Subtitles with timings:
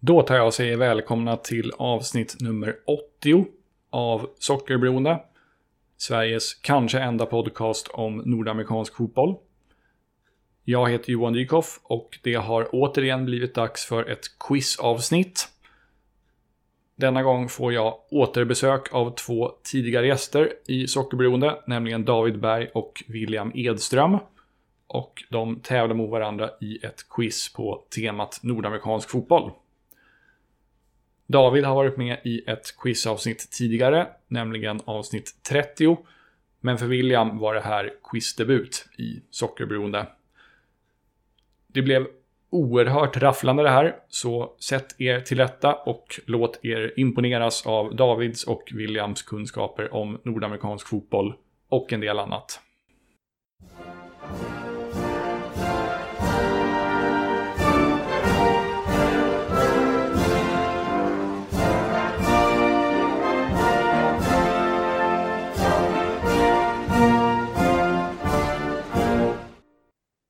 [0.00, 2.76] Då tar jag och säger välkomna till avsnitt nummer
[3.20, 3.46] 80
[3.90, 5.20] av Sockerberoende.
[5.96, 9.36] Sveriges kanske enda podcast om nordamerikansk fotboll.
[10.64, 15.48] Jag heter Johan Dykhoff och det har återigen blivit dags för ett quizavsnitt.
[16.96, 23.04] Denna gång får jag återbesök av två tidigare gäster i Sockerberoende, nämligen David Berg och
[23.08, 24.18] William Edström.
[24.86, 29.50] Och de tävlar mot varandra i ett quiz på temat nordamerikansk fotboll.
[31.26, 35.98] David har varit med i ett quizavsnitt tidigare, nämligen avsnitt 30.
[36.60, 40.06] Men för William var det här quizdebut i Sockerberoende.
[41.66, 42.06] Det blev
[42.50, 48.44] oerhört rafflande det här, så sätt er till rätta och låt er imponeras av Davids
[48.44, 51.34] och Williams kunskaper om nordamerikansk fotboll
[51.68, 52.60] och en del annat.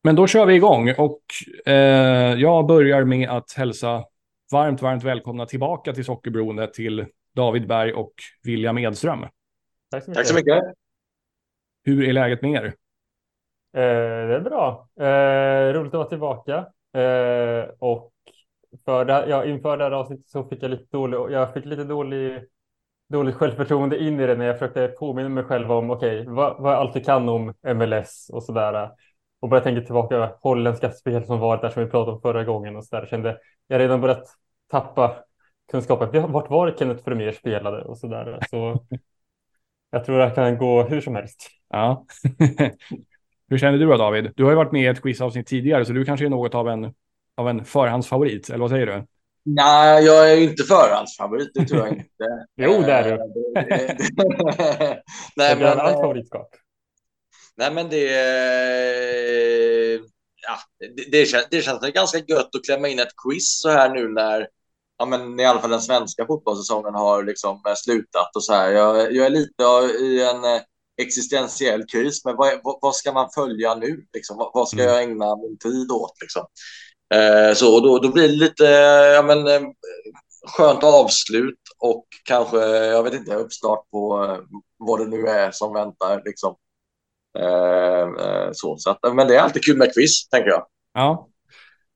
[0.07, 1.21] Men då kör vi igång och
[1.67, 4.05] eh, jag börjar med att hälsa
[4.53, 8.13] varmt, varmt välkomna tillbaka till Sockerberoende till David Berg och
[8.43, 9.27] William Edström.
[9.91, 10.17] Tack så mycket.
[10.17, 10.63] Tack så mycket.
[11.85, 12.65] Hur är läget med er?
[12.67, 14.89] Eh, det är bra.
[15.01, 16.57] Eh, roligt att vara tillbaka.
[17.03, 18.13] Eh, och
[18.85, 21.85] för det, ja, inför det här avsnittet så fick jag lite dålig, jag fick lite
[21.85, 22.43] dålig,
[23.09, 26.63] dåligt självförtroende in i det när jag försökte påminna mig själv om okej, okay, vad,
[26.63, 28.91] vad jag alltid kan om MLS och sådär.
[29.47, 32.77] Och började tänka tillbaka holländska spel som varit där som vi pratade om förra gången
[32.77, 33.07] och så där.
[33.07, 34.25] Kände jag redan börjat
[34.71, 35.17] tappa
[35.71, 36.33] kunskapen.
[36.33, 38.39] Vart var det Kenneth Vermeer spelade och så där.
[38.51, 38.87] Så
[39.91, 41.51] jag tror det kan gå hur som helst.
[41.69, 42.07] Ja.
[43.49, 44.33] hur känner du då David?
[44.37, 46.69] Du har ju varit med i ett quizavsnitt tidigare så du kanske är något av
[46.69, 46.95] en,
[47.37, 49.05] av en förhandsfavorit, eller vad säger du?
[49.45, 52.05] Nej, jag är ju inte förhandsfavorit, det tror jag inte.
[52.57, 53.19] jo, det är du.
[55.37, 55.79] Nej, men...
[55.79, 56.49] Allt favoritskap.
[57.57, 58.05] Nej, men det,
[60.47, 60.59] ja,
[60.97, 64.09] det, det, känns, det känns ganska gött att klämma in ett quiz så här nu
[64.09, 64.49] när
[64.99, 68.71] ja, men i alla fall den svenska fotbollssäsongen har liksom slutat och så här.
[68.71, 69.63] Jag, jag är lite
[70.05, 70.61] i en
[71.03, 74.07] existentiell kris, men vad, vad ska man följa nu?
[74.13, 74.37] Liksom?
[74.37, 76.13] Vad, vad ska jag ägna min tid åt?
[76.21, 76.47] Liksom?
[77.15, 78.65] Eh, så då, då blir det lite
[79.15, 79.61] ja, men, eh,
[80.57, 84.39] skönt avslut och kanske, jag vet inte, uppstart på eh,
[84.79, 86.23] vad det nu är som väntar.
[86.25, 86.57] Liksom.
[87.41, 88.09] Eh,
[88.53, 90.67] så, så att, men det är alltid kul med quiz, tänker jag.
[90.95, 91.29] Ja,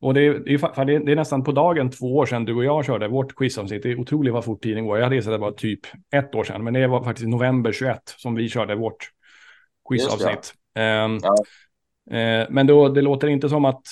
[0.00, 2.64] och det är, det, är, det är nästan på dagen två år sedan du och
[2.64, 3.82] jag körde vårt quizavsnitt.
[3.82, 4.98] Det är otroligt vad fort tiden går.
[4.98, 5.80] Jag hade gissat att det var typ
[6.14, 9.10] ett år sedan, men det var faktiskt november 21 som vi körde vårt
[9.88, 10.54] quizavsnitt.
[10.78, 11.34] Um, ja.
[12.42, 13.82] uh, men då, det låter inte som att,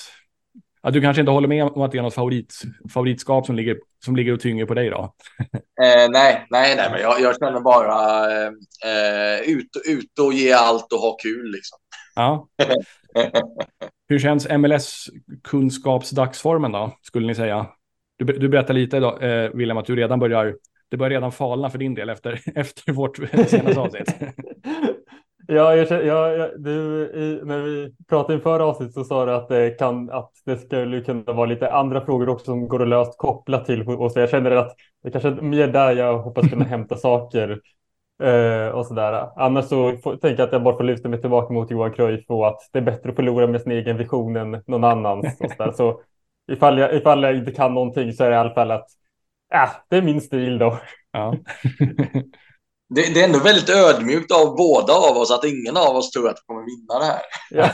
[0.81, 2.61] att du kanske inte håller med om att det är något favorit,
[2.93, 5.13] favoritskap som ligger, som ligger och tynger på dig då?
[5.81, 8.27] Eh, nej, nej, nej, men jag, jag känner bara
[8.85, 11.77] eh, ut, ut och ge allt och ha kul liksom.
[12.15, 12.47] Ja.
[14.09, 17.67] Hur känns MLS-kunskapsdagsformen då, skulle ni säga?
[18.17, 20.55] Du, du berättar lite då, eh, William, att du redan börjar,
[20.89, 24.15] det börjar redan falna för din del efter, efter vårt senaste avsnitt.
[25.51, 29.69] Ja, jag, jag, du, i, när vi pratade inför avsnittet så sa du att det,
[29.69, 33.59] kan, att det skulle kunna vara lite andra frågor också som går att löst koppla
[33.59, 33.87] till.
[33.87, 37.61] Och så jag känner att det kanske är mer där jag hoppas kunna hämta saker
[38.23, 39.29] eh, och sådär.
[39.35, 42.25] Annars så får, tänker jag att jag bara får lyfta mig tillbaka mot Johan Cruyff
[42.27, 45.41] och att det är bättre att förlora med sin egen vision än någon annans.
[45.41, 45.71] Och så, där.
[45.71, 46.01] så
[46.51, 48.87] ifall jag, ifall jag inte kan någonting så är det i alla fall att
[49.53, 50.79] äh, det är min stil då.
[51.11, 51.35] Ja.
[52.89, 56.29] det, det, är ändå väldigt ödmjukt av båda av oss att ingen av oss tror
[56.29, 57.21] att vi kommer vinna det här.
[57.49, 57.69] Ja.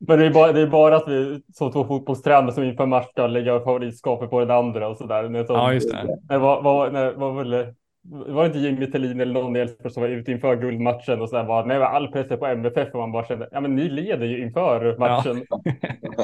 [0.08, 3.06] Men det är, bara, det är bara att vi som två fotbollstränare som inför match
[3.10, 5.44] ska lägga favoritskapet på den andra och sådär.
[5.48, 6.18] Ja, just det.
[6.28, 9.92] det var, var, nej, var, väl, var det inte Jimmy Thelin eller någon i Elfsborg
[9.92, 13.00] som var ute inför guldmatchen och så bara, nej, all press är på MFF och
[13.00, 15.46] man bara kände, ja men ni leder ju inför matchen.
[15.48, 15.60] Ja.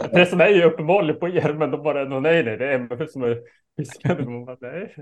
[0.12, 3.22] Pressen är ju uppenbarligen på er, men de bara, nej, nej, det är MFF som
[3.22, 3.38] är
[3.76, 4.25] piskade.
[4.60, 4.94] Nej.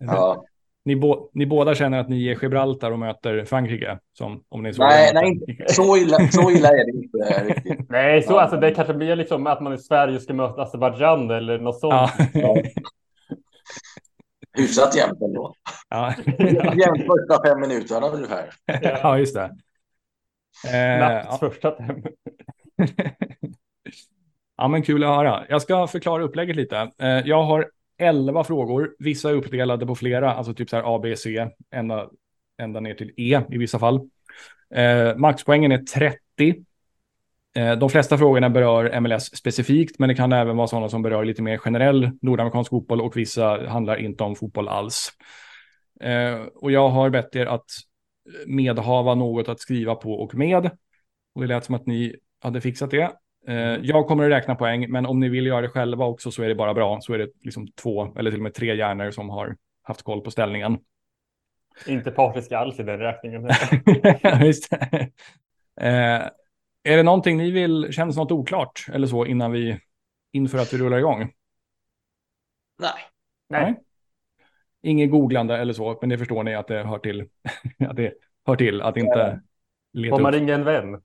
[0.00, 0.44] Ja
[0.84, 3.98] ni, bo, ni båda känner att ni är Gibraltar och möter Frankrike?
[4.12, 7.88] Som, om ni så nej, nej, så illa, så illa är det inte riktigt.
[7.90, 8.40] Nej, så, ja.
[8.40, 12.10] alltså, det kanske blir liksom att man i Sverige ska möta Azerbajdzjan eller något sånt.
[12.34, 12.56] Ja.
[14.56, 15.54] Hyfsat jämnt ändå.
[15.88, 16.14] Ja.
[16.56, 18.50] jämnt första fem minuterna ungefär.
[18.64, 19.50] Ja, ja just det.
[20.72, 21.36] Eh, ja.
[21.40, 22.02] första fem.
[24.56, 25.44] ja, men kul att höra.
[25.48, 26.90] Jag ska förklara upplägget lite.
[26.98, 28.94] Eh, jag har 11 frågor.
[28.98, 32.08] Vissa är uppdelade på flera, alltså typ så här A, B, C, ända,
[32.58, 34.00] ända ner till E i vissa fall.
[34.74, 36.64] Eh, maxpoängen är 30.
[37.56, 41.24] Eh, De flesta frågorna berör MLS specifikt, men det kan även vara sådana som berör
[41.24, 45.10] lite mer generell nordamerikansk fotboll och vissa handlar inte om fotboll alls.
[46.00, 47.70] Eh, Och jag har bett er att
[48.46, 50.70] medhava något att skriva på och med.
[51.34, 53.12] Och det lät som att ni hade fixat det.
[53.46, 56.42] Eh, Jag kommer att räkna poäng, men om ni vill göra det själva också så
[56.42, 57.00] är det bara bra.
[57.00, 60.20] Så är det liksom två eller till och med tre hjärnor som har haft koll
[60.20, 60.78] på ställningen.
[61.86, 63.48] Inte partiska alls i den räkningen.
[64.44, 65.10] Just det.
[65.80, 66.28] Eh,
[66.82, 69.78] är det någonting ni vill, känns något oklart eller så innan vi,
[70.32, 71.32] inför att vi rullar igång?
[72.78, 72.92] Nej.
[73.48, 73.74] Nej.
[74.82, 77.28] Inget googlande eller så, men det förstår ni att det hör till.
[77.88, 78.12] att det
[78.46, 79.40] hör till att inte
[79.92, 80.40] leta Får man upp.
[80.40, 81.02] ringa en vän?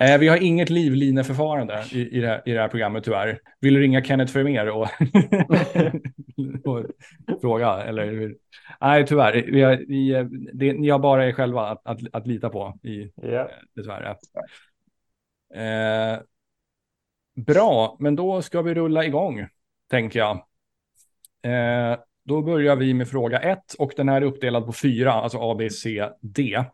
[0.00, 3.40] Eh, vi har inget livlineförfarande i, i, det här, i det här programmet tyvärr.
[3.60, 4.88] Vill du ringa Kenneth Vermeer och,
[6.64, 6.86] och
[7.40, 7.82] fråga?
[7.82, 8.36] Eller hur?
[8.80, 9.32] Nej, tyvärr.
[9.52, 13.12] Vi har, vi, det, ni har bara er själva att, att, att lita på i,
[13.22, 13.50] Ja.
[13.74, 14.16] dessvärre.
[15.54, 16.20] Eh,
[17.36, 19.46] bra, men då ska vi rulla igång,
[19.90, 20.36] tänker jag.
[21.42, 25.38] Eh, då börjar vi med fråga 1 och den här är uppdelad på fyra, alltså
[25.40, 26.64] A, B, C, D.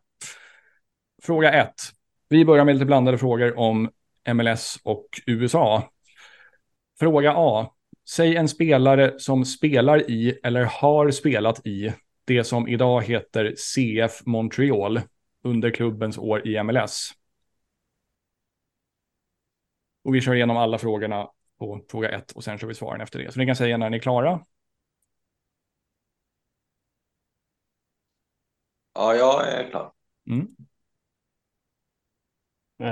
[1.23, 1.71] Fråga 1.
[2.29, 3.91] Vi börjar med lite blandade frågor om
[4.35, 5.93] MLS och USA.
[6.99, 7.71] Fråga A.
[8.09, 11.93] Säg en spelare som spelar i eller har spelat i
[12.25, 15.01] det som idag heter CF Montreal
[15.43, 17.11] under klubbens år i MLS.
[20.05, 21.29] Och vi kör igenom alla frågorna
[21.59, 23.33] på fråga 1 och sen kör vi svaren efter det.
[23.33, 24.41] Så ni kan säga när ni är klara.
[28.95, 29.93] Ja, jag är klar.
[30.27, 30.57] Mm.
[32.81, 32.87] Eh,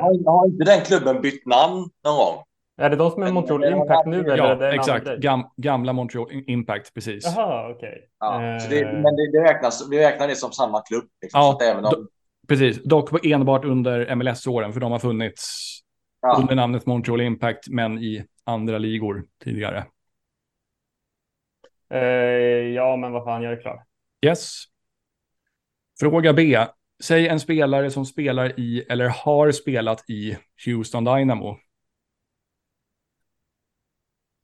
[0.00, 2.44] Har, har inte den klubben bytt namn någon gång?
[2.76, 4.20] är det de som är Montreal Impact nu?
[4.20, 5.06] Eller är Ja, det en exakt.
[5.18, 7.24] Gam, gamla Montreal Impact, precis.
[7.24, 8.08] Jaha, okej.
[8.20, 11.04] Ja, så det, Eh, men det, det räknas, vi räknar det som samma klubb.
[11.22, 12.08] Liksom, Ja, så att även om,
[12.48, 15.68] Precis, dock enbart under MLS-åren, för de har funnits
[16.22, 19.84] ja, under namnet Montreal Impact, men i andra ligor tidigare.
[21.90, 22.00] eh,
[22.74, 23.82] ja, men vad fan, jag är klar.
[24.26, 24.64] Yes.
[26.00, 26.58] Fråga B.
[27.02, 31.56] Säg en spelare som spelar i eller har spelat i Houston Dynamo.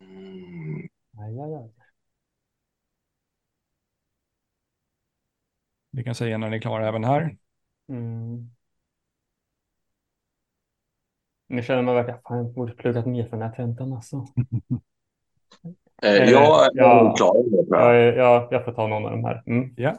[0.00, 0.88] Mm,
[1.18, 1.70] Aj, aj, aj.
[5.92, 7.36] Ni kan säga när ni är klara även här.
[7.88, 8.50] Mm.
[11.46, 14.16] Nu känner man verkligen, fan, jag borde pluggat mer för den här tentan alltså.
[16.02, 17.14] eh, Eh, jag är ja.
[17.16, 17.66] klar jag.
[17.70, 19.42] Ja, ja, jag får ta någon av de här.
[19.46, 19.74] Mm.
[19.76, 19.94] Ja.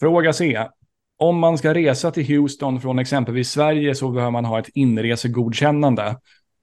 [0.00, 0.68] Fråga C.
[1.22, 6.16] Om man ska resa till Houston från exempelvis Sverige så behöver man ha ett inresegodkännande.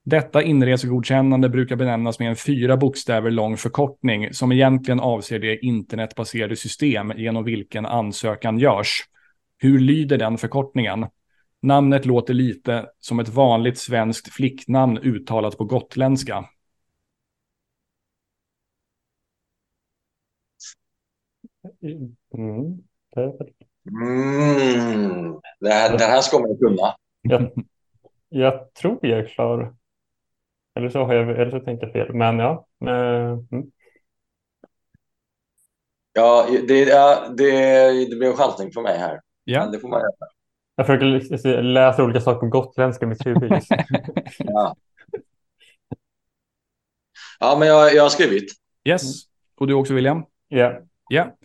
[0.04, 6.56] Detta inresegodkännande brukar benämnas med en fyra bokstäver lång förkortning som egentligen avser det internetbaserade
[6.56, 9.04] system genom vilken ansökan görs.
[9.57, 11.06] Hur lyder den förkortningen?
[11.62, 16.45] Namnet låter lite som ett vanligt svenskt flicknamn uttalat på gotländska.
[22.33, 22.83] Mm.
[23.91, 26.95] Det- Mm, det här, den här ska man kunna.
[27.21, 27.51] Jag,
[28.29, 29.75] jag tror jag är klar.
[30.75, 32.13] Eller så, har jag, eller så tänkte jag fel.
[32.15, 32.67] Men ja.
[32.85, 33.71] Eh, mm.
[36.13, 37.51] Ja, det, ja, det,
[38.09, 39.11] det blir en chansning för mig här.
[39.11, 40.11] Men Ja, det får man göra.
[40.75, 43.51] Jag försöker läsa olika saker på gotländska i mitt huvud.
[44.37, 44.75] Ja,
[47.39, 48.51] ja men jag, jag har skrivit.
[48.83, 49.23] yes.
[49.59, 50.23] Och du också William?
[50.47, 50.79] Ja.
[51.09, 51.35] Ja.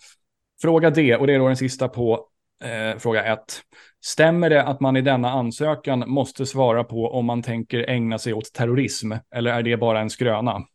[0.62, 2.28] Fråga D, och det är då den sista på
[2.62, 3.62] eh, fråga 1.
[4.00, 8.33] Stämmer det att man i denna ansökan måste svara på om man tänker ägna sig
[8.33, 10.66] åt terrorism, eller är det bara en skröna?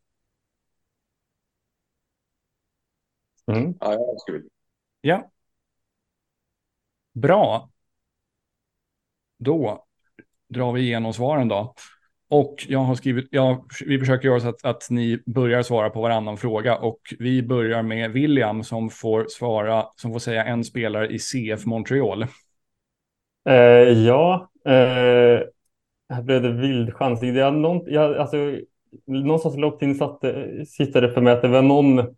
[3.52, 3.74] Mm.
[3.80, 4.52] Ja, jag har skrivit.
[5.02, 5.32] Ja.
[7.14, 7.70] Bra.
[9.38, 9.86] Då
[10.48, 11.76] drar vi igenom svaren då.
[12.30, 16.02] Och jag har skrivit, ja, vi försöker göra så att, att ni börjar svara på
[16.02, 21.08] varannan fråga och vi börjar med William som får svara, som får säga en spelare
[21.08, 22.24] i CF Montreal.
[23.50, 24.50] Eh, ja.
[24.66, 25.42] Eh,
[26.10, 27.34] här blev det vild chansning.
[27.34, 28.38] Det är någon, jag, alltså,
[29.06, 30.34] någonstans långt insatt eh,
[30.68, 32.16] sitter det för mig att det var någon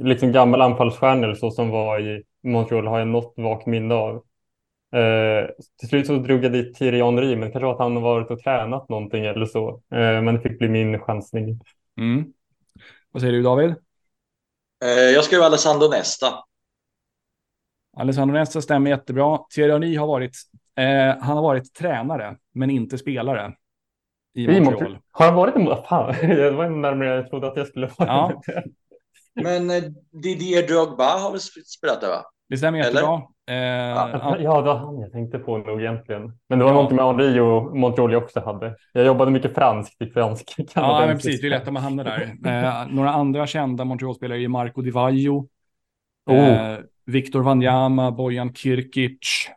[0.00, 4.22] liksom gammal anfallsstjärna eller så som var i Montreal har jag något vagt minne av.
[4.92, 8.30] Eh, till slut så drog jag dit Thierry Henry, men kanske att han har varit
[8.30, 9.68] och tränat någonting eller så.
[9.68, 11.60] Eh, men det fick bli min chansning.
[12.00, 12.32] Mm.
[13.12, 13.74] Vad säger du David?
[14.84, 16.26] Eh, jag skrev Alessandro Nesta.
[17.96, 19.38] Alessandro Nesta stämmer jättebra.
[19.54, 20.36] Thierry Henry har varit,
[20.76, 23.54] eh, han har varit tränare, men inte spelare
[24.34, 24.98] i I Montreal.
[25.10, 25.86] Har han varit Montreal?
[25.86, 28.08] Fan, det var närmare jag trodde att jag skulle vara.
[28.08, 28.42] Ja.
[29.34, 29.82] Men eh,
[30.22, 32.24] Didier Drogba har väl sp- spelat där va?
[32.48, 32.88] Det stämmer Eller?
[32.88, 33.22] jättebra.
[33.50, 36.22] Eh, Ja, ja, det var han jag tänkte på nog egentligen.
[36.48, 36.74] Men det var Ja.
[36.74, 38.76] någonting med Henri och Montreal jag också hade.
[38.92, 41.40] Jag jobbade mycket franskt i fransk ja, men precis.
[41.40, 42.36] Det är lätt om man hamnar där.
[42.46, 45.48] Eh, några andra kända Montreal-spelare är Marco Di Vaio,
[46.30, 46.36] Oh.
[46.36, 49.48] eh, Victor Wanyama, Bojan Kirkic.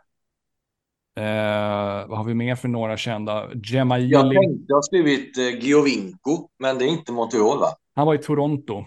[1.18, 3.34] Eh, vad har vi mer för några kända?
[3.34, 4.36] Jag Gemaili.
[4.36, 7.68] tänkte jag har skrivit eh, Giovinco, men det är inte Montreal va?
[7.96, 8.86] Han var i Toronto.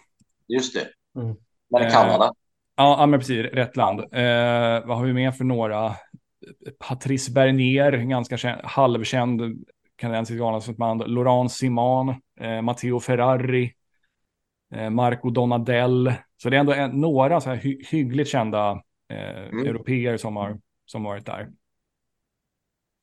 [0.49, 1.21] Just det.
[1.21, 1.37] Mm.
[1.71, 2.33] Men i Eh, Kanada.
[2.77, 3.47] Ja, men precis.
[3.47, 4.01] Rätt land.
[4.01, 5.95] Eh, vad har vi mer för några?
[6.79, 9.65] Patrice Bernier, ganska känd, halvkänd
[9.97, 10.99] kanadensisk galandsman.
[10.99, 12.09] Laurent Simon,
[12.41, 13.73] eh, Matteo Ferrari,
[14.75, 16.13] eh, Marco Donadell.
[16.37, 19.67] Så det är ändå en, några så här hy hyggligt kända eh, Mm.
[19.67, 21.49] europeer som har, som varit där.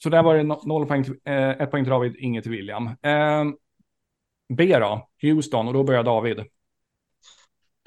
[0.03, 2.87] Så där var det no noll poäng, eh, ett poäng till David, inget till William.
[2.87, 3.43] Eh,
[4.53, 6.43] B då, Houston, och då börjar David.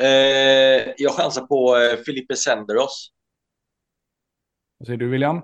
[0.03, 3.11] Eh, jag chansar på eh, Felipe Senderos.
[4.79, 5.37] Vad säger du William?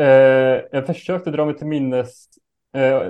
[0.00, 0.06] Eh,
[0.72, 2.28] jag försökte dra mig till minnes
[2.76, 3.02] eh,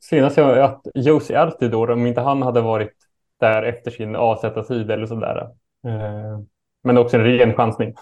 [0.00, 2.92] senast jag, att Josie Altidor, om inte han hade varit
[3.40, 5.36] där efter sin AZ-tid eller sådär.
[5.86, 6.40] Eh,
[6.84, 7.94] men också en ren chansning.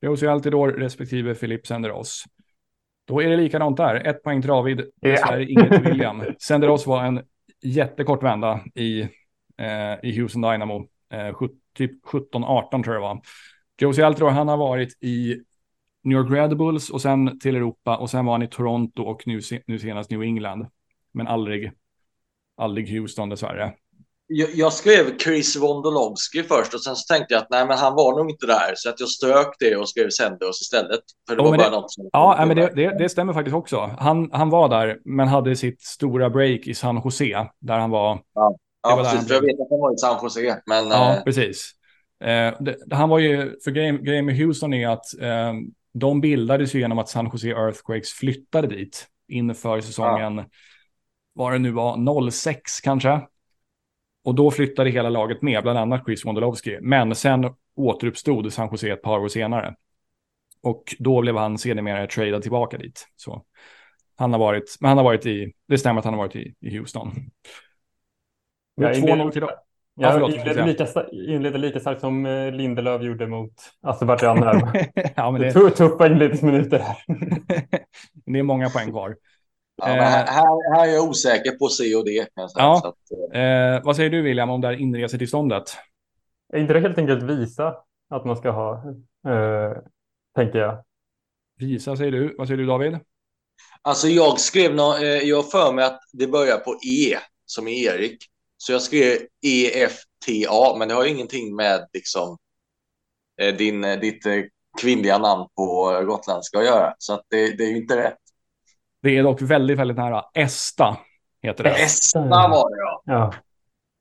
[0.00, 2.24] Josie Altidor respektive Filip Senderos.
[3.06, 3.94] Då är det likadant där.
[3.94, 5.10] Ett poäng till David, Ja.
[5.10, 6.22] dessvärre inget till William.
[6.38, 7.22] Senderos var en
[7.62, 9.08] jättekort vända i,
[10.02, 10.86] i Houston Dynamo.
[11.12, 13.20] Eh, typ 17-18 tror jag det var.
[13.80, 15.36] Josie Altidor, han har varit i
[16.04, 19.22] New York Red Bulls och sen till Europa och sen var han i Toronto och
[19.26, 20.66] nu, nu senast New England.
[21.12, 21.72] Men aldrig,
[22.56, 23.72] aldrig Houston dessvärre.
[24.26, 27.94] Jag, jag skrev Chris Wondolowski först och sen så tänkte jag att nej, men han
[27.94, 28.72] var nog inte där.
[28.74, 31.00] Så att jag strök det och skrev Senderos istället.
[31.28, 32.08] För det Jo, var bara det- något som...
[32.12, 33.96] Ja, nej, men det, det, det stämmer faktiskt också.
[33.98, 38.20] Han, han var där, men hade sitt stora break i San Jose, där han var
[38.34, 39.28] Ja, där precis.
[39.28, 40.62] För jag vet att han var i San Jose.
[40.66, 41.72] Men Ja, eh, precis.
[42.20, 45.52] Eh, det, han var ju, för grejen, grejen med Houston är att eh,
[45.92, 50.44] de bildades ju genom att San Jose Earthquakes flyttade dit inför säsongen,
[51.32, 53.20] vad det nu var, 06 kanske.
[54.24, 56.78] Och då flyttade hela laget med, bland annat Chris Wondolowski.
[56.80, 59.74] Men sen återuppstod San Jose ett par år senare.
[60.62, 63.06] Och då blev han sedermera tradad tillbaka dit.
[63.16, 63.44] Så
[64.16, 66.54] han har varit, men han har varit i, det stämmer att han har varit i,
[66.60, 67.12] i Houston.
[68.74, 69.50] Jag 2-0 till dem.
[69.96, 70.68] Ja, Jag förlåt, inleder Christian.
[70.68, 73.52] lika, sta- inleder lika starkt som eh, Lindelöf gjorde mot
[73.82, 74.38] Azerbajdzjan
[75.16, 76.96] ja, men Det är tuffa inledningsminuter här.
[78.26, 79.16] det är många poäng kvar.
[79.76, 82.26] ja, här, här, här är jag osäker på C och D.
[82.34, 82.48] Ja.
[82.48, 85.76] Så att, eh, Eh, vad säger du William om det här inresetillståndet?
[86.52, 87.76] Är inte det helt enkelt visa
[88.10, 88.72] att man ska ha,
[89.28, 89.72] eh,
[90.36, 90.84] tänker jag.
[91.58, 92.34] Visa säger du.
[92.38, 92.98] Vad säger du David?
[93.82, 97.16] Alltså jag skrev nå, eh, jag har för mig att det börjar på E
[97.46, 98.16] som är Erik.
[98.66, 102.36] Så jag skrev EFTA, men det har ju ingenting med liksom
[103.40, 104.32] eh, din, eh, ditt eh,
[104.80, 106.94] kvinnliga namn på gotländska att göra.
[106.98, 108.16] Så att det, det är ju inte rätt.
[109.02, 110.24] Det är dock väldigt, väldigt nära.
[110.34, 110.96] Esta
[111.42, 111.70] heter det.
[111.70, 113.02] Esta var det ja.
[113.04, 113.34] Ja.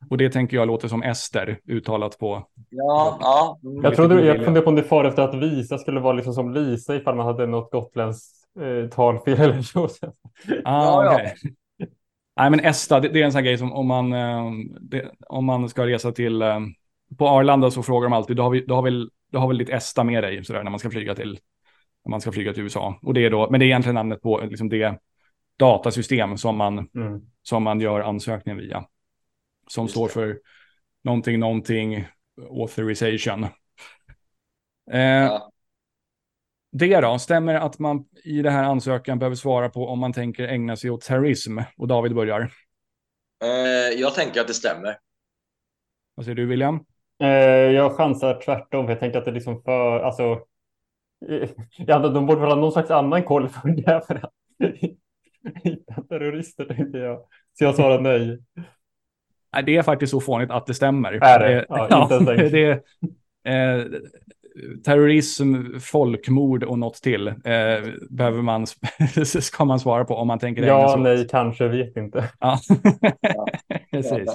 [0.10, 2.48] Och det tänker jag låter som Ester uttalat på.
[2.70, 3.60] Ja, ja.
[3.64, 3.84] Mm.
[3.84, 6.54] Jag, trodde, jag funderade på om det far efter att visa skulle vara liksom som
[6.54, 9.90] Lisa ifall man hade något gotländskt eh, talfel eller så.
[10.64, 11.50] Ah, Ja, ja.
[12.36, 15.46] Nej, men Esta, det, det är en sån grej som om man, eh, det, om
[15.46, 16.60] man ska resa till, eh,
[17.18, 19.58] på Arlanda så frågar de alltid, du har, vi, du har, väl, du har väl
[19.58, 21.40] ditt Esta med dig sådär, när man ska flyga till,
[22.06, 23.00] när man ska flyga till USA.
[23.02, 25.00] Och det är då, men det är egentligen namnet på liksom det
[25.60, 27.22] datasystem som man, Mm.
[27.44, 28.86] som man gör ansökningen via.
[29.68, 30.40] Som Just står för
[31.04, 32.06] någonting, någonting
[32.50, 33.44] authorization.
[34.92, 35.53] Eh, Ja.
[36.76, 40.48] Det då, stämmer att man i det här ansökan behöver svara på om man tänker
[40.48, 41.60] ägna sig åt terrorism?
[41.78, 42.42] Och David börjar.
[43.44, 44.98] Eh, jag tänker att det stämmer.
[46.16, 46.80] Vad säger du William?
[47.24, 48.86] Eh, jag chansar tvärtom.
[48.86, 50.24] för Jag tänker att det är liksom för, alltså.
[51.30, 54.02] eh, Ja, de borde väl ha någon slags annan koll för det.
[54.08, 54.32] För att
[55.64, 57.20] hitta terrorister tänkte jag.
[57.54, 58.40] Så jag svarar nej.
[59.66, 61.14] Det är faktiskt så fånigt att det stämmer.
[61.14, 61.66] Är det?
[61.70, 62.52] Ja, inte ens enkelt.
[62.52, 62.82] det
[63.44, 63.86] är, eh,
[64.86, 67.34] terrorism, folkmord och något till eh,
[68.10, 68.68] behöver man,
[69.26, 71.00] ska man svara på om man tänker Ja, åt.
[71.00, 72.30] nej, kanske, vet inte.
[72.40, 72.60] Ja.
[73.92, 74.30] Precis.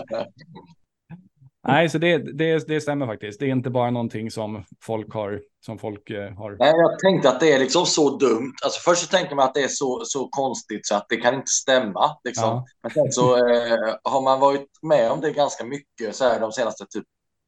[1.69, 3.41] Nej, så det, det, det stämmer faktiskt.
[3.41, 6.57] Det är inte bara någonting som folk har, som folk eh, har.
[6.59, 8.55] Nej, jag tänkte att det är liksom så dumt.
[8.65, 11.35] Alltså först så tänker man att det är så, så konstigt så att det kan
[11.35, 12.17] inte stämma.
[12.25, 12.49] Liksom.
[12.49, 12.65] Ja.
[12.83, 16.53] Men sen så eh, har man varit med om det ganska mycket så här de
[16.53, 17.05] senaste typ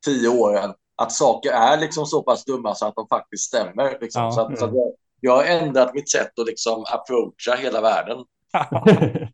[0.06, 0.74] tio åren.
[1.00, 3.98] Att saker är liksom så pass dumma så att de faktiskt stämmer.
[4.00, 4.22] Liksom.
[4.22, 4.30] Ja.
[4.32, 4.80] Så att, så att Mm.
[4.80, 8.18] jag, jag har ändrat mitt sätt att liksom approacha hela världen.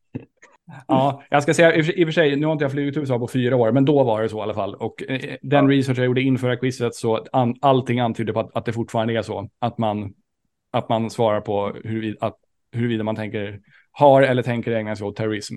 [0.88, 3.28] Ja, jag ska säga, i och för- sig, nu har inte jag flugit USA på
[3.28, 4.75] fyra år, men då var det så i alla fall.
[4.75, 8.64] Och eh, den research jag gjorde inför quizet, så an, allting antyder på att, att
[8.64, 9.49] det fortfarande är så.
[9.58, 10.14] Att man,
[10.73, 12.37] att man svarar på huruvida, att,
[12.73, 13.61] huruvida man tänker,
[13.92, 15.54] har eller tänker ägna sig åt terrorism.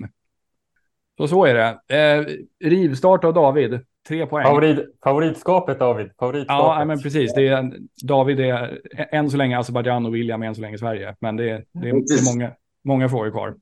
[1.16, 1.96] Så så är det.
[1.96, 2.24] Eh,
[2.70, 4.44] rivstart av David, tre poäng.
[4.44, 6.78] Favorit, favoritskapet David, favoritskapet.
[6.78, 7.34] Ja, men precis.
[7.34, 7.72] Det är,
[8.06, 8.80] David är
[9.14, 11.16] än så länge Azerbajdzjan och William är än så länge Sverige.
[11.20, 12.52] Men det, är- det, är, det är många,
[12.84, 13.56] många frågor kvar.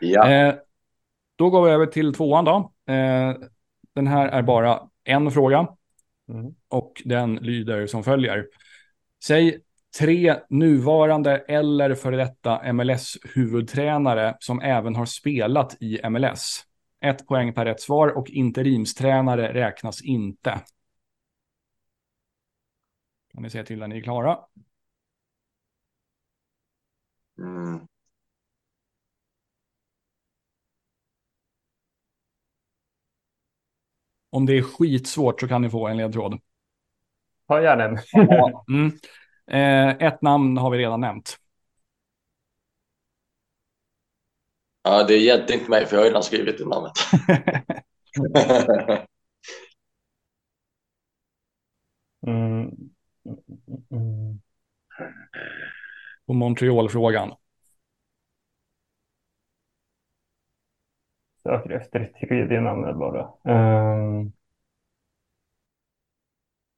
[0.00, 0.30] Ja.
[0.30, 0.54] Eh,
[1.36, 2.72] då går vi över till tvåan då.
[2.92, 3.34] Eh,
[3.94, 5.68] den här är bara en fråga
[6.32, 6.54] Mm.
[6.68, 8.46] och den lyder som följer.
[9.24, 9.58] Säg
[9.98, 16.60] tre nuvarande eller före detta MLS-huvudtränare som även har spelat i MLS.
[17.06, 20.60] Ett poäng per rätt svar och interimstränare räknas inte.
[23.32, 24.38] Kan ni säga till när ni är klara?
[27.38, 27.86] Mm.
[34.30, 36.40] Om det är skitsvårt så kan ni få en ledtråd.
[37.48, 37.98] Ta gärna en.
[38.68, 38.92] Mm.
[39.46, 41.36] Eh, ett namn har vi redan nämnt.
[44.86, 46.92] Ja, det hjälpte inte mig för jag har redan skrivit det namnet.
[52.26, 52.70] Mm.
[53.90, 54.40] Mm.
[56.26, 57.34] På Montreal-frågan.
[61.42, 63.22] Söker efter ett tredje namn bara.
[63.22, 64.32] Um,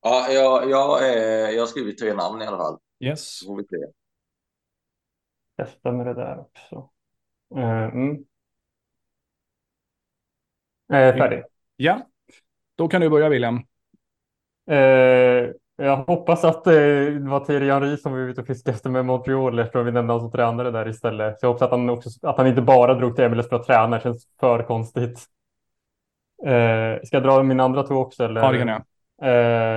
[0.03, 2.79] ja, jag, jag, eh, jag har skrivit tre namn i alla fall.
[3.01, 3.41] Yes.
[5.57, 6.91] Testa med det där också.
[7.57, 8.25] Eh, Mm.
[10.93, 11.43] Eh, färdig.
[11.77, 12.07] Ja.
[12.77, 13.63] Då kan du börja William.
[14.71, 18.75] Eh, jag hoppas att eh, det var Thierry Henry som vi var ute och fiskade
[18.75, 21.41] efter med Montreal eftersom vi nämnde honom som tränare där istället.
[21.41, 23.67] Så jag hoppas att han, också, att han inte bara drog till MLS för att
[23.67, 23.97] träna.
[23.97, 25.27] Det känns för konstigt.
[26.47, 28.25] Eh, ska jag dra min andra två också?
[28.25, 28.41] Eller?
[28.43, 28.83] Ja, det kan jag.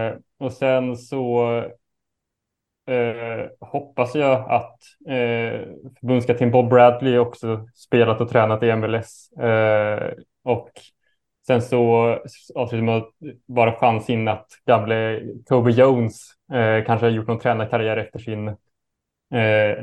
[0.10, 1.64] Eh, och sen så
[2.92, 5.62] eh, hoppas jag att eh,
[6.00, 9.32] förbundskapten Bob Bradley också spelat och tränat i MLS.
[9.32, 10.12] Eh,
[10.44, 10.72] och
[11.48, 12.18] sen så
[12.56, 13.10] avslutar att
[13.48, 18.48] bara chans in att gamle Kobe Jones eh, kanske har gjort någon tränarkarriär efter sin
[18.48, 18.56] eh,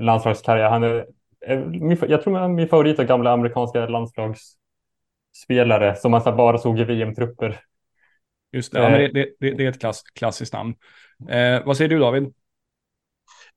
[0.01, 0.71] landslagskarriär.
[0.71, 1.07] Han är,
[1.47, 1.62] eh,
[2.09, 6.81] jag tror han är min favorit av gamla amerikanska landslagsspelare som man så bara såg
[6.81, 7.61] i VM-trupper.
[8.53, 10.75] Just det, ja, men det, det, det, det är ett klass, klassiskt namn.
[11.29, 12.35] Eh, vad säger du David?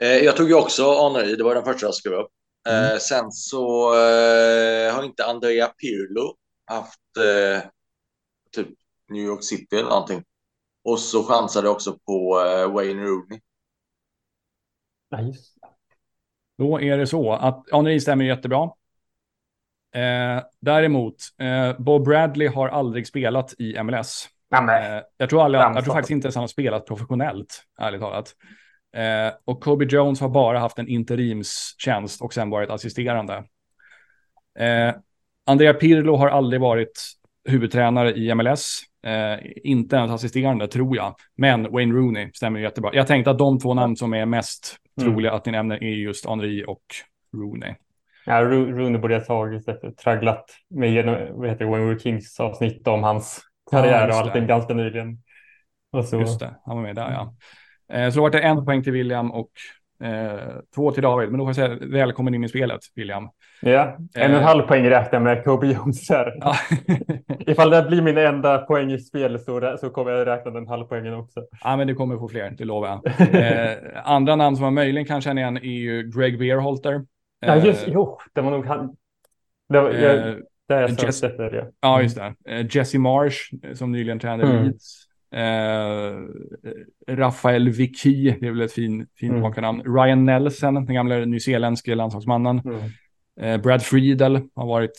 [0.01, 2.31] Eh, jag tog ju också Henry, det var den första jag skrev upp.
[2.67, 2.99] Eh, Mm.
[2.99, 6.35] sen så eh, har inte Andrea Pirlo
[6.65, 7.69] haft eh,
[8.51, 8.67] typ
[9.09, 10.23] New York City eller någonting.
[10.83, 13.39] Och så chansade jag också på eh, Wayne Rooney.
[15.11, 15.33] Det.
[16.57, 18.63] Då är det så att Henri stämmer jättebra.
[19.95, 24.29] Eh, däremot, eh, Bob Bradley har aldrig spelat i MLS.
[24.97, 28.35] Eh, jag, tror aldrig, jag tror faktiskt inte ens han har spelat professionellt, ärligt talat.
[28.93, 33.43] Eh, och Kobe Jones har bara haft en interimstjänst och sen varit assisterande.
[34.59, 34.93] Eh,
[35.45, 37.01] Andrea Pirlo har aldrig varit
[37.49, 38.79] huvudtränare i MLS.
[39.05, 41.15] Eh, inte ens assisterande, tror jag.
[41.37, 42.91] Men Wayne Rooney stämmer jättebra.
[42.93, 45.11] Jag tänkte att de två namn som är mest Mm.
[45.13, 46.81] troliga att ni nämner är just Henri och
[47.37, 47.73] Rooney.
[48.25, 52.87] Ja, Ro- Rooney borde jag tagit efter tragglat med genom, vad heter Were Kings avsnitt
[52.87, 55.17] om hans karriär och just allting ganska nyligen.
[55.91, 57.35] Och så, Just det, han var med där ja.
[57.93, 59.49] Eh, så då var det en poäng till William och
[60.03, 60.39] eh,
[60.75, 61.29] två till David.
[61.29, 63.29] Men då får jag säga välkommen in i spelet, William.
[63.61, 64.41] Ja, en och en Eh.
[64.41, 66.33] halv poäng räknar med Kobe Jones här.
[66.39, 66.55] Ja.
[67.39, 71.13] Ifall det blir min enda poäng i spelet så, så kommer jag räkna den halvpoängen
[71.13, 71.43] också.
[71.63, 73.01] ja, men du kommer få fler, det lovar jag.
[73.35, 77.05] Eh, andra namn som man möjligen kan känna igen är ju Greg Beerholter.
[77.39, 78.95] Ja, just Eh, jo, det var nog han.
[79.69, 80.35] Det, var, jag, eh,
[80.67, 81.71] det är jag Jess- det.
[81.81, 82.33] Ja, just det.
[82.71, 83.37] Jesse Marsh,
[83.73, 84.63] som nyligen tränade Mm.
[84.63, 85.07] Leeds.
[85.35, 86.17] Eh,
[87.15, 89.41] Rafael Vicky, det är väl ett fin, fint Mm.
[89.41, 89.81] makarnamn.
[89.95, 92.59] Ryan Nelson, den gamla nyzeeländske landslagsmannen.
[92.65, 92.79] Mm.
[93.41, 94.91] Eh, Brad Friedel har varit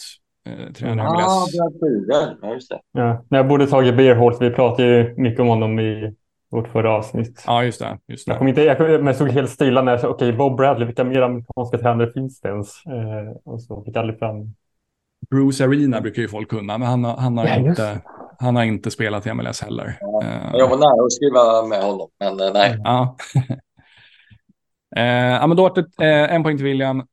[0.47, 1.57] eh, tränare i Ah, MLS.
[1.59, 2.37] Brad Friedel.
[2.43, 2.81] Ja, just det.
[2.93, 4.37] Ja, jag borde tagit Beerholt.
[4.43, 6.15] Vi pratade ju mycket om honom i
[6.51, 7.45] vårt förra avsnitt.
[7.47, 7.99] Ja, just det.
[8.09, 8.39] Just Jag, det.
[8.39, 10.87] kom inte, jag, kom, men jag såg helt stilla när jag sa okej, Bob Bradley,
[10.87, 12.87] vilka mer amerikanska tränare finns det ens?
[12.87, 14.55] Eh, och så fick jag aldrig fram.
[15.31, 18.01] Bruce Arena brukar ju folk kunna, men han, har- han, har, Ja, just inte,
[18.43, 19.99] han har inte spelat i MLS heller.
[20.01, 20.51] Ja.
[20.53, 22.79] Jag var nära att skriva med honom, men eh, nej.
[22.85, 23.17] Ja.
[24.97, 27.07] eh, ja, men då var det eh, en poäng till William,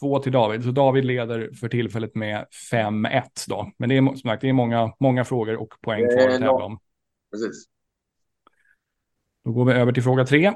[0.00, 0.64] två till David.
[0.64, 3.70] Så David leder för tillfället med 5-1 då.
[3.78, 6.64] Men det är som sagt, det är många, många frågor och poäng kvar att tävla
[6.64, 6.78] om.
[7.30, 7.64] Precis.
[9.44, 10.52] Då går vi över till fråga tre.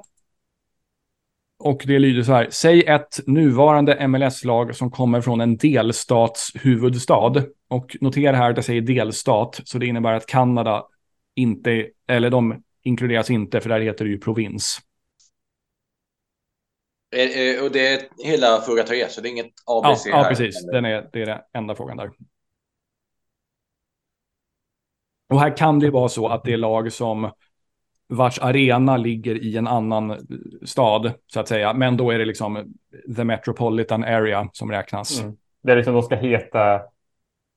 [1.59, 2.49] Och det lyder så här.
[2.51, 7.43] Säg ett nuvarande MLS-lag som kommer från en delstats huvudstad.
[7.69, 10.87] Och notera här att jag säger delstat, så det innebär att Kanada
[11.35, 14.79] inte, eller de inkluderas inte, för där heter det ju provins.
[17.17, 20.29] Eh, eh, Och det är hela fråga tre, så det är inget ABC Ja, ja
[20.29, 20.67] precis.
[20.67, 22.11] Den är, det är den enda frågan där.
[25.29, 27.31] Och här kan det ju vara så att det är lag som
[28.09, 30.27] vars arena ligger i en annan
[30.65, 31.73] stad, så att säga.
[31.73, 32.75] Men då är det liksom
[33.17, 35.21] the metropolitan area som räknas.
[35.21, 35.37] Mm.
[35.63, 36.83] Det är liksom de ska heta,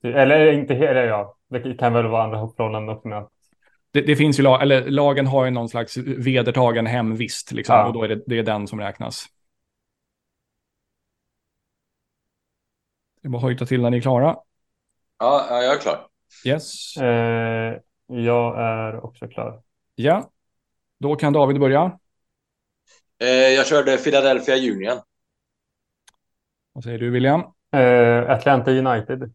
[0.04, 3.26] eller inte hela, ja, det kan väl vara andra förhållanden också med
[3.92, 7.86] Det, det finns ju lag, eller lagen har ju någon slags vedertagen hemvist, liksom, Ja.
[7.86, 9.26] och då är det, det är den som räknas.
[13.22, 14.36] Det är bara att hojta till när ni är klara.
[15.18, 16.06] Ja, ja, jag är klar.
[16.46, 16.96] Yes.
[16.96, 19.62] eh, jag är också klar.
[19.94, 20.30] Ja.
[21.00, 21.98] Då kan David börja.
[23.18, 25.00] Eh, Jag körde Philadelphia Union.
[26.72, 27.40] Vad säger du William?
[27.72, 29.32] Eh, Atlanta United.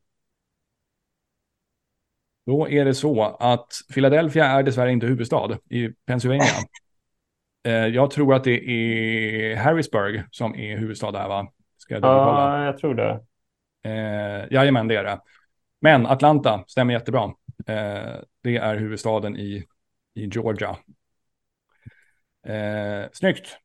[2.45, 6.45] Då är det så att Philadelphia är dessvärre inte huvudstad i Pennsylvania.
[7.63, 11.47] Eh, Jag tror att det är Harrisburg som är huvudstad där, va?
[11.77, 12.03] Ska jag?
[12.03, 13.19] Ja, jag tror det.
[13.83, 15.19] Eh, jajamän, det är det.
[15.81, 17.23] Men Atlanta stämmer jättebra.
[17.67, 19.63] Eh, det är huvudstaden i,
[20.15, 20.77] i Georgia.
[22.45, 23.57] Eh, snyggt.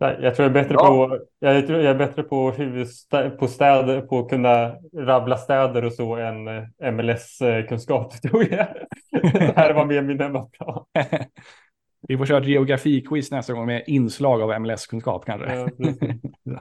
[0.00, 0.86] Nej, Jag tror jag är bättre Bra.
[1.08, 5.84] på, jag tror jag är bättre på huvudstä, på städer, på att kunna rabbla städer
[5.84, 8.66] och så än eh, MLS-kunskap tror jag.
[9.32, 10.84] Det här var mer min hemmaplan.
[12.08, 15.54] Vi får köra ett geografiquiz nästa gång med inslag av MLS-kunskap kanske.
[15.54, 15.68] Ja.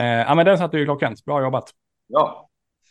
[0.00, 1.24] Eh, ja, men den satte ju klockrent.
[1.24, 1.70] Bra jobbat.
[2.06, 2.46] Ja,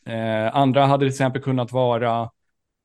[0.06, 2.30] Eh, andra hade till exempel kunnat vara...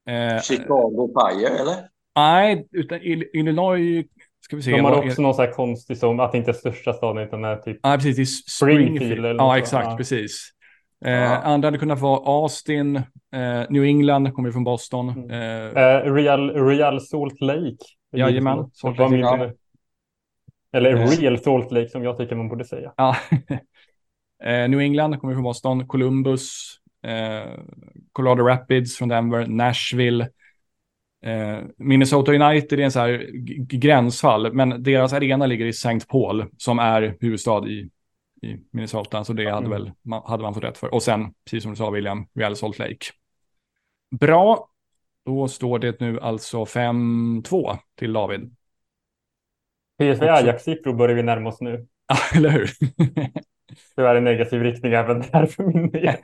[0.08, 1.74] Eh, Chicago Fire, eller?
[2.16, 4.06] nej, utan Ill- Illinois...
[4.44, 4.70] Ska vi se.
[4.70, 7.22] De har är- också någon så här konstig som att det inte är största staden
[7.22, 8.16] utan är typ Ja, precis.
[8.16, 9.26] Det är Springfield Springfield.
[9.26, 9.88] eller Ja, exakt.
[9.90, 9.96] Ja.
[9.96, 10.50] Precis.
[11.04, 11.36] Eh, Ja.
[11.36, 13.02] Andra hade kunnat vara Austin, eh,
[13.70, 15.08] New England, kommer ju från Boston.
[15.08, 15.30] Mm.
[15.30, 17.76] Eh, eh, Real, Real Salt Lake.
[18.16, 19.36] Jajamän, Salt Salt Lake.
[19.38, 19.52] Min,
[20.72, 21.06] eller Eh.
[21.06, 22.92] Real Salt Lake som jag tycker man borde säga.
[22.96, 23.16] ja.
[24.44, 25.86] eh, New England kommer ju från Boston.
[25.86, 26.76] Columbus,
[27.06, 27.50] eh,
[28.12, 30.28] Colorado Rapids från Denver, Nashville.
[31.24, 33.30] Eh, Minnesota United är en så här
[33.78, 36.00] gränsfall, men deras arena ligger i St.
[36.08, 37.90] Paul som är huvudstad i,
[38.42, 39.70] i Minnesota, så det hade, Mm.
[39.70, 40.94] väl, man, hade man fått rätt för.
[40.94, 42.96] Och sen, precis som du sa William, Real Salt Lake.
[44.20, 44.68] Bra,
[45.24, 48.56] då står det nu alltså 5-2 till David.
[49.98, 50.28] PSV.
[50.28, 51.86] Ajax-siffror börjar vi närma oss nu.
[52.06, 52.70] Ja, eller hur?
[53.96, 56.16] Tyvärr i negativ riktning även där för min del.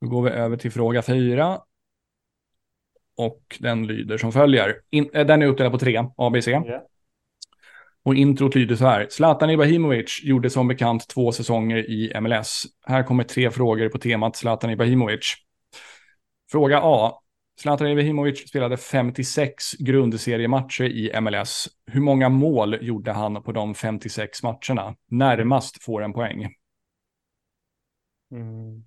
[0.00, 1.60] Då går vi över till fråga fyra.
[3.18, 4.76] Och den lyder som följer.
[4.90, 6.48] In, eh, den är uppdelad på tre, ABC.
[6.48, 6.86] Ja.
[8.02, 9.06] Och introt lyder så här.
[9.10, 12.62] Zlatan Ibrahimovic gjorde som bekant två säsonger i MLS.
[12.86, 15.34] Här kommer tre frågor på temat Zlatan Ibrahimovic.
[16.50, 17.12] Fråga A.
[17.60, 21.68] Zlatan Ibrahimovic spelade 56 grundseriematcher i MLS.
[21.86, 24.96] Hur många mål gjorde han på de 56 matcherna?
[25.10, 26.54] Närmast får en poäng.
[28.30, 28.84] Mm.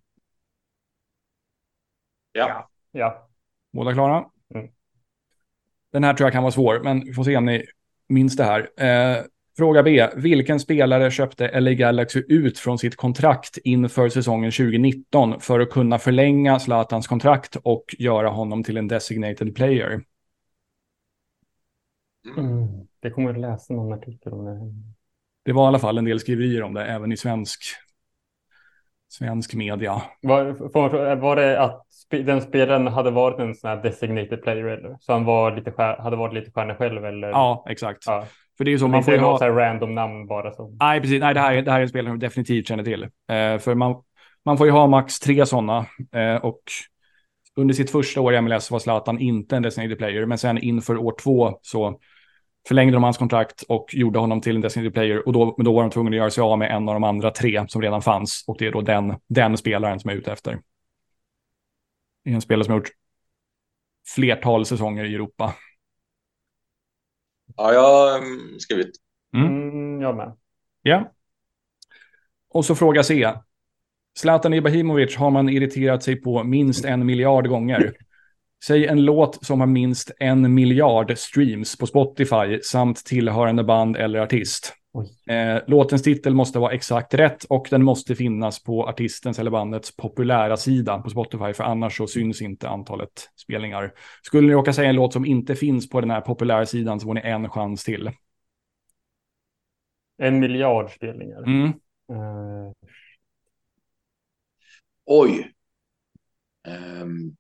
[2.32, 2.70] Ja.
[2.92, 3.31] Ja.
[3.74, 4.26] Båda klara?
[4.54, 4.68] Mm.
[5.92, 7.66] Den här tror jag kan vara svår, men vi får se om ni
[8.10, 8.70] minns det här.
[8.78, 9.24] Eh,
[9.58, 10.08] fråga B.
[10.16, 16.00] Vilken spelare köpte LA Galaxy ut från sitt kontrakt inför säsongen 2019 för att kunna
[16.00, 20.04] förlänga Zlatans kontrakt och göra honom till en designated player?
[22.38, 22.88] Mm.
[23.00, 24.74] Det kommer att läsa någon artikel om det.
[25.44, 27.62] Det var i alla fall en del skriverier om det, även i svensk,
[29.12, 30.02] svensk media.
[30.22, 34.98] Var, för, var det att den spelaren hade varit en sån här designated player eller?
[35.00, 37.30] Så han var lite hade varit lite stjärna själv eller?
[37.30, 38.04] Ja, exakt.
[38.06, 38.26] ja.
[38.58, 39.38] För det är ju så, Man får ju ha...
[39.38, 40.78] så random namn bara som.
[40.80, 41.20] Nej, precis.
[41.20, 43.04] Nej, det här, är- det här är en spelare som definitivt känner till.
[43.04, 43.96] Eh, för man,
[44.46, 45.86] man får ju ha max tre sådana.
[46.16, 46.62] Eh, och
[47.56, 50.26] under sitt första år i MLS var Zlatan inte en designated player.
[50.26, 52.00] Men sen inför år två så
[52.68, 55.28] förlängde de hans kontrakt och gjorde honom till en designated player.
[55.28, 57.04] Och då, men då var de tvungna att göra sig av med en av de
[57.04, 58.44] andra tre som redan fanns.
[58.48, 60.62] Och det är då den, den spelaren som är ute efter.
[62.24, 62.90] Det är en spelare som har gjort
[64.16, 65.56] flertal säsonger i Europa.
[67.58, 68.92] Ja, jag har mm, skrivit.
[69.36, 69.48] Mm.
[69.48, 70.38] Mm, jag med.
[70.82, 71.12] Ja.
[72.50, 73.34] Och så fråga C.
[74.18, 77.94] Zlatan Ibrahimovic har man irriterat sig på minst en miljard gånger.
[78.66, 84.20] Säg en låt som har minst en miljard streams på Spotify samt tillhörande band eller
[84.20, 84.74] artist.
[85.30, 89.96] Eh, låtens titel måste vara exakt rätt och den måste finnas på artistens eller bandets
[89.96, 93.94] populära sida på Spotify för annars så syns inte antalet spelningar.
[94.22, 97.06] Skulle ni råka säga en låt som inte finns på den här populära sidan så
[97.06, 98.12] får ni en chans till.
[100.18, 101.44] En miljard spelningar.
[101.44, 101.68] Mm.
[102.10, 102.72] Eh,
[105.06, 105.52] Oj.
[106.68, 107.36] Ehm,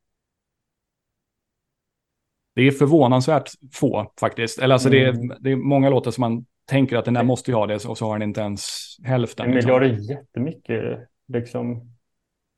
[2.55, 4.59] Det är förvånansvärt få faktiskt.
[4.59, 5.31] Eller alltså det, Mm.
[5.31, 7.85] är, det är många låtar som man tänker att den där måste ju ha det
[7.85, 8.69] och så har den inte ens
[9.03, 9.45] hälften.
[9.45, 9.71] en liksom.
[9.71, 11.09] miljard är jättemycket.
[11.27, 11.91] Liksom.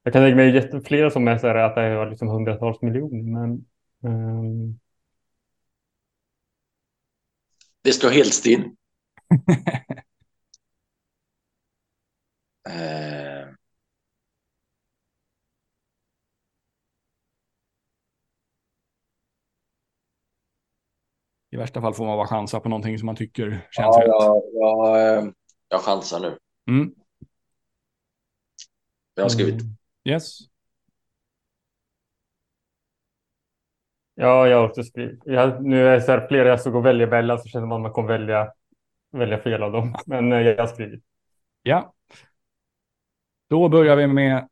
[0.04, 2.82] Jag kan tänka mig jätte- flera som är så här att det är liksom hundratals
[2.82, 3.24] miljoner.
[3.24, 3.66] Men,
[4.04, 4.80] ehm,
[7.82, 8.64] det står helt still.
[12.70, 13.56] Ehm,
[21.54, 24.08] I värsta fall får man bara chansa på någonting som man tycker känns ja, rätt.
[24.08, 25.34] jag, jag, ehm,
[25.70, 26.38] jag chansar nu.
[26.68, 26.94] Mm.
[29.16, 29.62] Jag har skrivit.
[29.62, 29.76] mm.
[30.06, 30.40] Yes.
[34.16, 35.20] Ja, jag har också skrivit.
[35.26, 37.76] Jag, nu är det så här, flera jag såg och välja välja så känner man
[37.76, 38.52] att man kommer välja,
[39.12, 39.96] välja fel av dem.
[40.06, 41.04] Men eh, jag har skrivit.
[41.64, 41.94] Ja.
[43.50, 44.48] Då börjar vi med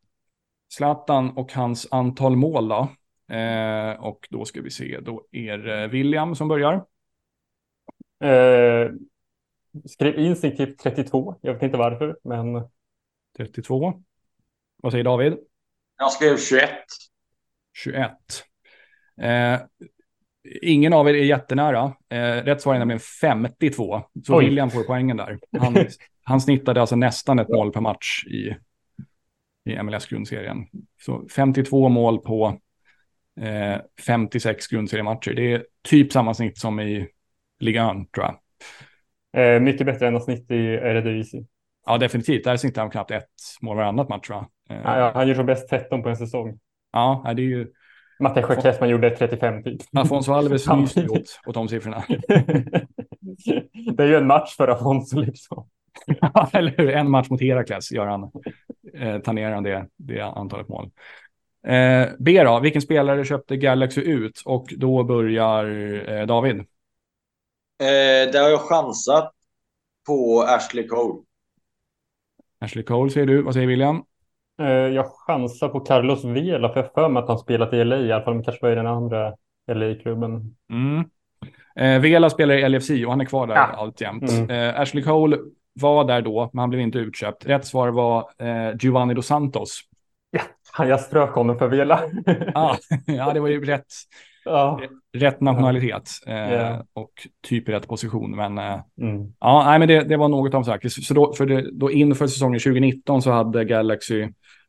[0.74, 2.88] Zlatan och hans antal mål då.
[3.36, 6.90] Eh, och då ska vi se, då är det William som börjar.
[8.21, 8.91] Eh,
[9.86, 11.36] skrev instinktivt 32.
[11.41, 12.67] Jag vet inte varför, men
[13.38, 13.93] 32.
[14.81, 15.38] Vad säger David?
[15.97, 16.69] Jag skrev 21.
[17.73, 18.12] 21.
[19.21, 19.60] Eh,
[20.62, 21.95] ingen av er är jättenära.
[22.10, 24.01] Eh, rätt svar är nämligen 52.
[24.25, 24.45] Så Oj.
[24.45, 25.39] William får poängen där.
[25.60, 25.75] Han,
[26.23, 28.55] han snittade alltså nästan ett mål per match i,
[29.65, 30.67] i MLS-grundserien.
[31.01, 32.60] Så 52 mål på
[33.41, 35.34] eh, 56 grundseriematcher.
[35.34, 37.07] Det är typ samma snitt som i
[37.62, 38.36] ligan, tror jag.
[39.56, 41.45] eh, mycket bättre än att snitt i Eredivisie.
[41.86, 42.43] Ja, definitivt.
[42.43, 43.26] Där snittar han knappt ett
[43.62, 44.47] mål varannat match, va?
[44.69, 46.60] Eh, Ja, han gör som bäst 13 på en säsong.
[46.93, 47.67] ja, det är ju...
[48.19, 49.82] Matteo Kessman gjorde 35 typ.
[49.97, 52.04] Afonso Alves ju åt, åt de siffrorna.
[53.95, 55.67] det är ju en match för Afonso liksom.
[56.21, 56.89] Ja, eller hur?
[56.89, 58.32] En match mot Herakles gör han,
[58.93, 60.89] eh, tangerar han det, det antalet mål.
[61.67, 64.41] Eh, B då, vilken spelare köpte Galaxy ut?
[64.45, 65.65] Och då börjar
[66.10, 66.65] eh, David.
[67.82, 69.32] Eh, där har jag chansat
[70.08, 71.20] på Ashley Cole.
[72.60, 74.04] Ashley Cole säger du, vad säger William?
[74.62, 77.98] Eh, jag chansar på Carlos Vela för jag för mig att han spelat i LA
[77.98, 79.34] i alla fall, men kanske var i den andra
[79.72, 80.56] LA-klubben.
[80.72, 81.04] Mm.
[81.76, 83.62] Eh, Vela spelar i LFC och han är kvar där Ja.
[83.62, 84.32] alltjämt.
[84.32, 84.50] Mm.
[84.50, 85.38] Eh, Ashley Cole
[85.74, 87.46] var där då, men han blev inte utköpt.
[87.46, 89.80] Rätt svar var eh, Giovanni Dos Santos.
[90.72, 92.04] Han, jag strök honom för Vela.
[92.56, 93.86] Ah, ja, det var ju rätt,
[94.45, 94.82] ja.
[95.17, 97.12] rätt nationalitet eh, och
[97.47, 98.36] typ i rätt position.
[98.36, 99.34] Men eh, Mm.
[99.39, 100.91] Ja, nej, men det, det var något av sagt.
[100.91, 104.27] Så då, för det, då inför säsongen 2019 så hade Galaxy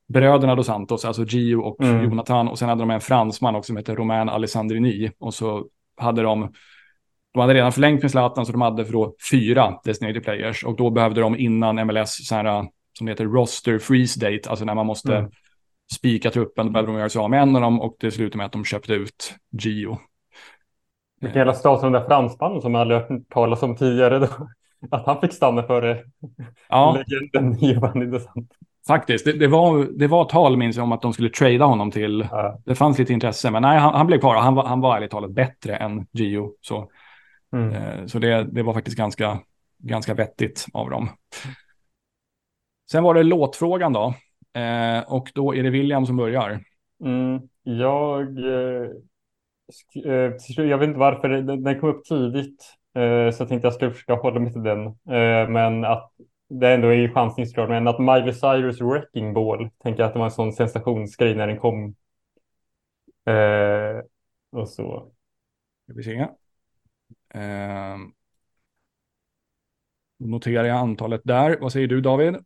[0.09, 2.05] bröderna Dos Santos, alltså Gio och Mm.
[2.05, 2.49] Jonathan.
[2.49, 5.11] Och sen hade de en fransman också som heter Romain Alessandrini.
[5.19, 5.65] Och så
[5.97, 6.53] hade de,
[7.35, 10.65] de hade redan förlängt med Zlatan så de hade för då fyra designated players.
[10.65, 12.65] Och då behövde de innan MLS, så här,
[12.99, 15.31] som heter roster freeze date, alltså när man måste Mm.
[15.93, 17.81] Spika truppen, då behövde de göra sig av med en av dem.
[17.81, 19.99] Och det slutade med att de köpte ut Gio.
[21.21, 24.19] Vilken jävla stas den där fransmannen som jag aldrig hört talas om tidigare.
[24.19, 24.29] Då.
[24.91, 26.05] Att han fick stanna före
[26.69, 26.97] Ja.
[27.09, 27.53] legenden
[28.11, 28.57] Dos Santos.
[28.87, 31.91] Faktiskt, det, det, var, det var tal minns jag om att de skulle trada honom
[31.91, 32.59] till, Ja.
[32.65, 35.11] det fanns lite intresse, men nej, han, han blev kvar han var, han var ärligt
[35.11, 36.53] talat bättre än Gio.
[36.61, 36.89] Så,
[37.53, 37.73] Mm.
[37.75, 39.39] eh, så det, det var faktiskt ganska,
[39.79, 41.09] ganska vettigt av dem.
[42.91, 44.15] Sen var det låtfrågan då,
[44.53, 46.65] eh, och då är det William som börjar.
[47.05, 47.49] Mm.
[47.63, 48.91] Jag, eh,
[50.05, 52.75] eh, jag vet inte varför, den, den kom upp tidigt.
[52.95, 54.87] Eh, så jag tänkte jag skulle försöka hålla mig till den.
[54.87, 56.13] Eh, men att
[56.49, 57.69] det ändå är ju chansningsgrad.
[57.69, 61.47] Men att Miley Cyrus Wrecking Ball, tänker jag att det var en sån sensationsgrej när
[61.47, 61.95] den kom.
[63.27, 64.05] Eh,
[64.61, 65.13] och så.
[65.85, 66.29] Ska vi se.
[70.19, 71.59] Då noterar jag antalet där.
[71.61, 72.37] Vad säger du David?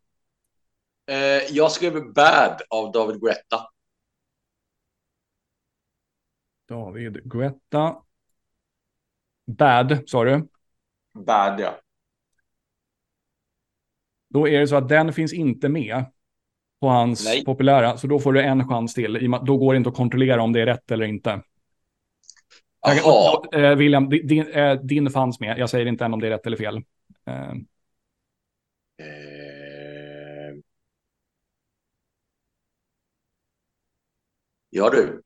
[1.06, 1.16] Eh,
[1.56, 3.60] jag skrev Bad av David Guetta.
[6.68, 8.02] David Guetta.
[9.46, 10.48] Bad, sa du?
[11.14, 11.80] Bad, ja.
[14.28, 16.04] Då är det så att den finns inte med
[16.80, 17.44] på hans Nej.
[17.44, 19.30] populära, så då får du en chans till.
[19.46, 21.42] Då går det inte att kontrollera om det är rätt eller inte.
[22.82, 25.58] Jag- eh, William, di- din, eh, din fanns med.
[25.58, 26.76] Jag säger inte än om det är rätt eller fel.
[27.26, 27.52] Eh,
[28.98, 29.25] Eh...
[34.76, 35.22] Ja du.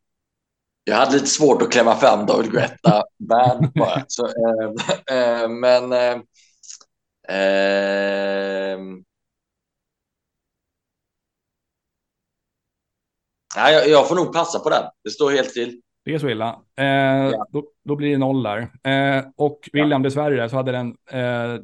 [0.84, 4.04] Jag hade lite svårt att klämma fram David Guetta band bara.
[4.08, 6.18] Så, eh, eh, men eh,
[13.56, 14.82] nej, jag, jag får nog passa på den.
[15.04, 15.80] Det står helt still.
[16.04, 16.48] det är så illa.
[16.76, 18.58] Eh, då, då blir det noll där.
[18.84, 20.96] Eh, och William, dessvärre, så hade den...
[21.10, 21.62] Eh,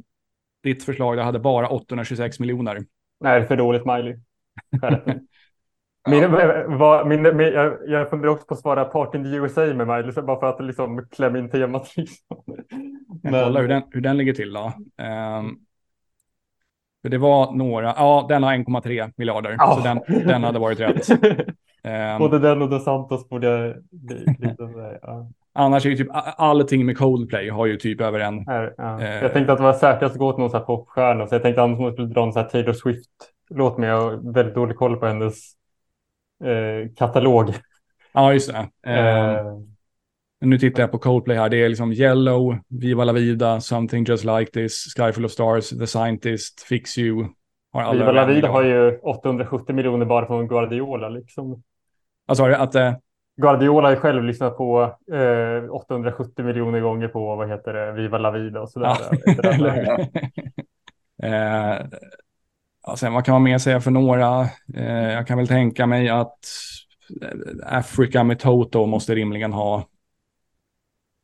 [0.63, 2.85] Ditt förslag det hade bara 826 miljoner.
[3.21, 4.17] Nej, för dåligt Miley.
[6.07, 6.31] Min,
[6.79, 9.87] vad, min, min, jag, jag funderar också på att svara Part in the USA med
[9.87, 11.97] mig, liksom, bara för att liksom klämma in temat.
[11.97, 12.37] Liksom.
[13.23, 13.57] Men...
[13.57, 14.65] Hur den, hur den ligger till då.
[14.65, 15.59] Um,
[17.03, 19.77] för det var några, ja den har 1,3 miljarder, oh.
[19.77, 21.11] så den, den hade varit rätt.
[21.11, 23.77] um, Både den och Dos Santos borde
[25.03, 25.29] ja.
[25.59, 28.47] Annars är ju typ allting med Coldplay har ju typ över en.
[28.47, 29.01] Här, ja.
[29.01, 31.35] eh, jag tänkte att det var säkrast att gå till någon sån här popstjärna, så
[31.35, 33.91] jag tänkte att man skulle dra en sån här Taylor Swift-låt med.
[33.91, 35.35] Jag har väldigt dålig koll på hennes
[36.97, 37.55] katalog.
[38.15, 38.93] Ja, just det.
[38.93, 39.45] Eh,
[40.41, 41.49] nu tittar jag på Coldplay här.
[41.49, 45.69] Det är liksom Yellow, Viva La Vida, Something Just Like This, Sky Full of Stars,
[45.69, 47.27] The Scientist, Fix You.
[47.73, 51.63] Har Viva La Vida har ju 870 miljoner bara från Guardiola liksom.
[52.27, 52.75] Alltså att...
[52.75, 52.95] Eh...
[53.37, 58.31] Guardiola har själv lyssnat på eh, 870 miljoner gånger på vad heter det, Viva La
[58.31, 58.97] Vida och sådär.
[59.27, 59.99] Ja.
[61.29, 61.87] eh,
[62.87, 64.41] Ja, sen vad kan man mer säga för några?
[64.75, 66.47] Eh, jag kan väl tänka mig att
[67.23, 67.29] eh,
[67.63, 69.89] Africa med Toto måste rimligen ha.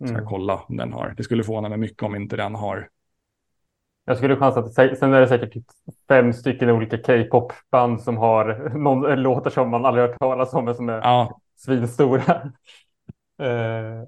[0.04, 0.26] Ska mm.
[0.26, 1.14] kolla om den har.
[1.16, 2.88] Det skulle förvåna mig mycket om inte den har.
[4.04, 5.64] Jag skulle chansa att sen är det säkert typ
[6.08, 10.74] fem stycken olika K-pop-band som har någon låtar som man aldrig hört talas om men
[10.74, 11.40] som är ja.
[11.56, 12.32] svinstora.
[13.38, 14.02] eh,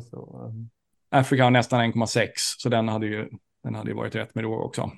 [0.00, 0.70] så, um.
[1.10, 3.28] Afrika har nästan 1,6 så den hade ju
[3.62, 4.90] den hade ju varit rätt med då också.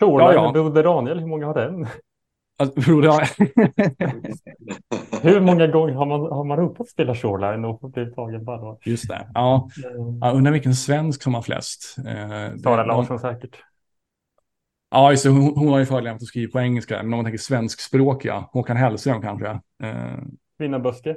[0.00, 0.52] Shoreline ja, ja.
[0.52, 1.86] Broder Daniel, hur många har den?
[2.58, 3.28] Alltså, broder...
[5.22, 8.78] hur många gånger har man, har man ropat spela Shoreline och blivit tagen på allvar?
[8.84, 9.30] Just det.
[9.34, 9.68] Ja.
[9.84, 10.18] Mm.
[10.18, 11.96] Jag undrar vilken svensk som har flest.
[11.98, 13.18] Eh, Sara Larsson någon...
[13.18, 13.56] säkert.
[14.90, 15.30] Ja, just det.
[15.30, 16.96] Hon, hon har ju fördelen att skriva på engelska.
[16.96, 19.48] Men om man tänker svenskspråkiga, Håkan Hellström kanske.
[19.82, 20.18] Eh...
[20.58, 21.16] Vinnarböske.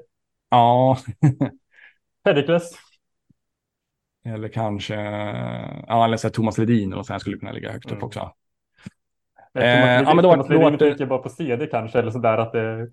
[0.49, 0.97] Ja.
[2.23, 2.71] Perikles.
[4.25, 4.95] Eller kanske,
[5.87, 8.03] ja, eller så Thomas Ledin och sen skulle kunna ligga högt upp mm.
[8.03, 8.31] också.
[9.53, 12.59] Eh, ja, men då, Thomas Ledin tänker bara på CD kanske, eller sådär att det
[12.59, 12.89] är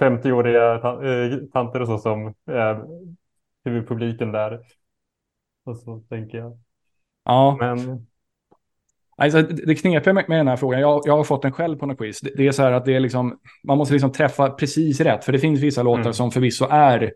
[0.00, 2.84] 50-åriga eh, tanter och så som är
[3.64, 4.60] huvudpubliken där.
[5.64, 6.58] Och så tänker jag.
[7.24, 7.56] Ja.
[7.60, 8.06] Men...
[9.16, 11.86] Alltså, det knepiga med, med den här frågan, jag, jag har fått den själv på
[11.86, 14.50] något quiz, det, det, är så här att det är liksom, man måste liksom träffa
[14.50, 16.12] precis rätt, för det finns vissa låtar mm.
[16.12, 17.12] som förvisso är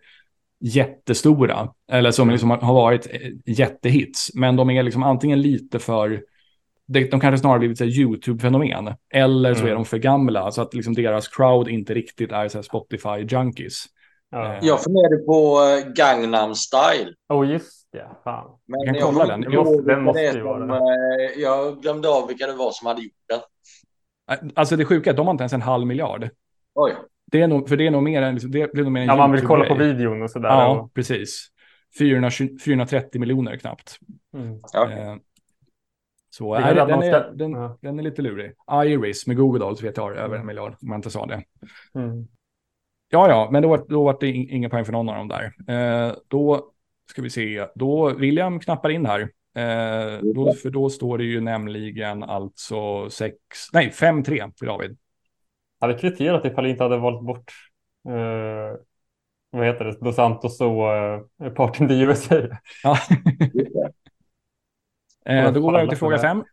[0.61, 6.22] jättestora, eller som liksom har varit eh, jättehits, men de är liksom antingen lite för
[6.87, 8.94] de, kanske snarare blivit YouTube-fenomen.
[9.11, 9.73] Eller så mm.
[9.73, 13.87] är de för gamla, så att liksom deras crowd inte riktigt är Spotify-junkies.
[14.31, 14.59] Ja.
[14.62, 17.14] Jag funderade på eh, Gangnam Style.
[17.29, 18.09] Oh, just det.
[18.25, 18.51] Fan.
[18.66, 19.53] Men jag kan kolla den.
[19.53, 20.75] Just, den måste ju vara det.
[20.75, 23.40] Eh, jag glömde av vilka det var som hade gjort den.
[24.55, 26.29] Alltså det sjuka är att de har inte ens en halv miljard.
[26.75, 26.92] Oj.
[27.33, 29.16] Det är nog, för det är nog mer än, det är nog mer än Ja,
[29.16, 30.49] man vill kolla på videon och sådär.
[30.49, 31.49] Ja, precis.
[31.99, 33.99] 420, 430 miljoner knappt.
[34.37, 34.61] Mm.
[34.73, 35.18] Ja.
[36.35, 37.79] Så nej, den, är, den, ja.
[37.81, 38.53] den är lite lurig.
[38.85, 41.42] Iris med Google Dolls vet jag över en miljard, om man inte sa det.
[41.94, 42.27] Mm.
[43.11, 45.55] Ja, ja, men då, då var det inga poäng för någon av dem där.
[45.68, 46.70] Eh, då
[47.11, 49.20] ska vi se, då William knappar in här.
[49.57, 53.37] Eh, då, för då står det ju nämligen alltså 6,
[53.73, 54.97] nej 5-3 till David.
[55.81, 57.53] Jag hade kvitterat ifall jag inte hade valt bort
[58.09, 58.79] eh,
[59.51, 62.35] vad heter det, Dos Santos och eh, Partin de USA.
[62.83, 62.99] Ja.
[65.24, 66.44] Eh, då går vi över till fråga fem.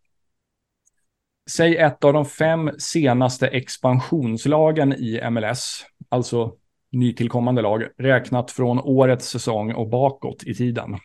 [1.49, 6.55] Säg ett av de fem senaste expansionslagen i MLS, alltså
[6.91, 10.97] nytillkommande lag, räknat från årets säsong och bakåt i tiden.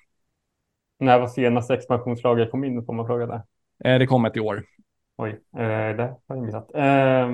[0.98, 3.42] När var senaste expansionslaget kom in, får man fråga där?
[3.84, 4.64] Eh, det kom ett i år.
[5.16, 6.74] Oj, eh, det har jag missat.
[6.74, 7.28] Eh,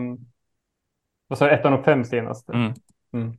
[1.28, 2.52] vad sa du, ett av de fem senaste?
[2.52, 2.72] Mm.
[3.12, 3.36] Mm.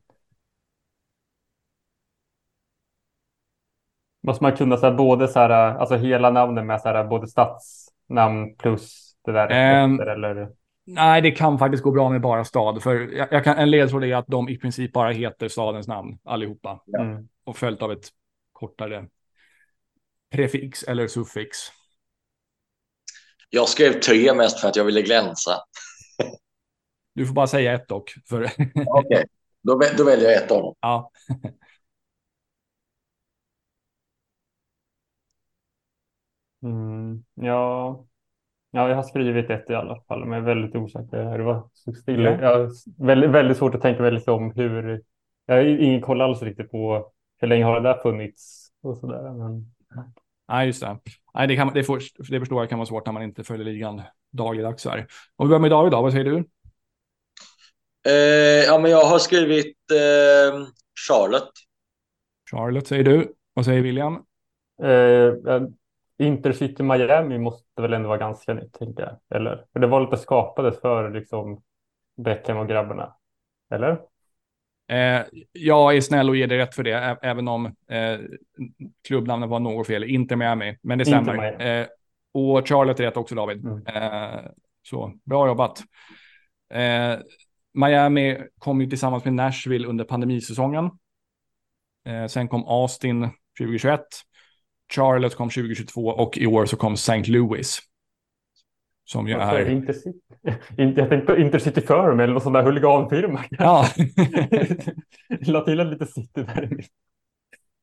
[4.23, 7.27] Måste man kunna så här, både så här, alltså hela namnet med så här, både
[7.27, 10.49] stadsnamn plus det där um, efter, eller?
[10.85, 12.83] Nej, det kan faktiskt gå bra med bara stad.
[12.83, 16.17] För jag, jag kan, en ledtråd är att de i princip bara heter stadens namn
[16.23, 16.79] allihopa.
[16.99, 17.27] Mm.
[17.43, 18.07] Och följt av ett
[18.51, 19.07] kortare
[20.31, 21.57] prefix eller suffix.
[23.49, 25.51] Jag skrev tre mest för att jag ville glänsa.
[27.15, 28.13] Du får bara säga ett dock.
[28.29, 28.43] För...
[28.43, 29.25] Okej, okay.
[29.61, 30.75] då, då väljer jag ett av dem.
[30.81, 31.11] Ja.
[36.63, 38.05] Mm, ja.
[38.71, 41.37] ja, jag har skrivit ett i alla fall, men jag är väldigt osäker.
[41.37, 42.31] Det var så stilla.
[42.31, 42.41] Ja.
[42.41, 42.69] Jag har
[43.05, 45.01] väldigt, väldigt svårt att tänka mig lite om hur...
[45.45, 49.07] Jag har ingen koll alls riktigt på hur länge har det där funnits och så
[49.07, 49.33] där.
[49.33, 49.73] Men...
[50.47, 50.99] Nej, just det.
[51.33, 52.01] Nej, det, kan, det, får,
[52.31, 54.01] det förstår jag kan vara svårt när man inte följer ligan
[54.31, 54.85] dagligdags.
[54.85, 55.07] Här.
[55.35, 56.37] Om vi börjar med David, då, vad säger du?
[58.07, 60.67] Eh, ja, men jag har skrivit eh,
[61.07, 61.51] Charlotte.
[62.51, 63.33] Charlotte säger du.
[63.53, 64.13] Vad säger William?
[64.83, 65.63] Eh,
[66.17, 69.37] Intercity Miami måste väl ändå vara ganska nytt, tänker jag.
[69.37, 69.65] Eller?
[69.73, 71.61] För det var lite skapades för liksom
[72.17, 73.15] Beckham och grabbarna.
[73.73, 73.99] Eller?
[74.87, 78.19] Eh, jag är snäll och ger dig rätt för det, även om eh,
[79.07, 80.03] klubbnamnet var något fel.
[80.03, 81.61] Inter Miami, men det stämmer.
[81.61, 81.87] Eh,
[82.33, 83.65] och Charlotte är rätt också, David.
[83.65, 83.85] Mm.
[83.85, 84.41] Eh,
[84.83, 85.83] så, bra jobbat.
[86.73, 87.19] Eh,
[87.73, 90.89] Miami kom ju tillsammans med Nashville under pandemisäsongen.
[92.05, 94.01] Eh, sen kom Austin 2021.
[94.91, 97.23] Charlotte kom 2022 och i år så kom St.
[97.23, 97.79] Louis.
[99.05, 99.69] Som ju är...
[99.69, 100.19] Intercity.
[100.75, 103.43] Jag tänkte på Intercity Firm eller någon sån där huliganfirma.
[103.49, 103.85] Ja.
[105.41, 106.69] La till en lite city där.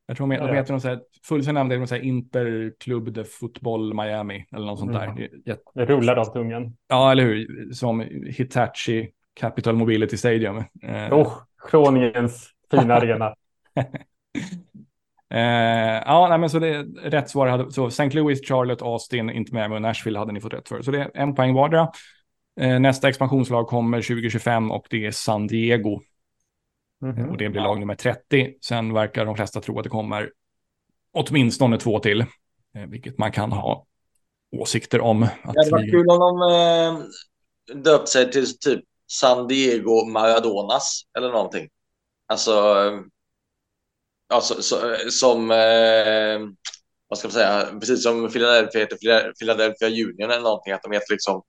[0.05, 4.79] Jag tror de heter något sånt fullständigt namn är Interclub de Football Miami eller något
[4.79, 5.15] sånt mm.
[5.15, 5.29] där.
[5.45, 6.77] Det, det rullar av tungan.
[6.87, 7.71] Ja, eller hur?
[7.73, 10.57] Som Hitachi Capital Mobility Stadium.
[10.83, 11.13] Eh.
[11.13, 11.33] Oh,
[11.69, 13.35] Kroningens fina arena.
[15.31, 17.47] Eh, ja, nej, men så det är rätt svar.
[17.47, 18.09] Hade, så St.
[18.09, 20.81] Louis, Charlotte, Austin, inte med och Nashville hade ni fått rätt för.
[20.81, 21.91] Så det är en poäng vardera.
[22.59, 26.01] Eh, nästa expansionslag kommer 2025 och det är San Diego.
[27.01, 27.29] Mm -hmm.
[27.29, 28.53] Och det blir lag nummer 30.
[28.61, 30.31] Sen verkar de flesta tro att det kommer
[31.13, 33.85] åtminstone två till, eh, vilket man kan ha
[34.57, 35.23] åsikter om.
[35.23, 35.91] Att ja, det var vi...
[35.91, 41.69] kul om de eh, döpt sig till typ San Diego Maradonas eller någonting.
[42.27, 42.53] Alltså,
[44.31, 46.39] alltså så, som, eh,
[47.07, 48.97] vad ska man säga, precis som Philadelphia heter
[49.39, 51.43] Philadelphia Union eller någonting, att de heter liksom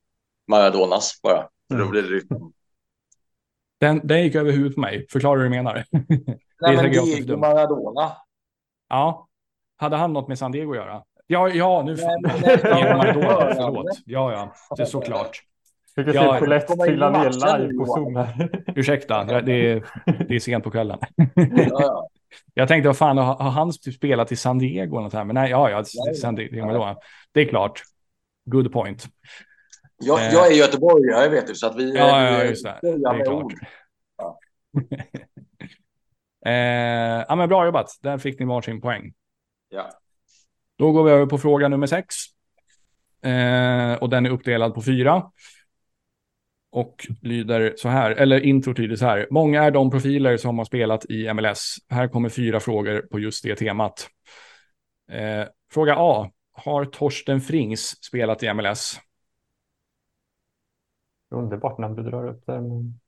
[0.49, 1.49] Maradonas bara.
[1.72, 1.85] Mm.
[1.85, 2.53] Då blir det liksom...
[3.80, 5.07] den, den gick över huvudet på mig.
[5.11, 5.85] Förklara hur du menar.
[6.61, 8.12] Nej, men Diego Maradona.
[8.89, 9.28] Ja,
[9.76, 11.03] hade han något med San Diego att göra?
[11.26, 11.97] Ja, ja, nu...
[11.97, 13.87] Nej, nej, nej, Maradona, förlåt.
[14.05, 15.43] Ja, ja, det är såklart.
[15.97, 18.62] Vi kan ja, se Colette trilla ner live på Zoom här.
[18.76, 19.85] Ursäkta, det är,
[20.28, 20.99] det är sent på kvällen.
[21.68, 22.09] Ja,
[22.55, 25.24] Jag tänkte, vad fan, har, han typ spelat i San Diego eller något här?
[25.24, 27.01] Men nej, ja, ja, San Diego, då.
[27.33, 27.83] det är klart.
[28.45, 29.07] Good point.
[29.97, 31.97] Jag, eh, jag är göteborgare, vet du, så att vi...
[31.97, 32.78] Ja, ja just det.
[32.83, 33.53] Det är klart.
[34.18, 34.39] Ja.
[36.51, 37.99] eh, ja, men bra jobbat.
[38.01, 39.12] Där fick ni varsin poäng.
[39.68, 39.91] Ja.
[40.78, 42.14] Då går vi över på fråga nummer sex.
[43.24, 45.30] Eh, och den är uppdelad på fyra
[46.73, 49.27] och lyder så här, eller intro lyder så här.
[49.31, 51.77] Många är de profiler som har spelat i MLS.
[51.89, 54.09] Här kommer fyra frågor på just det temat.
[55.11, 56.31] Eh, fråga A.
[56.53, 59.01] Har Torsten Frings spelat i MLS?
[61.31, 62.61] Underbart när du drar upp det.
[62.61, 63.01] Men...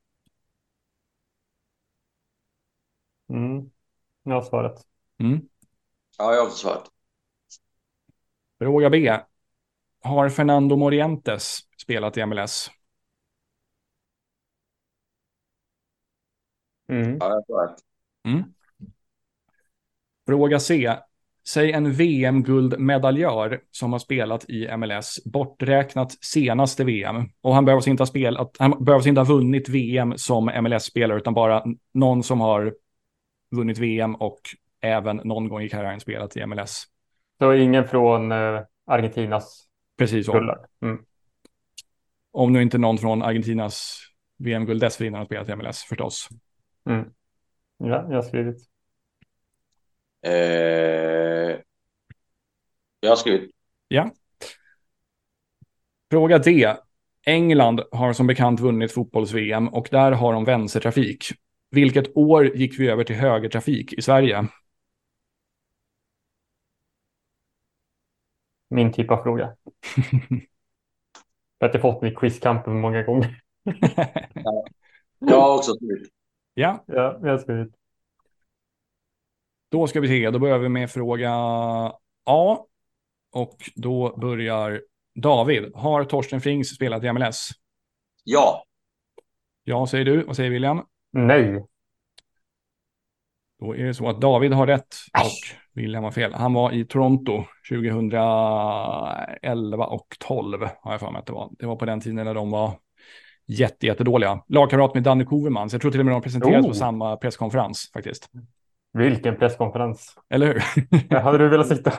[3.28, 3.70] Mm.
[4.22, 4.80] Jag har svaret.
[5.20, 5.40] Mm.
[6.18, 6.84] Ja, jag har svaret.
[8.58, 9.18] Fråga B.
[10.02, 12.70] Har Fernando Morientes spelat i MLS?
[16.88, 17.16] Mm.
[17.20, 17.70] Ja, jag tror
[18.28, 18.44] mm.
[20.26, 20.94] Fråga C.
[21.46, 27.28] Säg en VM-guldmedaljör som har spelat i MLS, borträknat senaste VM.
[27.40, 31.34] Och han behöver inte ha spelat, han behöver inte ha vunnit VM som MLS-spelare, utan
[31.34, 31.64] bara
[31.94, 32.74] någon som har
[33.50, 34.40] vunnit VM och
[34.80, 36.84] även någon gång i karriären spelat i MLS.
[37.38, 40.56] Så ingen från uh, Argentinas Precis så.
[40.82, 41.04] Mm.
[42.32, 44.00] Om nu inte någon från Argentinas
[44.38, 46.28] VM-guld dessförinnan har spelat i MLS förstås.
[46.90, 47.10] Mm.
[47.78, 48.56] Ja, jag har skrivit.
[50.22, 51.60] Eh,
[53.00, 53.50] jag har skrivit.
[53.88, 54.10] Ja.
[56.10, 56.74] Fråga D.
[57.26, 61.24] England har som bekant vunnit fotbolls-VM och där har de vänstertrafik.
[61.70, 64.48] Vilket år gick vi över till högertrafik i Sverige?
[68.70, 69.56] Min typ av fråga.
[71.58, 73.40] jag har fått mig quizkampen många gånger.
[75.18, 76.08] jag har också skrivit.
[76.54, 76.84] Ja.
[76.86, 77.74] Ja, jag har skrivit.
[79.70, 81.32] Då ska vi se, då börjar vi med fråga
[82.24, 82.58] A.
[83.32, 84.82] Och då börjar
[85.14, 85.72] David.
[85.74, 87.48] Har Torsten Frings spelat i MLS?
[88.24, 88.64] Ja.
[89.64, 90.22] Ja, säger du.
[90.22, 90.82] Vad säger William?
[91.12, 91.66] Nej.
[93.58, 95.30] Då är det så att David har rätt och
[95.72, 96.34] William har fel.
[96.34, 101.50] Han var i Toronto 2011 och 12 har jag för mig att det var.
[101.58, 102.78] Det var på den tiden när de var
[103.46, 104.42] jätte, jättedåliga.
[104.48, 105.72] Lagkamrat med Danny Kovermans.
[105.72, 106.68] Jag tror till och med de presenterades oh.
[106.68, 108.30] på samma presskonferens faktiskt.
[108.92, 110.16] Vilken presskonferens.
[110.30, 111.18] Eller hur?
[111.20, 111.92] Hade du velat sitta.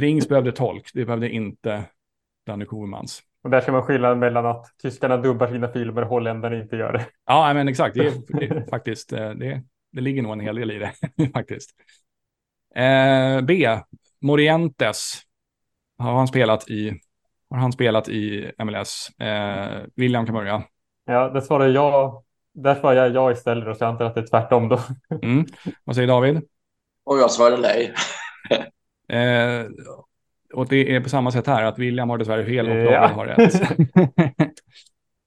[0.00, 1.84] Rings behövde tolk, det behövde inte
[2.46, 3.22] Danny Kovermans.
[3.44, 6.92] Och där ser man skillnaden mellan att tyskarna dubbar sina filmer och holländarna inte gör
[6.92, 7.06] det.
[7.26, 7.94] Ja, men exakt.
[7.94, 10.92] Det är, det är faktiskt, eh, det, det ligger nog en hel del i det
[11.32, 11.70] faktiskt.
[12.74, 13.78] Eh, B.
[14.20, 15.22] Morientes.
[15.98, 17.00] Har han spelat i
[17.52, 19.10] har han spelat i MLS.
[19.20, 20.62] Eh, William kan börja.
[21.04, 22.22] Ja, det svarar jag.
[22.54, 24.80] Där svarar jag ja istället, så jag antar att det är tvärtom då.
[25.22, 25.46] Mm.
[25.84, 26.40] Vad säger David?
[27.04, 27.94] Och jag svarar nej.
[29.08, 29.66] eh,
[30.54, 33.00] och det är på samma sätt här, att William har dessvärre fel och Ja.
[33.00, 33.62] David har rätt.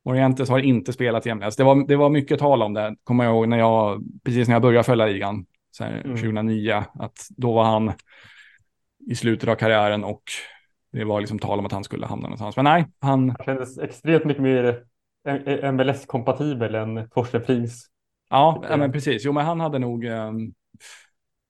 [0.05, 1.55] Morientes har inte spelat i MLS.
[1.55, 4.55] Det var, det var mycket tal om det, kommer jag ihåg, när jag, precis när
[4.55, 6.17] jag började följa ligan, så här, Mm.
[6.17, 7.93] 2009, att då var han
[9.07, 10.23] i slutet av karriären och
[10.95, 12.55] det var liksom tal om att han skulle hamna någonstans.
[12.55, 14.83] Men nej, han, Han kändes extremt mycket mer
[15.71, 17.85] MLS-kompatibel än Torsten Prins.
[18.29, 18.79] ja, ja jag.
[18.79, 20.53] men precis, jo men han hade nog, ehm,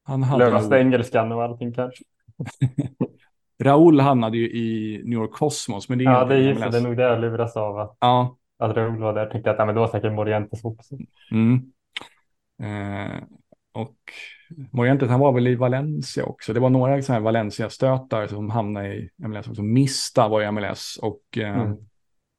[0.03, 2.03] han hade Löste nog, engelskan och allting kanske.
[3.63, 6.77] Raul hamnade ju i New York Cosmos, men det är Ja, det just det.
[6.77, 9.25] Är nog det jag luras av att, Ja, att Raoul var där.
[9.25, 10.95] Tänkte att ja, men det var säkert Morientes också.
[11.31, 11.71] Mm.
[12.63, 13.23] Eh,
[13.73, 13.97] och
[14.71, 16.53] Morientes, han var väl i Valencia också.
[16.53, 19.47] Det var några sådana här Valencia-stötar som hamnade i MLS.
[19.47, 19.61] Också.
[19.63, 21.77] Mista var i MLS och eh, Mm.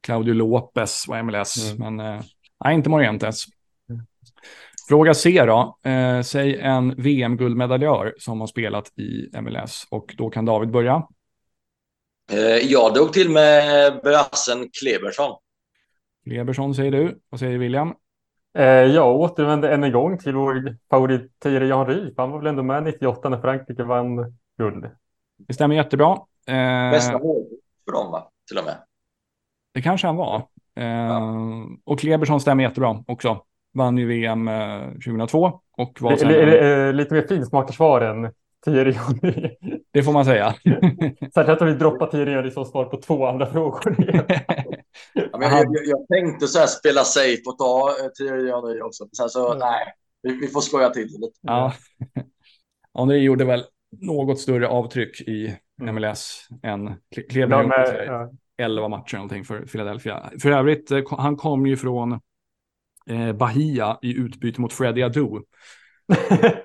[0.03, 1.71] Claudio Lopez var i MLS.
[1.71, 1.95] Mm.
[1.95, 2.21] Men eh,
[2.63, 3.43] nej, inte Morientes.
[3.89, 4.01] Mm.
[4.89, 5.77] Fråga C då.
[5.89, 9.87] Eh, säg en VM-guldmedaljör som har spelat i MLS.
[9.89, 11.07] Och då kan David börja.
[12.31, 12.39] Eh,
[12.71, 15.35] Jag drog till med brassen Klebersson.
[16.23, 17.19] Klebersson säger du.
[17.29, 17.93] Vad säger William?
[18.57, 22.13] Eh, jag återvände än en gång till vår favorit Thierry Henry.
[22.17, 24.89] Han var väl ändå med 98 när Frankrike vann guld.
[25.37, 26.11] Det stämmer jättebra.
[26.47, 28.29] Eh, Bästa målskytt för dem, va?
[28.47, 28.75] Till och med.
[29.73, 30.35] Det kanske han var.
[30.75, 31.21] Eh,
[31.83, 33.41] Och Klebersson stämmer jättebra också.
[33.73, 38.31] Vann ju VM eh, 2002 och var Det, sen, är, lite mer finsmakarsvar än
[38.65, 39.55] Thierry Henry.
[39.91, 40.53] det får man säga.
[41.33, 43.95] Särskilt att vi droppar Thierry Henry som svar på två andra frågor.
[45.43, 48.81] Ja, men jag, jag, jag tänkte så här spela safe och ta eh, Thierry Henry
[48.81, 49.07] också.
[49.17, 49.59] Sen så, Mm.
[49.59, 49.85] nej,
[50.21, 51.37] vi, vi får skoja till det lite.
[51.41, 51.73] ja.
[52.97, 53.63] Henri gjorde väl
[54.01, 55.95] något större avtryck i Mm.
[55.95, 57.67] MLS än Kle- Ja, Kleberson.
[57.69, 58.31] men, gjorde ja.
[58.57, 60.29] 11 matcher någonting för Philadelphia.
[60.41, 62.11] För övrigt, eh, han kom ju från
[63.09, 65.27] eh, Bahia i utbyte mot Freddie Adu.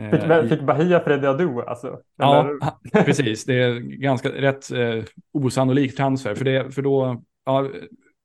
[0.00, 2.00] Eh, Fick, eh, i- fick Bahia Freddy Adu alltså?
[2.16, 2.58] Ja,
[2.92, 3.44] precis.
[3.44, 6.34] Det är ganska rätt eh, osannolik transfer.
[6.34, 7.70] För, det, för då, ja,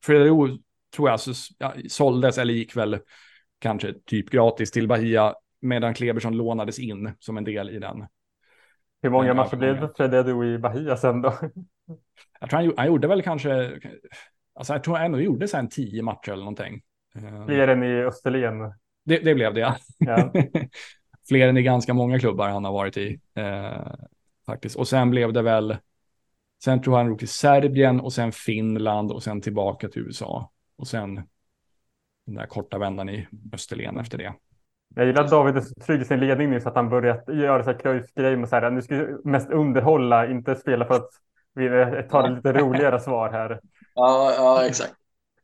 [0.05, 0.61] Fredrik
[0.95, 2.99] tror jag så, ja, såldes eller gick väl
[3.59, 8.05] kanske typ gratis till Bahia medan Klebersson lånades in som en del i den.
[9.01, 11.33] Hur många matcher blev det Adu i Bahia sen då?
[12.39, 13.79] Jag tror han, han gjorde väl kanske,
[14.55, 16.81] alltså jag tror han ändå gjorde sen tio matcher eller någonting.
[17.15, 18.73] Eh, Fler än i Österlen.
[19.05, 19.75] Det, det blev det ja.
[19.97, 20.33] Ja.
[21.27, 23.19] Fler än i ganska många klubbar han har varit i.
[23.35, 23.93] Eh,
[24.45, 24.75] faktiskt.
[24.75, 25.77] Och sen blev det väl,
[26.63, 30.51] sen tror jag han drog till Serbien och sen Finland och sen tillbaka till USA.
[30.77, 31.15] Och sen
[32.25, 34.33] den där korta vändan i Österlen efter det.
[34.95, 37.23] Jag gillar att David är så trygg i sin ledning nu så att han börjat
[37.27, 40.95] göra så här Cruyff-grej med så här, nu ska vi mest underhålla, inte spela för
[40.95, 41.09] att
[41.55, 41.69] vi
[42.09, 43.59] tar lite roligare svar här.
[43.95, 44.93] Ja, ja exakt.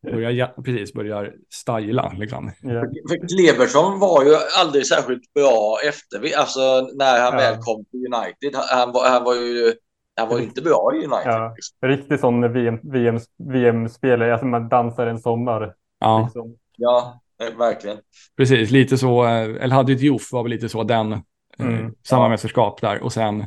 [0.02, 2.52] Börjar, ja, precis, börjar styla liksom.
[2.62, 2.82] Ja.
[3.10, 6.60] För Klebersson var ju aldrig särskilt bra efter, alltså
[6.96, 7.38] när han Ja.
[7.38, 8.62] väl kom till United.
[8.72, 9.74] Han var, han var ju
[10.20, 11.22] han var ju inte bra i United.
[11.32, 11.54] Ja.
[11.56, 11.88] Liksom.
[11.90, 15.76] Riktigt sån VM, VM, VM-spelare, alltså man dansar en sommar.
[16.00, 16.56] Ja, Liksom.
[16.78, 17.98] ja eh, verkligen.
[18.38, 18.72] precis.
[18.72, 21.20] Lite så, eh, El Hadji Diouf var väl lite så den, eh,
[21.60, 21.96] Mm.
[22.04, 22.30] samma Ja.
[22.30, 23.04] mästerskap där.
[23.04, 23.46] Och sen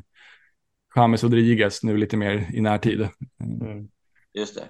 [0.97, 3.09] James Rodriguez nu lite mer i närtid.
[3.41, 3.89] Mm.
[4.35, 4.65] Just det.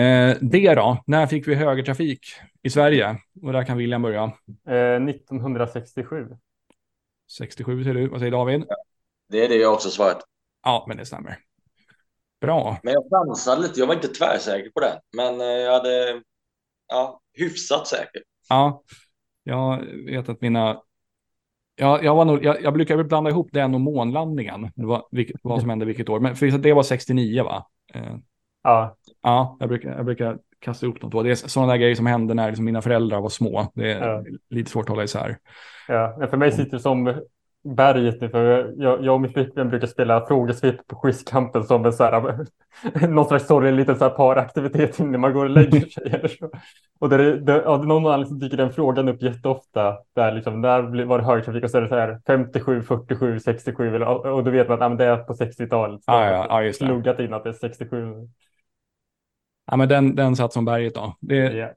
[0.00, 2.20] Eh, det då, när fick vi högertrafik
[2.62, 3.16] i Sverige?
[3.42, 4.22] Och där kan William börja.
[4.68, 6.28] Eh, 1967.
[7.30, 8.64] 67 ser du, vad säger David?
[9.28, 10.22] Det är det jag också svarat.
[10.62, 11.38] Ja, men det stämmer.
[12.40, 12.78] Bra.
[12.82, 13.80] Men jag chansade lite.
[13.80, 16.22] Jag var inte tvärsäker på den, men eh, jag hade
[16.88, 18.22] ja, hyfsat säker.
[18.48, 18.82] Ja,
[19.42, 20.80] jag vet att mina...
[21.74, 24.70] Ja, jag, var nog, jag, jag brukar blanda ihop den och månlandningen.
[24.74, 26.20] Det var, vilket, vad som hände vilket år.
[26.20, 27.66] Men för det var 69 va?
[27.94, 28.16] Eh,
[28.64, 31.22] Ja, ja, jag brukar, jag brukar kasta ihop de två.
[31.22, 33.72] Det är sådana där grejer som hände när liksom mina föräldrar var små.
[33.74, 34.24] Det är Ja.
[34.50, 35.38] lite svårt att hålla isär.
[35.88, 36.16] ja.
[36.18, 37.22] Men För mig sitter det som
[37.64, 41.92] berget nu, för jag, jag och min flickvän brukar spela frågesvep på quizkampen som en
[41.92, 42.46] så här,
[43.08, 46.02] någon slags sorglig liten så här paraktivitet innan man går och lägger sig.
[46.06, 46.50] Eller så.
[46.98, 49.98] Och där det, av någon anledning dyker den frågan upp jätteofta.
[50.14, 53.96] Där liksom, när var det högtrafik och så är det så här 57, 47, 67
[53.96, 56.00] eller, och då vet man att ja, det är på 60-talet.
[56.06, 56.86] Ja, ja, ja, just det.
[56.86, 58.14] Pluggat in att det är 67.
[59.66, 61.16] Ja, men den, den satt som berget då.
[61.20, 61.68] Det, Ja.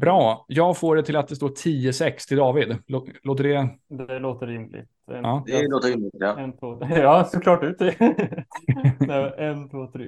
[0.00, 0.44] Bra.
[0.48, 2.76] Jag får det till att det står 10-6 till David.
[2.86, 3.68] Lå- Låter det?
[4.06, 4.88] Det låter rimligt.
[5.10, 5.44] En, Ja.
[5.46, 6.14] Det låter rimligt.
[6.18, 6.38] Ja.
[6.38, 7.80] En, två, ja, såklart ut.
[9.00, 10.06] Nej, en, två, tre.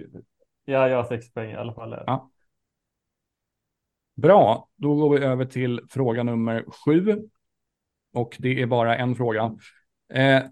[0.64, 1.90] Ja, jag har sex poäng i alla fall.
[2.06, 2.30] Ja.
[4.16, 4.68] Bra.
[4.76, 7.16] Då går vi över till fråga nummer sju.
[8.14, 9.56] Och det är bara en fråga.
[10.14, 10.42] Eh,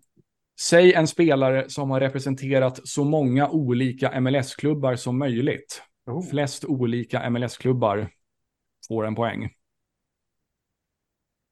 [0.61, 5.83] säg en spelare som har representerat så många olika MLS-klubbar som möjligt.
[6.07, 6.23] Oh.
[6.31, 8.09] Flest olika MLS-klubbar
[8.89, 9.51] får en poäng.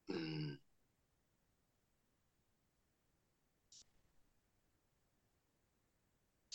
[0.09, 0.57] Mm.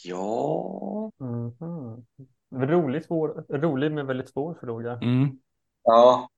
[0.04, 1.10] Ja.
[1.18, 2.06] Mhm.
[2.52, 4.92] Rolig, svår, rolig men väldigt svår fråga.
[4.92, 5.38] Mm.
[5.84, 6.28] Ja.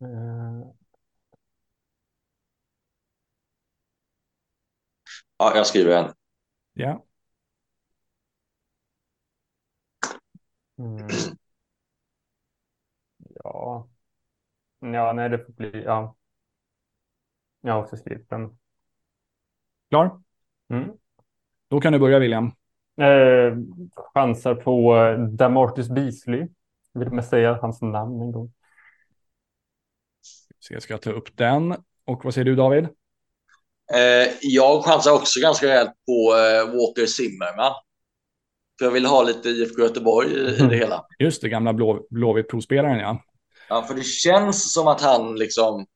[0.00, 0.74] Eh,
[5.38, 6.12] ja, jag skriver en.
[6.74, 7.04] Ja.
[10.78, 11.33] mm.
[13.44, 13.88] Ja.
[14.80, 16.16] Ja, nej, det får bli, ja.
[17.60, 18.58] Jag har också skrivit den.
[19.88, 20.22] Klar?
[20.70, 20.92] Mm.
[21.68, 22.46] Då kan du börja William.
[23.00, 23.56] Eh,
[24.14, 26.48] chansar på eh, Damarcus Beasley.
[26.94, 28.52] Vill man säga hans namn en gång?
[30.58, 31.72] Så jag ska ta upp den.
[32.04, 32.84] Och vad säger du David?
[33.94, 37.72] Eh, jag chansar också ganska rejält på eh, Walker Zimmerman.
[38.78, 41.04] För jag vill ha lite IFK Göteborg i, i det hela.
[41.18, 43.22] Just det, gamla blå, Blåvitt-provspelaren ja.
[43.74, 45.86] Ja, för det känns som att han liksom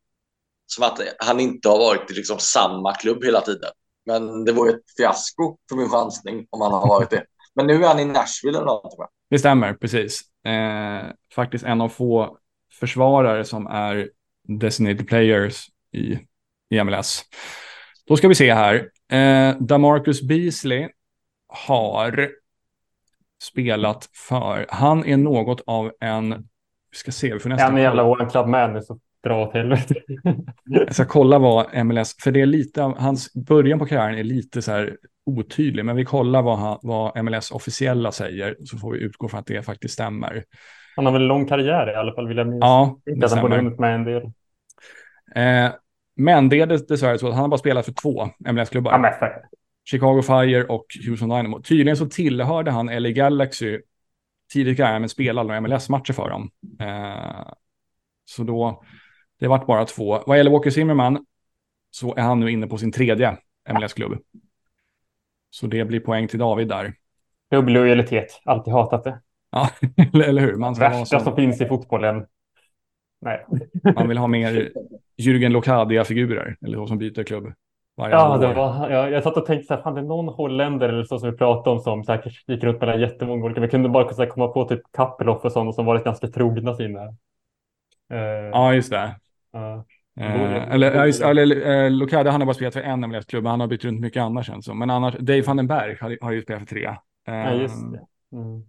[0.67, 3.71] som att han inte har varit i liksom samma klubb hela tiden.
[4.07, 7.25] Men det vore ett fiasko för min chansning om han har varit det.
[7.55, 9.11] Men nu är han i Nashville eller något.
[9.31, 10.23] Det stämmer, precis.
[10.47, 12.39] Eh, faktiskt en av få
[12.73, 14.11] försvarare som är
[14.61, 16.19] designated players i,
[16.71, 17.23] i MLS.
[18.07, 18.91] Då ska vi se här.
[19.13, 20.89] Eh, Damarcus Beasley
[21.49, 22.31] har
[23.43, 26.49] spelat för, han är något av en,
[26.91, 29.95] vi ska se, vi får nästan En jävla våran club man så dra åt helvete.
[30.65, 34.25] Jag ska kolla vad MLS, för det är lite av, hans början på karriären är
[34.25, 38.93] lite så här otydlig, men vi kollar vad, han, vad MLS officiella säger, så får
[38.93, 40.45] vi utgå från att det faktiskt stämmer.
[40.97, 42.61] Han har väl en lång karriär i alla fall vill jag minnas.
[42.61, 43.57] Ja, det att han stämmer.
[43.57, 44.23] hunnit med en del.
[45.35, 45.73] Eh,
[46.17, 48.93] men det är dess- dessvärre så att han har bara spelat för två MLS-klubbar.
[49.21, 49.29] Ja,
[49.91, 51.63] Chicago Fire och Houston Dynamo.
[51.63, 53.79] Tydligen så tillhörde han LA Galaxy
[54.53, 56.51] tidigt karriären, men spelade några MLS-matcher för dem.
[56.81, 57.53] Eh,
[58.25, 58.83] så då,
[59.41, 60.23] det vart bara två.
[60.27, 61.27] Vad gäller Walker Zimmerman
[61.91, 63.37] så är han nu inne på sin tredje
[63.75, 64.19] MLS-klubb.
[65.51, 66.95] Så det blir poäng till David där.
[67.51, 69.21] Klubblojalitet, alltid hatat det.
[69.51, 69.71] Ja,
[70.15, 70.57] eller hur?
[70.57, 72.27] Man, Värsta som som, finns i fotbollen.
[73.21, 73.47] Nej.
[73.95, 74.73] man vill ha mer
[75.17, 77.53] Jürgen Locadia-figurer, eller så som byter klubb.
[77.99, 78.39] Ja, år.
[78.39, 81.05] det var, jag, jag satt och tänkte så här, fan det är någon holländare eller
[81.05, 83.61] så som vi pratade om som säkert gick runt mellan jättemånga olika.
[83.61, 86.75] Vi kunde bara så här, komma på typ Kappeloff och sådana som varit ganska trogna
[86.75, 87.01] sina.
[88.13, 89.17] Eh, Ja, just det.
[89.53, 89.85] ja.
[90.21, 93.61] Eh, eller, ja, just, eller eh, Locadia, han har bara spelat för en MLS-klubb, han
[93.61, 94.79] har bytt runt mycket annars känns som.
[94.79, 96.85] Men annars, Dave van den Berg har, har ju spelat för tre.
[97.29, 98.01] Eh, ja, just det.
[98.37, 98.63] Mm.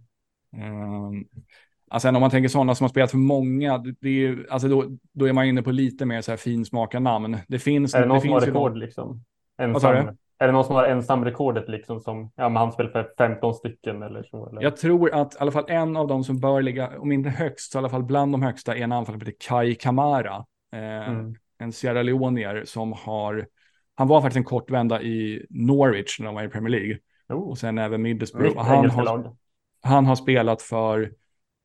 [1.90, 4.84] Alltså, om man tänker sådana som har spelat för många, det, är, ju- alltså då,
[5.12, 7.36] då är man inne på lite mer så här finsmaka namn.
[7.48, 9.24] Det finns, Är det någon det som har rekord de- liksom?
[9.62, 9.96] Ensam,
[10.38, 14.02] är det någon som har ensamrekordet liksom som, ja men han spelar för 15 stycken
[14.02, 14.48] eller så?
[14.48, 14.62] Eller?
[14.62, 17.72] Jag tror att i alla fall en av dem som bör ligga, om inte högst,
[17.72, 20.44] så i alla fall bland de högsta, är en anfallare som heter Kai Kamara.
[20.72, 21.34] Eh, Mm.
[21.58, 23.46] En Sierra Leoneer som har,
[23.94, 26.98] han var faktiskt en kort vända i Norwich när de var i Premier League.
[27.28, 28.58] Oh, Och sen även Middlesbrough.
[28.58, 29.34] han, har,
[29.82, 31.12] han har spelat för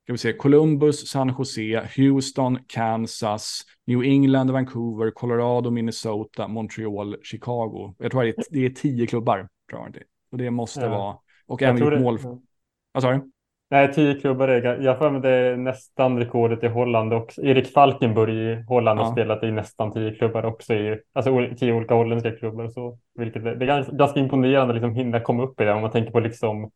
[0.06, 7.96] ska vi se, Columbus, San Jose, Houston, Kansas, New England, Vancouver, Colorado, Minnesota, Montreal, Chicago.
[8.00, 9.48] Jag tror att det är, det är tio klubbar.
[9.70, 10.04] Tror jag det.
[10.32, 10.90] Och det måste Ja.
[10.90, 11.16] vara.
[11.48, 12.20] Och Jag även gjort det- mål.
[12.92, 13.32] Vad sa du?
[13.70, 17.42] Nej, tio klubbar är Jag mig det är nästan rekordet i Holland också.
[17.42, 19.12] Erik Falkenburg i Holland har Ja.
[19.12, 20.74] spelat i nästan tio klubbar också.
[20.74, 22.68] I, alltså tio olika holländska klubbar.
[22.68, 25.74] Så, vilket är, det är ganska, ganska imponerande att liksom hinna komma upp i det.
[25.74, 26.72] Om man tänker på liksom,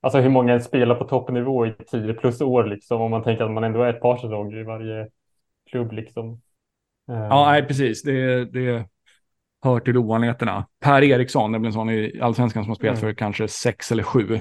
[0.00, 2.64] alltså hur många spelar på toppnivå i tio plus år.
[2.64, 5.08] Liksom, om man tänker att man ändå är ett par säsonger i varje
[5.70, 5.92] klubb.
[5.92, 6.40] Liksom.
[7.10, 8.02] Eh, Ja, nej, precis.
[8.02, 8.86] Det, det
[9.62, 10.66] hör till ovanligheterna.
[10.80, 13.08] Per Eriksson, det blir en sån i allsvenskan som har spelat Mm.
[13.08, 14.40] för kanske sex eller sju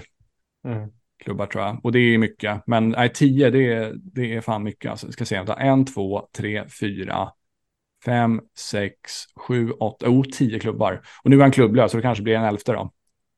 [0.67, 0.89] mm.
[1.23, 1.85] klubbar tror jag.
[1.85, 2.61] Och det är mycket.
[2.67, 4.91] Men nej, tio, det är, det är fan mycket.
[4.91, 7.31] Alltså, ska se, en, två, tre, fyra,
[8.05, 11.01] fem, sex, sju, åtta, oh, tio klubbar.
[11.23, 12.91] Och nu är han klubblös, så det kanske blir en elfte då.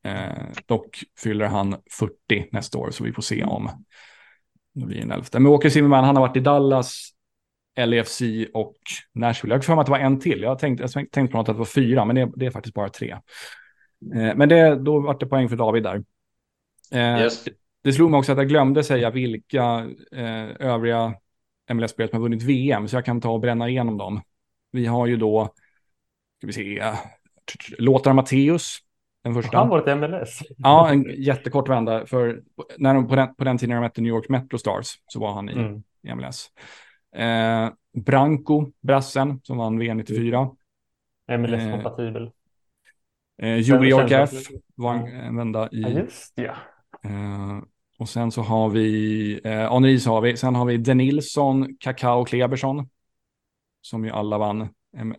[0.07, 3.69] Eh, dock fyller han 40 nästa år, så vi får se om
[4.73, 5.39] det blir en elfte.
[5.39, 7.09] Men Åke Zimmerman, han har varit i Dallas,
[7.79, 8.21] LAFC
[8.53, 8.75] och
[9.13, 9.53] Nashville.
[9.53, 10.41] Jag har för mig att det var en till.
[10.41, 12.45] Jag har tänkt, jag har tänkt på något att det var fyra, men det, det
[12.45, 13.11] är faktiskt bara tre.
[14.15, 16.03] Eh, men det, då var det poäng för David där.
[16.91, 17.45] Eh, Yes.
[17.83, 21.13] det slog mig också att jag glömde säga vilka eh, övriga
[21.73, 24.21] MLS-spelare som har vunnit VM, så jag kan ta och bränna igenom dem.
[24.71, 25.53] Vi har ju då,
[26.37, 26.95] ska vi se, eh,
[27.77, 28.77] Lothar Matthäus,
[29.27, 29.57] den första.
[29.57, 30.39] Han varit i MLS.
[30.57, 32.41] Ja, en jättekort vända, för
[32.77, 35.19] när de, på, den, på den tiden när de hette New York Metro Stars så
[35.19, 35.83] var han i, Mm.
[36.03, 36.47] i MLS.
[37.15, 37.69] Eh,
[38.05, 40.49] Branco, brassen, som vann VM 94.
[41.37, 42.31] MLS-kompatibel.
[43.41, 44.61] Eh, New York känns F verkligen.
[44.75, 45.81] var en, en vända i...
[45.81, 46.55] Ja, just det.
[47.03, 47.59] Eh,
[47.99, 52.89] och sen så har vi, eh, Henri har vi, sen har vi Denilson, Kakao Klebersson.
[53.81, 54.61] Som ju alla vann,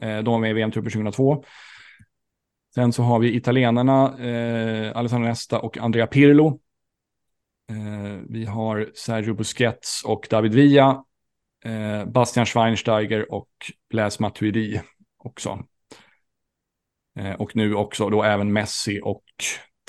[0.01, 1.45] eh, de var med i VM-truppen 2002.
[2.75, 6.61] Sen så har vi italienarna eh, Alessandro Nesta och Andrea Pirlo.
[7.71, 11.05] Eh, vi har Sergio Busquets och David Villa.
[11.65, 13.49] Eh, Bastian Schweinsteiger och
[13.91, 14.81] Blaise Matuidi
[15.19, 15.65] också.
[17.19, 19.25] Eh, och nu också då även Messi och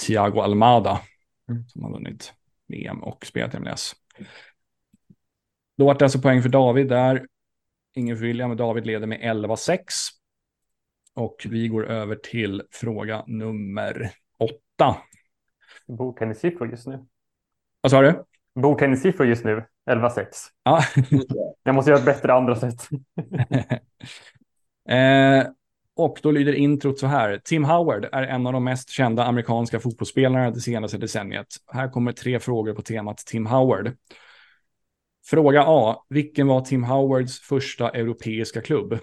[0.01, 1.01] Thiago Almada
[1.49, 1.67] Mm.
[1.67, 2.33] som har vunnit
[2.67, 3.95] VM och spelat i MLS.
[5.77, 7.27] Då vart det alltså poäng för David där.
[7.95, 9.79] Ingen för William, men David leder med 11-6.
[11.19, 14.97] Och vi går över till fråga nummer åtta.
[15.87, 17.05] Bordtennissiffror just nu.
[17.81, 18.23] Vad sa du?
[18.55, 19.65] Bordtennissiffror just nu.
[19.91, 20.25] 11-6.
[20.63, 20.83] Ja.
[21.63, 22.89] Jag måste göra ett bättre andra sätt.
[24.89, 25.47] eh,
[25.95, 27.41] och då lyder introt så här.
[27.43, 31.47] Tim Howard är en av de mest kända amerikanska fotbollsspelarna det senaste decenniet.
[31.73, 33.91] Här kommer tre frågor på temat Tim Howard.
[35.25, 36.05] Fråga A.
[36.09, 38.99] Vilken var Tim Howards första europeiska klubb?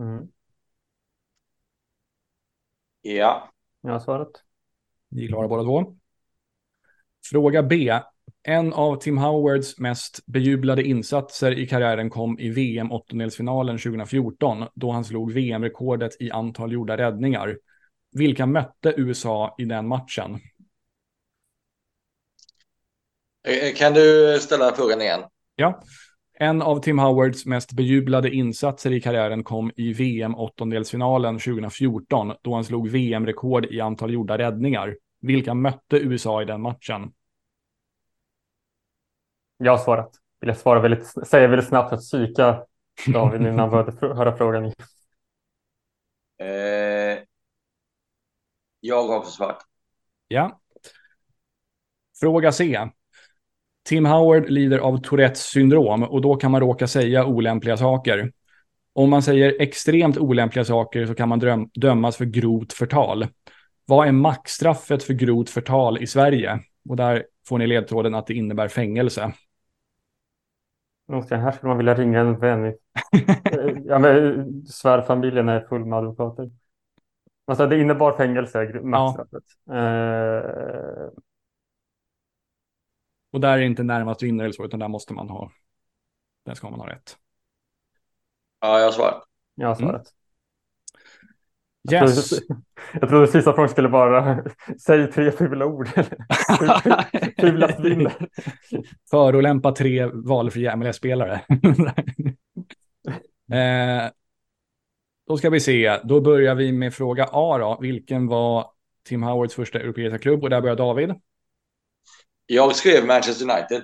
[0.00, 0.28] Mm.
[3.02, 3.52] Ja.
[3.80, 4.30] Jag har svarat.
[5.08, 5.96] Ni är klara båda två.
[7.30, 8.00] Fråga B.
[8.42, 14.90] En av Tim Howards mest bejublade insatser i karriären kom i VM åttondelsfinalen 2014 då
[14.90, 17.58] han slog VM-rekordet i antal gjorda räddningar.
[18.12, 20.38] Vilka mötte USA i den matchen?
[23.48, 25.20] Eh, Kan du ställa frågan igen?
[25.56, 25.82] Ja.
[26.42, 32.54] En av Tim Howards mest bejublade insatser i karriären kom i VM åttondelsfinalen 2014 då
[32.54, 34.96] han slog VM-rekord i antal gjorda räddningar.
[35.20, 37.12] Vilka mötte USA i den matchen?
[39.56, 40.10] Jag har svarat.
[40.40, 42.64] Vill jag svara väldigt, säga väldigt snabbt för att psyka
[43.12, 44.64] David innan han började höra frågan.
[46.38, 47.18] Eh,
[48.80, 49.66] jag har också svarat.
[50.28, 50.60] Ja.
[52.20, 52.90] Fråga C.
[53.90, 58.32] Tim Howard lider av Tourettes syndrom och då kan man råka säga olämpliga saker.
[58.92, 63.26] Om man säger extremt olämpliga saker så kan man dömas för grovt förtal.
[63.86, 66.60] Vad är maxstraffet för grovt förtal i Sverige?
[66.88, 69.32] Och där får ni ledtråden att det innebär fängelse.
[71.06, 72.74] Jag- Här skulle man vilja ringa en vän.
[73.84, 76.50] Ja, men svärfamiljen är full med advokater.
[77.46, 79.44] Alltså, det innebar fängelse, maxstraffet.
[79.70, 81.10] Eh,
[83.30, 85.52] Och där är det inte närmast vinner eller så, utan där måste man ha,
[86.44, 87.16] där ska man ha rätt.
[88.60, 89.22] Ja, jag har svarat.
[89.54, 90.12] jag har svarat.
[91.92, 91.92] Yes.
[91.92, 92.62] Jag trodde,
[93.00, 94.44] jag trodde sista frågan skulle vara
[94.86, 95.88] säg tre fula ord.
[97.40, 98.12] Fulast vinner.
[99.10, 101.32] Förolämpa tre valfria MLS-spelare.
[103.52, 104.10] eh,
[105.26, 107.78] då ska vi se, då börjar vi med fråga A då.
[107.80, 108.66] Vilken var
[109.04, 110.42] Tim Howards första europeiska klubb?
[110.42, 111.14] Och där börjar David.
[112.52, 113.82] Jag skrev Manchester United.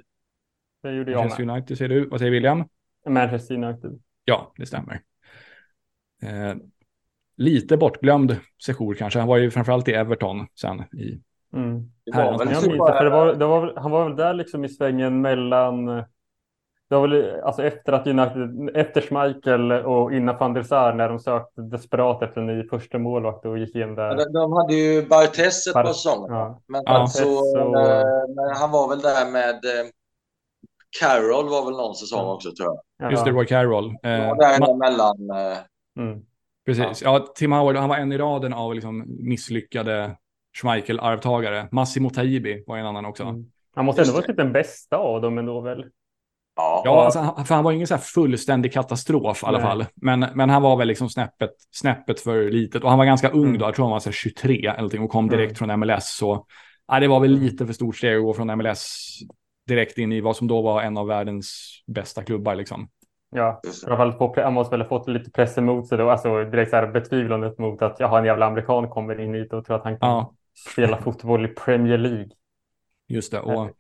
[0.83, 1.53] Det gjorde jag Manchester med.
[1.57, 2.09] United säger du.
[2.09, 2.65] Vad säger William?
[3.09, 4.01] Manchester United.
[4.25, 5.03] Ja, det stämmer.
[6.23, 6.55] Eh,
[7.37, 8.37] lite bortglömd
[8.67, 9.19] sejour kanske.
[9.19, 11.91] Han var ju framförallt i Everton sen i Mm.
[12.05, 13.11] Det var väl det, för det bara...
[13.11, 16.05] var, det var, han var väl där liksom i svängen mellan
[16.89, 21.09] det var väl alltså efter att United, efter Schmeichel och innan van der Sar när
[21.09, 24.17] de sökte desperat efter en ny första målvakt och gick in där.
[24.17, 26.35] De, de hade ju Bartes ett par säsonger.
[26.35, 26.61] Ja.
[26.69, 26.93] Men Ja.
[26.93, 28.05] alltså, Så- eh,
[28.37, 29.87] men han var väl där med eh,
[31.01, 32.79] Carroll var väl någon säsong också tror jag.
[33.07, 33.11] Ja.
[33.11, 33.87] just det, Roy Carroll.
[34.03, 35.31] Eh, Ja, däremellan.
[35.31, 35.59] Eh,
[35.99, 36.21] Mm.
[36.67, 37.03] Precis.
[37.03, 37.27] Ja.
[37.35, 40.17] Tim Howard, han var en i raden av liksom misslyckade
[40.63, 41.69] Schmeichel-arvtagare.
[41.73, 43.23] Massimo Taibi var en annan också.
[43.23, 43.45] Mm.
[43.75, 45.85] Han måste ändå Just vara typ den bästa av dem ändå väl?
[46.57, 46.83] Ja.
[46.85, 49.67] Ja, alltså, han- för han var ingen så här fullständig katastrof i alla Nej.
[49.67, 49.85] fall.
[49.95, 52.83] Men, men han var väl liksom snäppet, snäppet för litet.
[52.85, 53.59] Och han var ganska ung Mm.
[53.59, 55.69] då, jag tror han var så här 23 eller någonting och kom direkt Mm.
[55.79, 56.17] från MLS.
[56.17, 56.47] Så
[56.89, 57.45] ja, det var väl Mm.
[57.45, 59.09] lite för stort steg att gå från MLS
[59.69, 62.89] direkt in i vad som då var en av världens bästa klubbar liksom.
[63.31, 66.11] Ja, i alla fall få, han måste väl ha fått lite press emot sig då,
[66.11, 69.53] alltså direkt så här betvivlandet mot att jag har en jävla amerikan kommer in hit
[69.53, 70.33] och tror att han kan Ja.
[70.73, 72.29] spela fotboll i Premier League.
[73.09, 73.41] Just det.
[73.41, 73.71] Och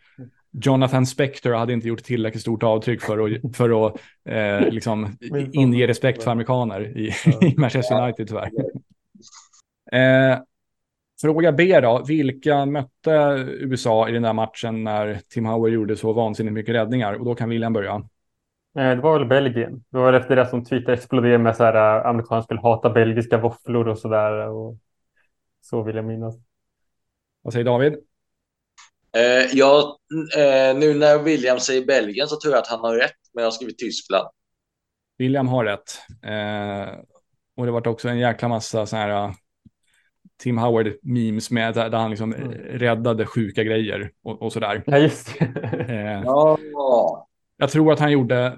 [0.64, 5.16] Jonathan Spector hade inte gjort tillräckligt stort avtryck för att, för att eh, liksom
[5.52, 7.12] inge respekt för amerikaner i,
[7.46, 8.50] i Manchester United tyvärr.
[9.92, 10.38] Eh,
[11.20, 12.04] fråga B då.
[12.08, 17.14] Vilka mötte USA i den där matchen när Tim Howard gjorde så vansinnigt mycket räddningar?
[17.14, 17.94] Och då kan William börja.
[17.94, 18.02] Eh,
[18.74, 19.84] Det var väl Belgien.
[19.90, 23.38] Det var efter det som Twitter exploderade med så här äh, amerikaner skulle hata belgiska
[23.38, 24.48] våfflor och så där.
[24.48, 24.76] Och
[25.60, 26.36] så vill jag minnas.
[27.42, 27.96] Vad säger David?
[29.16, 29.98] Eh, ja,
[30.36, 33.46] eh, nu när William säger Belgien så tror jag att han har rätt, men jag
[33.46, 34.28] har skrivit Tyskland.
[35.18, 35.98] William har rätt.
[36.24, 36.94] Eh,
[37.56, 39.32] och det var också en jäkla massa så här uh,
[40.42, 42.52] Tim Howard-memes med där, där han liksom Mm.
[42.52, 44.82] räddade sjuka grejer och, och sådär.
[44.86, 45.44] Ja, just det.
[45.88, 46.58] Eh, Ja,
[47.56, 48.56] Jag tror att han gjorde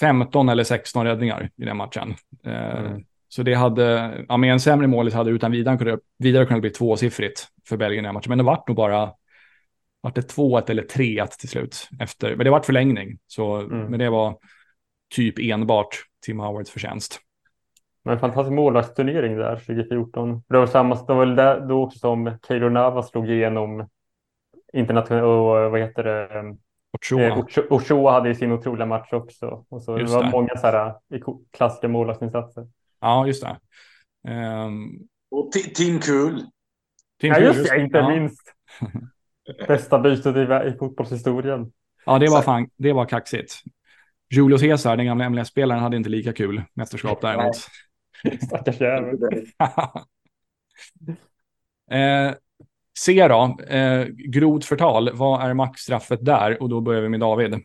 [0.00, 2.14] 15 eller 16 räddningar i den matchen.
[2.46, 3.04] Eh, Mm.
[3.28, 6.70] Så det hade, ja, med en sämre målis hade utan vidare kunnat, vidare kunnat bli
[6.70, 8.28] tvåsiffrigt för Belgien i den matchen.
[8.28, 9.10] Men det vart nog bara,
[10.02, 11.88] vart det 2-1 eller 3-1 till slut.
[12.00, 13.78] Efter, men det vart förlängning, så, Mm.
[13.86, 14.38] men det var
[15.14, 15.88] typ enbart
[16.24, 17.18] Tim Howards förtjänst.
[18.04, 20.42] Men en fantastisk målvaktsturnering där 2014.
[20.48, 23.88] Det var samma, det var där, då också som Keylor Navas slog igenom
[24.72, 26.56] internationellt och vad heter det?
[26.92, 27.22] Ochoa.
[27.26, 29.64] Eh, Ocho- Ochoa hade ju sin otroliga match också.
[29.68, 30.30] Och så det var det.
[30.30, 32.66] många så här iko- klassiska målvaktsinsatser.
[33.00, 33.58] Ja, just det.
[34.32, 34.90] Ehm,
[35.30, 36.00] Och Ti- Tim.
[37.20, 38.08] Tim Ja, just det, inte ja.
[38.08, 38.42] minst.
[39.68, 41.72] Bästa bytet i, i fotbollshistorien.
[42.06, 43.54] Ja, det var fan, det var kaxigt.
[44.30, 47.56] Julio Cesar, den gamla MLS-spelaren, hade inte lika kul mästerskap däremot.
[48.46, 49.18] Stackars jävel.
[51.90, 52.34] eh,
[52.98, 56.62] C då, eh, grovt förtal, vad är maxstraffet där?
[56.62, 57.54] Och då börjar vi med David.
[57.54, 57.60] Eh,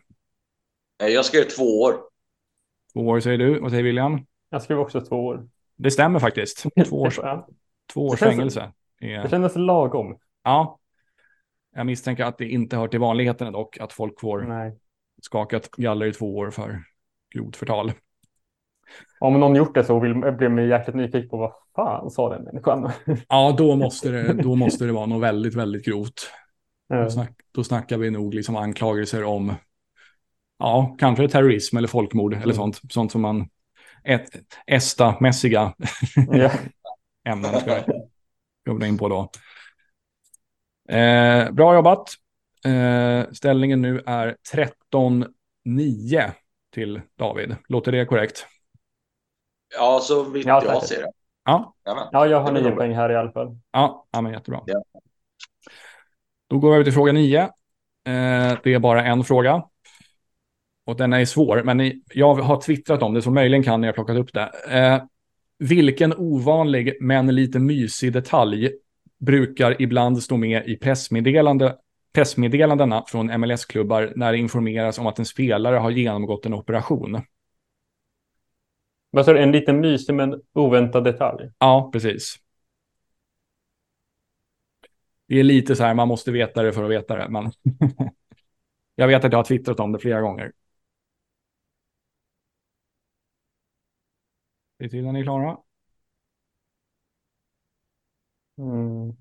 [1.08, 1.94] Jag skrev två år.
[2.92, 4.26] Två år säger du, vad säger William?
[4.50, 5.48] Jag skrev också två år.
[5.76, 6.64] Det stämmer faktiskt.
[6.88, 7.20] Två års,
[7.92, 8.72] två års Det känns- fängelse.
[9.00, 10.18] Det Är, kändes lagom.
[10.44, 10.78] ja.
[11.78, 14.78] Jag misstänker att det inte hör till vanligheten dock, att folk får Nej.
[15.22, 16.82] skakat galler i två år för
[17.34, 17.92] grovt förtal.
[19.20, 22.44] Om någon gjort det så vill, blir man jäkligt nyfiken på vad fan sa den
[22.44, 22.90] människan?
[23.28, 26.30] Ja, då måste det, då måste det vara något väldigt, väldigt grovt.
[26.88, 26.96] Ja.
[27.02, 29.54] Då, snack, då snackar vi nog liksom anklagelser om,
[30.58, 32.56] ja, kanske terrorism eller folkmord eller Mm.
[32.56, 32.80] sånt.
[32.92, 33.48] Sånt som man,
[34.04, 34.28] ett,
[34.66, 35.74] ESTA-mässiga
[37.28, 37.82] ämnen ska
[38.64, 39.30] jag in på då.
[40.88, 42.10] Eh, bra jobbat.
[42.64, 46.32] Eh, ställningen nu är 13-9
[46.74, 47.56] till David.
[47.68, 48.46] Låter det korrekt?
[49.78, 50.88] Ja, så vitt Ja, jag säkert.
[50.88, 51.12] ser det.
[51.44, 51.74] Ja,
[52.12, 53.58] ja, jag har nio poäng här i alla fall.
[53.70, 54.62] ja, ja men jättebra.
[54.66, 54.82] Ja.
[56.50, 57.40] Då går vi över till fråga 9.
[57.40, 57.48] Eh,
[58.62, 59.62] det är bara en fråga.
[60.86, 63.86] Och den är svår, men ni, jag har twittrat om det, så möjligen kan ni
[63.86, 64.50] ha plockat upp det.
[64.68, 65.02] Eh,
[65.58, 68.70] vilken ovanlig men lite mysig detalj
[69.18, 71.76] brukar ibland stå med i pressmeddelande,
[72.12, 77.20] pressmeddelandena från MLS-klubbar när det informeras om att en spelare har genomgått en operation?
[79.10, 81.50] Vad sa du, en liten mysig men oväntad detalj?
[81.58, 82.36] Ja, precis.
[85.26, 87.52] Det är lite så här, man måste veta det för att veta det, men
[88.94, 90.52] jag vet att jag har twittrat om det flera gånger.
[94.78, 95.56] Är till när ni är klara.
[98.58, 99.16] Mm.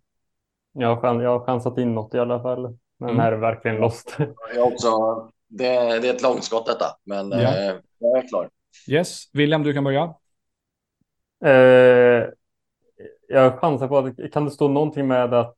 [0.74, 2.78] Jag, har chans, jag har chansat in något i alla fall.
[3.00, 3.20] Men Mm.
[3.22, 4.18] här är verkligen lost.
[4.56, 4.90] Jag också,
[5.48, 7.38] det, det är ett långskott detta, men Ja.
[7.40, 8.50] eh, jag är klar.
[8.88, 10.14] Yes, William, du kan börja.
[11.46, 12.30] Eh,
[13.28, 15.58] jag chansar på att kan det stå någonting med att,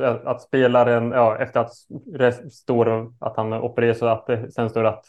[0.00, 1.72] att spelaren, ja, efter att
[2.18, 5.04] det står att han opererar så att det sen står att,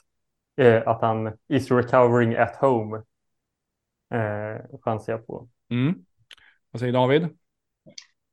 [0.57, 2.97] eh, att han is recovering at home.
[4.13, 5.47] Eh, chansar jag på.
[5.69, 6.05] Mm.
[6.71, 7.27] Vad säger David?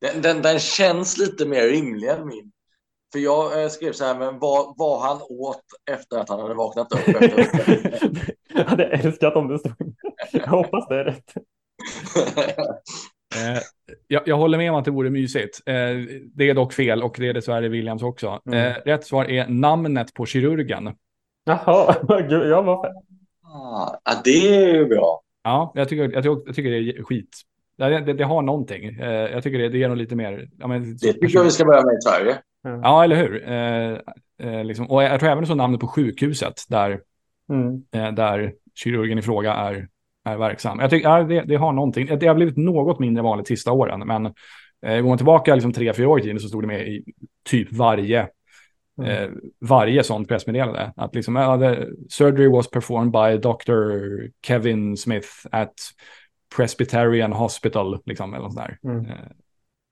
[0.00, 2.52] Den, den, den känns lite mer rimlig än min.
[3.12, 6.54] För jag eh, skrev så här, men vad, vad han åt efter att han hade
[6.54, 7.08] vaknat upp.
[7.08, 8.34] Efter...
[8.54, 9.94] jag hade älskat om det stod.
[10.32, 11.34] Jag hoppas det är rätt.
[13.34, 13.60] Eh,
[14.06, 15.60] jag, jag håller med om att det vore mysigt.
[15.66, 15.74] Eh,
[16.34, 18.40] det är dock fel och det är dessvärre Williams också.
[18.46, 18.58] Mm.
[18.58, 20.94] Eh, rätt svar är namnet på kirurgen.
[21.44, 21.96] Jaha,
[22.28, 22.92] gud, ja, varför?
[23.42, 25.20] ah, ja, det är ju bra.
[25.42, 27.42] Ja, jag tycker, jag tycker, jag tycker det är skit.
[27.78, 28.84] Det, det, det har någonting.
[28.84, 30.48] Eh, jag tycker det, det ger nog lite mer...
[30.58, 32.38] Ja, men, Det tycker jag vi ska börja med i Sverige.
[32.82, 33.48] ja eller hur?
[33.48, 33.98] Eh,
[34.52, 34.90] eh, liksom.
[34.90, 37.00] Och jag tror även så namnet på sjukhuset där,
[37.52, 37.82] Mm.
[37.94, 39.88] eh, där kirurgen i fråga är,
[40.24, 40.80] är verksam.
[40.80, 42.18] Jag tycker ja, det, det har någonting.
[42.18, 44.26] Det har blivit något mindre vanligt sista åren, men
[44.86, 47.04] eh, går man tillbaka liksom tre, fyra år i tiden så stod det med i
[47.48, 48.28] typ varje
[48.98, 49.10] Mm.
[49.10, 49.28] eh,
[49.60, 50.92] varje sånt pressmeddelande.
[50.96, 53.72] Att liksom, the surgery was performed by Dr.
[54.46, 55.72] Kevin Smith at
[56.56, 58.90] Presbyterian Hospital, liksom, eller något sånt där.
[58.90, 59.06] Mm.
[59.06, 59.16] Eh,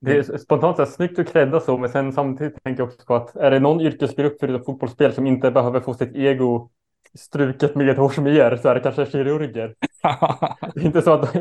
[0.01, 3.05] Det är spontant så här, snyggt att credda så, men sen samtidigt tänker jag också
[3.05, 6.69] på att är det någon yrkesgrupp förutom fotbollsspel som inte behöver få sitt ego
[7.17, 9.75] struket med hårsmer så är det kanske kirurger.
[10.73, 11.35] Det är inte så att...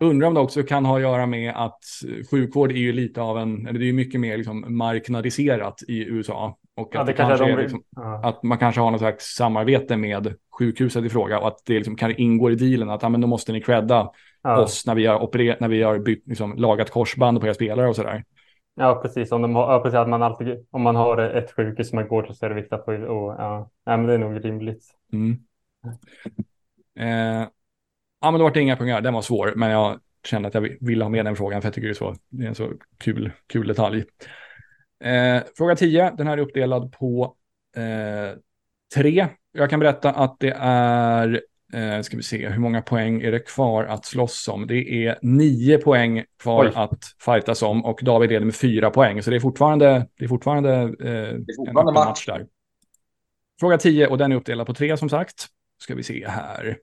[0.00, 1.84] Undrar om det också kan ha att göra med att
[2.30, 6.04] sjukvård är ju lite av en, eller det är ju mycket mer liksom marknadiserat i
[6.04, 6.58] USA.
[6.76, 7.62] Och att, Ja, det det kanske kanske de...
[7.62, 8.20] liksom, Ja.
[8.24, 11.96] att man kanske har något slags samarbete med sjukhuset i fråga och att det liksom
[11.96, 14.10] kan ingå i dealen att ja, men då måste ni credda
[14.42, 14.60] Ja.
[14.62, 17.88] oss när vi har, opererat, när vi har bytt, liksom, lagat korsband på era spelare
[17.88, 18.24] och sådär.
[18.74, 19.32] ja, precis.
[19.32, 22.08] Om, de har, ja, precis att man alltid, om man har ett sjukhus som man
[22.08, 22.92] går till så är det viktigt att få...
[22.92, 23.70] Och, ja.
[23.84, 24.84] ja, men det är nog rimligt.
[25.12, 25.38] Mm.
[26.98, 27.48] Eh,
[28.20, 29.00] ja, men då var det inga pengar.
[29.00, 31.74] Den var svår, men jag kände att jag ville ha med den frågan för jag
[31.74, 34.04] tycker det är, så, det är en så kul, kul detalj.
[35.04, 37.34] Eh, fråga 10, den här är uppdelad på
[37.76, 38.38] eh,
[38.94, 39.28] tre.
[39.52, 41.40] Jag kan berätta att det är
[41.74, 44.66] Eh, ska vi se, hur många poäng är det kvar att slåss om?
[44.66, 46.72] Det är nio poäng kvar Oj.
[46.74, 49.22] att fightas om och David leder med fyra poäng.
[49.22, 52.26] Så det är fortfarande, det är fortfarande, eh, Det är en fortfarande öppen match.
[52.26, 52.46] där.
[53.60, 55.46] Fråga 10 och den är uppdelad på tre som sagt.
[55.78, 56.76] Ska vi se här.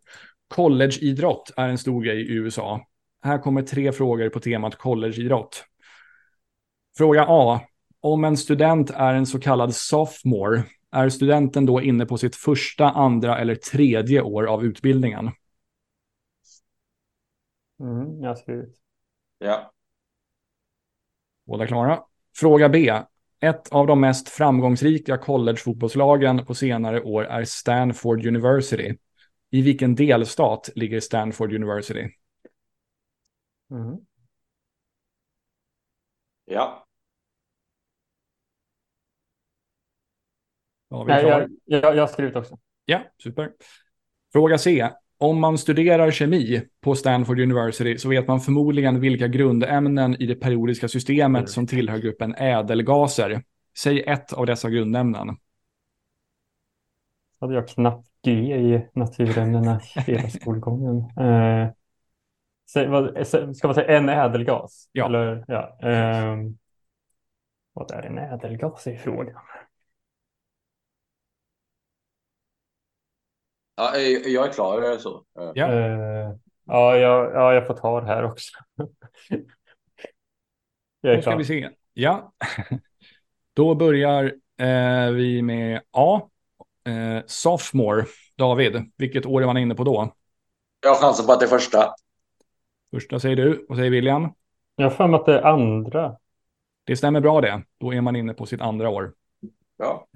[0.47, 2.81] Collegeidrott är en stor grej i USA.
[3.23, 5.65] Här kommer tre frågor på temat collegeidrott.
[6.97, 7.61] Fråga A.
[8.01, 12.89] Om en student är en så kallad sophomore, är studenten då inne på sitt första,
[12.89, 15.31] andra eller tredje år av utbildningen?
[17.79, 18.75] Mm, jag har skrivit.
[19.37, 19.73] Ja.
[21.45, 22.03] Båda klara.
[22.35, 23.01] Fråga B.
[23.39, 28.97] Ett av de mest framgångsrika collegefotbollslagen på senare år är Stanford University.
[29.49, 32.09] I vilken delstat ligger Stanford University?
[33.71, 33.97] Mm.
[36.45, 36.80] Ja.
[40.91, 42.57] Ja, Nej, jag, jag, jag har skrivit också.
[42.85, 43.51] Ja, super.
[44.33, 44.89] Fråga C.
[45.17, 50.35] Om man studerar kemi på Stanford University så vet man förmodligen vilka grundämnen i det
[50.35, 53.43] periodiska systemet som tillhör gruppen ädelgaser.
[53.77, 55.37] Säg ett av dessa grundämnen.
[57.41, 60.97] hade jag knappt G i naturämnena hela skolgången.
[60.97, 61.69] Eh,
[63.53, 64.89] ska man säga en ädelgas?
[64.91, 65.05] Ja.
[65.05, 65.77] Eller, ja.
[65.81, 66.57] ehm,
[67.73, 69.41] vad är en ädelgas i frågan?
[73.75, 75.25] Ja jag jag är klar, är det så?
[75.33, 75.51] Ja.
[75.55, 75.71] Ja.
[75.71, 76.31] Eh,
[76.65, 78.51] ja, jag, ja, jag får ta det här också.
[79.29, 79.41] jag
[81.01, 81.37] Då är ska klar.
[81.37, 81.69] vi se.
[81.93, 82.33] Ja.
[83.53, 84.23] Då börjar
[84.57, 86.21] eh, vi med A.
[86.85, 88.05] Eh, sophomore.
[88.35, 90.13] David, vilket år är man inne på då?
[90.83, 91.93] Jag har chansen på att det är första.
[92.91, 94.33] Första säger du, och säger William.
[94.75, 96.17] Jag har för mig att det är andra.
[96.83, 97.63] Det stämmer bra det.
[97.77, 99.13] Då är man inne på sitt andra år.
[99.77, 100.07] Ja.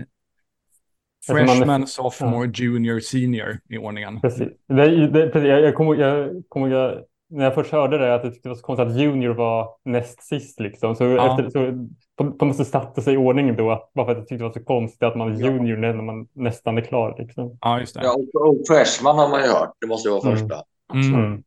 [1.33, 4.21] Man är- Freshman, sophomore, junior, senior i ordningen.
[4.21, 4.47] Precis.
[4.67, 5.47] Det, det, precis.
[5.49, 6.97] Jag, jag kommer jag, kommer jag,
[7.29, 9.67] när jag först hörde det att jag tyckte det var så konstigt att junior var
[9.85, 10.95] näst sist liksom.
[10.95, 11.29] Så, Ja.
[11.39, 14.17] efter, så på, på något sätt satte sig i ordning då, att, bara för att
[14.17, 15.47] jag tyckte det var så konstigt att man är Ja.
[15.47, 17.57] junior när man nästan är klar liksom.
[17.61, 18.01] Ja, just det.
[18.03, 19.71] Ja, och, och freshman har man ju hört.
[19.81, 20.37] Det måste ju vara Mm.
[20.37, 20.63] första.
[20.93, 21.13] Mm.
[21.13, 21.43] Mm.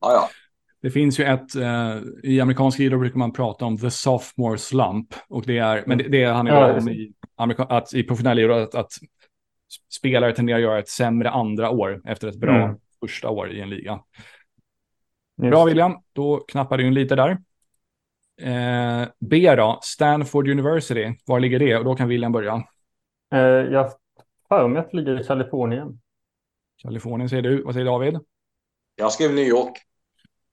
[0.00, 0.28] Ja, ja.
[0.82, 5.14] Det finns ju ett, eh, i amerikansk idrott brukar man prata om the sophomore slump.
[5.28, 8.02] Och det är, men det, det handlar Ja, ju det om i, amerika, att, i
[8.02, 8.92] professionell idrott att, att
[9.88, 12.76] spelare tenderar att göra ett sämre andra år efter ett bra Mm.
[13.00, 14.00] första år i en liga.
[15.42, 15.50] Just.
[15.50, 17.30] Bra William, då knappar du in lite där.
[18.40, 21.76] Eh, B då, Stanford University, var ligger det?
[21.76, 22.54] Och då kan William börja.
[23.34, 23.92] Eh, jag har
[24.48, 26.00] för mig att det ligger i Kalifornien.
[26.82, 28.18] Kalifornien säger du, vad säger David?
[28.96, 29.72] Jag skrev New York.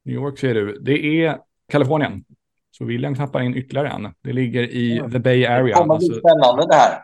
[0.05, 0.80] New York säger du.
[0.80, 1.38] Det är
[1.72, 2.26] Kalifornien.
[2.72, 4.13] Så William knappar in ytterligare en.
[4.22, 5.09] Det ligger i Ja.
[5.09, 5.76] the Bay Det Area.
[5.76, 7.01] kommer bli Alltså, spännande det här.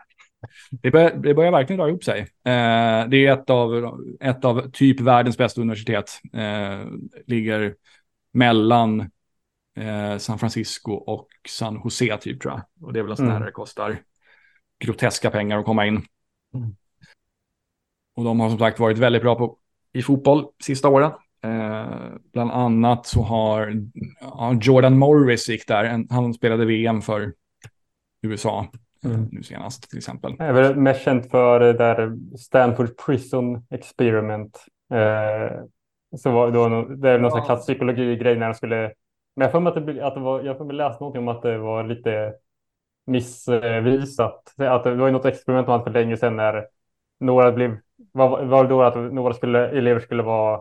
[0.70, 2.20] Det, börjar, det börjar verkligen dra ihop sig.
[2.20, 6.20] Eh, det är ett av, ett av typ världens bästa universitet.
[6.32, 6.86] Eh,
[7.26, 7.74] ligger
[8.32, 9.00] mellan
[9.76, 12.86] eh, San Francisco och San Jose typ tror jag.
[12.86, 13.40] Och det är väl en sån här Mm.
[13.40, 13.98] där det kostar
[14.78, 15.96] groteska pengar att komma in.
[16.54, 16.76] Mm.
[18.14, 19.58] Och de har som sagt varit väldigt bra på,
[19.92, 21.12] i fotboll sista åren.
[21.44, 23.82] Eh, bland annat så har
[24.20, 25.84] ja, Jordan Morris gick där.
[25.84, 27.34] En, han spelade VM för
[28.22, 28.66] USA
[29.04, 29.28] Mm.
[29.32, 30.34] nu senast till exempel.
[30.38, 34.64] Jag är väl mest känt för det där Stanford Prison Experiment.
[34.94, 35.60] Eh,
[36.18, 37.44] så var det, då, det är någon Ja.
[37.44, 38.92] klassisk psykologi-grej när de skulle...
[39.36, 41.28] Men jag får mig att det, att det var, jag får mig läsa någonting om
[41.28, 42.34] att det var lite
[43.06, 44.54] missvisat.
[44.58, 46.66] Att det var något experiment man för länge sedan när
[47.20, 47.76] några blev...
[48.12, 50.60] Var, var då att några skulle, elever skulle vara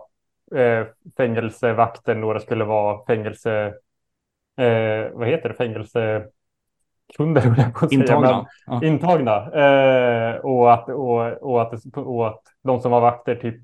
[0.55, 0.85] eh,
[1.17, 3.73] fängelsevakter, några skulle vara fängelse...
[4.57, 5.55] Eh, vad heter det?
[5.55, 6.29] Fängelsekunder,
[7.19, 8.45] höll jag på att säga, men- Intagna.
[8.65, 8.83] Ja.
[8.83, 9.35] intagna.
[9.35, 13.61] Eh, och, att, och, och, att, och att de som var vakter typ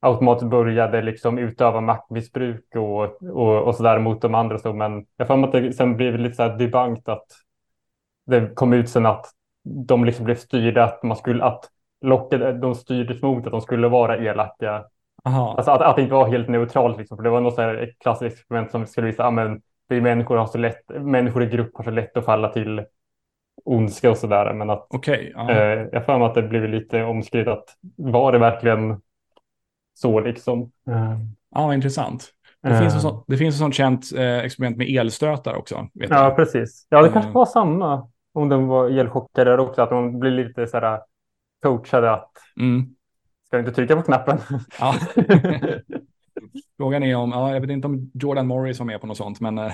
[0.00, 4.58] automatiskt började liksom utöva maktmissbruk och, och, och sådär mot de andra.
[4.58, 7.26] Så, men jag får att det sen blev lite så här debankt att
[8.26, 9.26] det kom ut sen att
[9.86, 11.64] de liksom blev styrda att man skulle att
[12.00, 14.84] lockade, de styrdes mot att de skulle vara elaka.
[15.24, 15.54] Aha.
[15.56, 17.74] Alltså att, att det inte var helt neutralt liksom, för det var något så här
[17.74, 21.46] ett klassiskt experiment som skulle visa att men vi människor har så lätt, människor i
[21.46, 22.84] grupp har så lätt att falla till
[23.64, 24.52] ondska och sådär.
[24.54, 24.86] Men att
[25.34, 25.50] ja.
[25.50, 27.64] Eh, jag får mig att det blev lite omskrivet att
[27.96, 29.00] var det verkligen
[29.94, 30.62] så liksom?
[30.88, 31.18] Eh,
[31.50, 32.30] Ja, intressant.
[32.62, 35.88] Det, eh, finns, sånt, det finns ett sånt känt eh, experiment med elstötar också.
[35.92, 36.36] Ja, jag.
[36.36, 36.86] precis.
[36.90, 37.32] Ja, det kanske Mm.
[37.34, 41.00] var samma om de var elchockade också, att de blir lite så här
[41.62, 42.30] coachade att
[42.60, 42.86] Mm.
[43.46, 44.38] ska inte trycka på knappen?
[44.80, 44.94] Ja.
[46.76, 49.40] Frågan är om, ja, jag vet inte om Jordan Morris var med på något sånt,
[49.40, 49.72] men eh,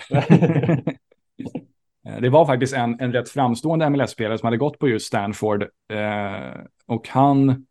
[2.20, 5.62] det var faktiskt en, en rätt framstående MLS-spelare som hade gått på just Stanford.
[5.92, 7.66] Eh, och han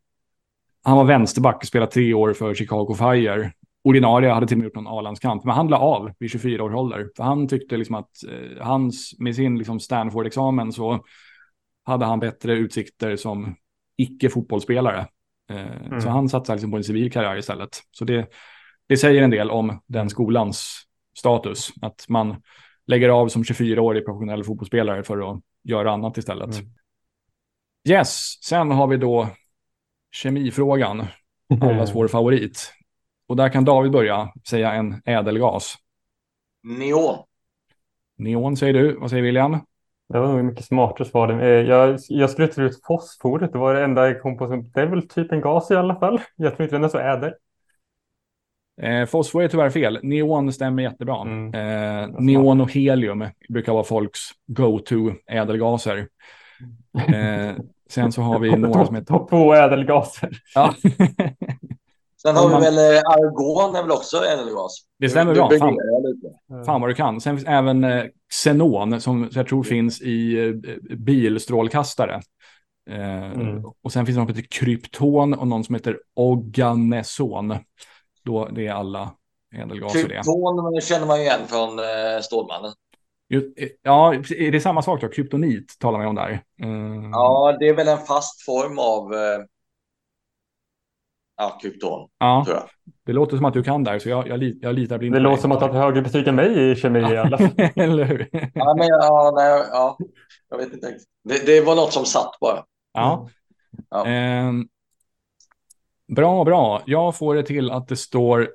[0.82, 3.52] han var vänsterback, spelade tre år för Chicago Fire.
[3.84, 6.74] Ordinarie hade till och med gjort någon A-landskamp, men han la av vid 24 års
[6.74, 7.08] ålder.
[7.16, 11.04] För han tyckte liksom att eh, hans, med sin liksom Stanford-examen så
[11.84, 13.54] hade han bättre utsikter som
[13.96, 15.06] icke-fotbollsspelare.
[15.50, 16.00] Eh, mm.
[16.00, 17.82] Så han satsade liksom på en civil karriär istället.
[17.90, 18.26] Så det,
[18.90, 20.82] det säger en del om den skolans
[21.18, 22.42] status, att man
[22.86, 26.54] lägger av som 24-årig professionell fotbollsspelare för att göra annat istället.
[26.54, 26.70] Mm.
[27.88, 29.28] Yes, sen har vi då
[30.10, 31.06] kemifrågan,
[31.60, 32.72] allas vår favorit.
[33.26, 35.74] Och där kan David börja säga en ädelgas.
[36.62, 37.16] Neon.
[38.16, 38.98] Neon säger du.
[39.00, 39.52] Vad säger William?
[40.08, 41.40] Det var nog mycket smartare svar.
[41.42, 43.52] Eh, jag, jag skulle tro ut fosforet.
[43.52, 44.46] Det var det enda jag kom på.
[44.46, 46.20] Som, det är väl typ en gas i alla fall.
[46.36, 47.32] Jag tror inte den är så ädel.
[48.82, 49.98] Eh, fosfor är tyvärr fel.
[50.02, 51.20] Neon stämmer jättebra.
[51.20, 51.54] Mm.
[51.54, 56.08] Eh, neon och helium brukar vara folks go-to ädelgaser.
[56.94, 57.56] Eh,
[57.90, 59.06] sen så har vi några som heter...
[59.14, 60.30] Topp två ädelgaser.
[60.54, 60.74] Ja.
[62.22, 62.60] Sen har man...
[62.60, 64.76] vi väl eh, argon är väl också ädelgas.
[64.98, 65.50] Det stämmer bra.
[65.58, 65.76] Fan.
[66.66, 67.20] Fan vad du kan.
[67.20, 72.20] Sen finns även eh, xenon som jag tror finns i eh, bilstrålkastare.
[72.90, 73.64] Eh, mm.
[73.82, 77.54] Och sen finns det någon som heter krypton och någon som heter organeson.
[78.22, 79.14] Då, det är alla
[79.54, 80.80] ädelgaser krypton det.
[80.80, 82.72] känner man igen från eh, Stålmannen.
[83.82, 85.08] Ja, är det samma sak då?
[85.08, 86.42] Kryptonit talar man om där.
[86.62, 87.10] Mm.
[87.10, 89.44] Ja, det är väl en fast form av eh,
[91.36, 92.08] ja, krypton.
[92.18, 92.68] Ja, tror jag.
[93.06, 95.42] det låter som att du kan där, så jag, jag, jag litar blint Det låter
[95.42, 97.50] som att du har högre betyg än mig i kemi i alla fall.
[97.76, 98.28] Eller hur?
[98.54, 99.98] ja, men, ja, nej, ja,
[100.50, 100.94] jag vet inte.
[101.24, 102.64] Det, det var något som satt bara.
[102.92, 103.28] Ja.
[103.90, 104.06] ja.
[104.06, 104.52] Eh,
[106.14, 106.82] bra, bra.
[106.86, 108.50] Jag får det till att det står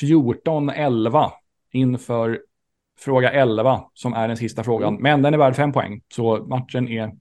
[0.00, 1.30] 14-11
[1.72, 2.40] inför
[2.98, 4.88] fråga 11 som är den sista frågan.
[4.88, 5.02] Mm.
[5.02, 7.12] Men den är värd fem poäng, så matchen är,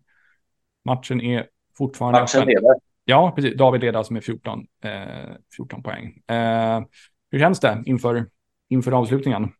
[0.86, 2.20] matchen är fortfarande...
[2.20, 2.76] Matchen lever.
[3.06, 3.58] Ja, precis.
[3.58, 6.22] David leder alltså med 14, eh, 14 poäng.
[6.28, 6.84] Eh,
[7.32, 8.30] hur känns det inför,
[8.70, 9.52] inför avslutningen?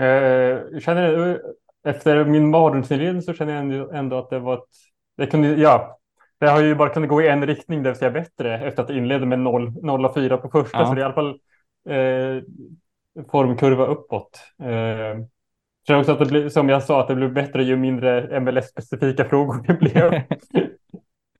[0.00, 1.40] Eh, jag känner,
[1.84, 4.64] efter min mardrömsinledning så känner jag ändå att det var ett...
[5.16, 5.98] Det, kunde, ja,
[6.42, 8.88] det har ju bara kunnat gå i en riktning, det vill säga bättre, efter att
[8.88, 10.78] det inledde med 0, 0 och 4 på första.
[10.78, 10.86] Ja.
[10.86, 11.40] Så det är i alla fall
[11.88, 12.42] eh,
[13.30, 14.40] formkurva uppåt.
[14.62, 15.26] Eh, jag
[15.86, 19.24] tror också att det blir, som jag sa, att det blir bättre ju mindre MLS-specifika
[19.28, 20.22] frågor det blev.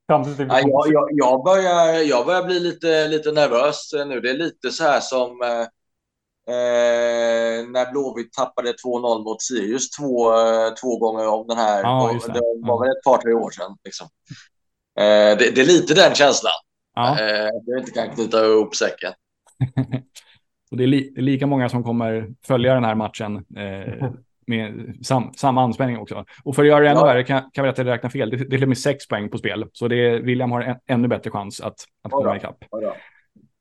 [0.06, 4.20] Ja, jag, jag, jag, börjar, jag börjar bli lite, lite nervös nu.
[4.20, 5.60] Det är lite så här som eh,
[6.54, 11.82] eh när Blåvitt tappade 2-0 mot Sirius två, eh, två gånger om den här.
[11.82, 12.32] Ja, det.
[12.32, 13.76] det var väl ett par, tre år sedan.
[13.84, 14.08] Liksom.
[14.98, 16.52] Eh, det, det, är lite den känslan.
[16.94, 17.20] Ja.
[17.20, 19.12] Eh, jag inte kan knyta ihop säcken.
[20.70, 24.10] Och det är, li lika många som kommer följa den här matchen eh,
[24.46, 26.24] med sam, samma anspänning också.
[26.44, 27.06] Och för att göra det ännu ja.
[27.06, 28.30] värre kan, kan vi räkna räkna fel.
[28.30, 29.66] Det, det är till och med sex poäng på spel.
[29.72, 32.64] Så det är, William har en ännu bättre chans att, att komma ja, ikapp.
[32.70, 32.96] Ja,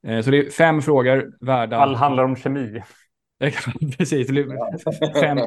[0.07, 1.77] eh, så det är fem frågor värda...
[1.77, 2.81] All handlar om kemi.
[3.97, 4.29] Precis,
[5.21, 5.37] fem,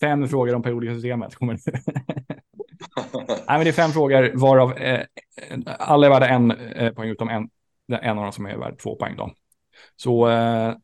[0.00, 1.34] fem frågor om periodiska systemet.
[3.28, 5.06] Nej, men det är fem frågor varav eh,
[5.64, 7.48] alla är värda en eh, poäng utom en,
[8.02, 9.16] en av dem som är värd två poäng.
[9.16, 9.32] Då.
[9.96, 10.74] Så eh,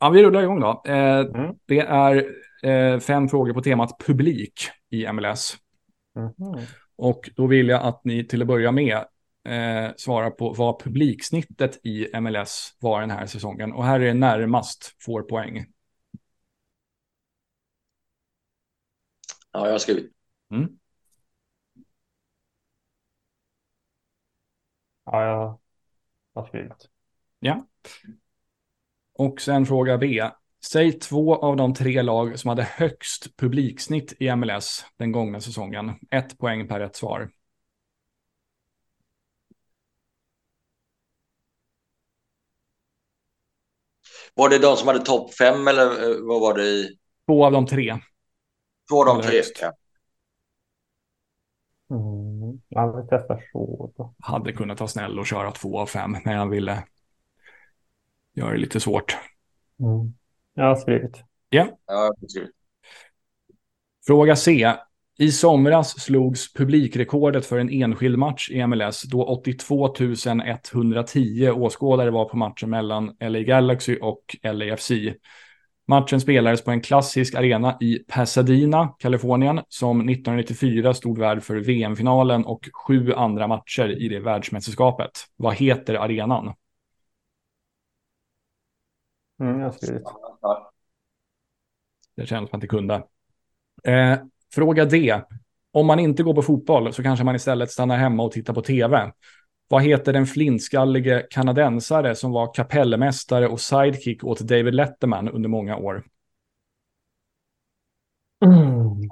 [0.00, 0.82] ja, vi rullar igång då.
[0.86, 1.54] Eh, mm.
[1.66, 2.26] Det är
[2.62, 5.56] eh, fem frågor på temat publik i MLS.
[6.16, 6.66] Mm.
[6.96, 8.96] Och då vill jag att ni till att börja med
[9.48, 13.72] eh, svarar på vad publiksnittet i MLS var den här säsongen.
[13.72, 15.66] Och här är närmast får poäng.
[19.52, 20.12] Ja, jag har skrivit.
[20.50, 20.68] Mm.
[25.04, 25.58] Ja, jag
[26.34, 26.88] har skrivit.
[27.40, 27.66] Ja.
[29.14, 30.22] Och sen fråga B.
[30.64, 35.92] Säg två av de tre lag som hade högst publiksnitt i MLS den gångna säsongen.
[36.10, 37.30] Ett poäng per rätt svar.
[44.34, 46.96] Var det de som hade topp fem eller eh, vad var det i?
[47.26, 47.98] Två av de tre.
[48.90, 49.72] Två av de tre, ja.
[52.74, 54.12] Jag vill testa så.
[54.18, 56.84] Hade kunnat vara snäll och köra två av fem, men jag ville
[58.34, 59.16] göra det lite svårt.
[59.80, 60.14] Mm.
[60.54, 61.24] Jag har skrivit.
[61.48, 61.68] Ja.
[61.86, 62.14] ja
[64.06, 64.74] Fråga C.
[65.18, 69.94] I somras slogs publikrekordet för en enskild match i MLS då 82
[70.72, 74.90] 110 åskådare var på matchen mellan LA Galaxy och LAFC.
[75.92, 82.44] Matchen spelades på en klassisk arena i Pasadena, Kalifornien, som 1994 stod värd för VM-finalen
[82.44, 85.10] och sju andra matcher i det världsmästerskapet.
[85.36, 86.54] Vad heter arenan?
[89.40, 90.02] Mm, jag har skrivit.
[92.16, 92.94] Det känns som att det kunde.
[93.84, 94.18] Eh,
[94.54, 95.20] fråga D.
[95.72, 98.62] Om man inte går på fotboll så kanske man istället stannar hemma och tittar på
[98.62, 99.12] tv.
[99.72, 105.76] Vad heter den flintskallige kanadensare som var kapellmästare och sidekick åt David Letterman under många
[105.76, 106.04] år?
[108.44, 109.10] Mm.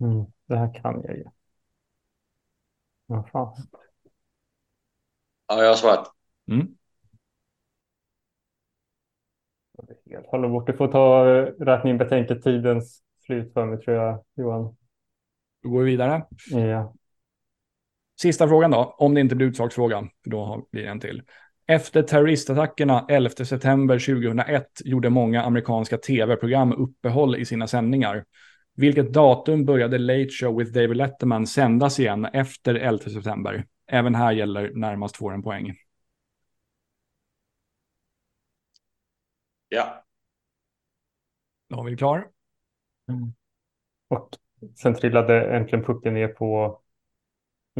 [0.00, 1.24] Mm, det här kan jag ju.
[3.06, 3.56] Vad fan.
[5.48, 6.12] Ja, jag har svarat.
[6.50, 6.76] Mm.
[10.10, 10.66] Helt håller bort.
[10.66, 11.24] Du får ta
[11.64, 14.76] räkna in betänketidens slut för mig tror jag, Johan.
[15.62, 16.26] Då går vi vidare.
[16.50, 16.94] Ja.
[18.20, 21.22] Sista frågan då, om det inte blir utslagsfrågan, för då har- blir det en till.
[21.66, 28.24] Efter terroristattackerna 11 september 2001 gjorde många amerikanska tv-program uppehåll i sina sändningar.
[28.74, 33.66] Vilket datum började Late Show with David Letterman sändas igen efter 11 september?
[33.86, 35.74] Även här gäller närmast får en poäng.
[39.68, 40.04] Ja.
[41.68, 42.28] David klar?
[44.08, 44.30] Och
[44.76, 46.80] sen trillade äntligen pucken ner på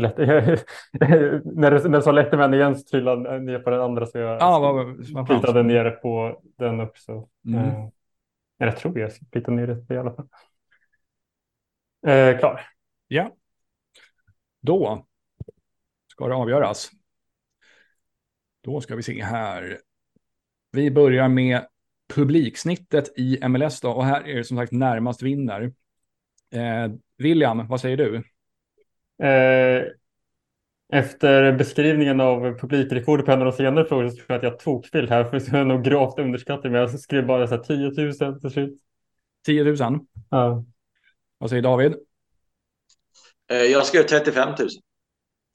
[0.01, 0.17] lätt...
[0.93, 4.19] när, du, när du sa Letterman igen så trillade den ner på den andra så
[4.19, 7.29] jag Ja, vad, vad plitade ner på den också.
[7.47, 7.65] Mm.
[7.65, 7.89] Eh,
[8.59, 10.29] jag tror jag plitade ner det i alla fall.
[12.07, 12.61] Eh, klar.
[13.09, 13.37] Ja.
[14.61, 15.07] Då
[16.07, 16.91] ska det avgöras.
[18.61, 19.79] Då ska vi se här.
[20.73, 21.67] Vi börjar med
[22.15, 23.91] publiksnittet i MLS då.
[23.91, 25.73] Och här är det som sagt närmast vinner.
[26.51, 28.23] Eh, William, vad säger du?
[29.23, 29.85] Eh,
[30.93, 34.59] efter beskrivningen av publikrekordet på en av de senare frågorna så tror jag att jag
[34.59, 37.63] tog fel här för jag är nog gravt underskattat men jag skrev bara så här
[37.63, 38.79] 10 000 till slut.
[39.47, 39.77] 10 000.
[40.31, 40.65] Ja.
[41.39, 41.95] Vad säger David?
[43.51, 44.69] Eh, Jag skrev 35 000.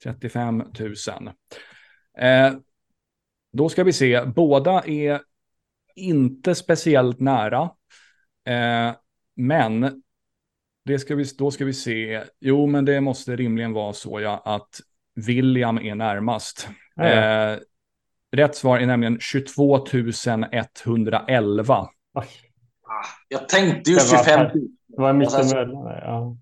[0.04, 0.94] 35 000.
[2.18, 2.52] Eh,
[3.52, 4.24] då ska vi se.
[4.24, 5.20] Båda är
[5.94, 7.70] inte speciellt nära.
[8.44, 8.94] Eh,
[9.34, 10.02] men
[10.84, 12.22] det ska vi, då ska vi se.
[12.40, 14.68] Jo, men det måste rimligen vara så ja, att
[15.26, 16.68] William är närmast.
[16.94, 17.52] Ja, ja.
[17.52, 17.58] Eh,
[18.36, 19.86] rätt svar är nämligen 22
[20.84, 21.88] 111.
[22.14, 22.24] Oj,
[23.28, 24.50] Jag tänkte ju Det var 25 här.
[24.54, 24.64] 000.
[24.86, 26.36] det var mitt Alltså, Ja.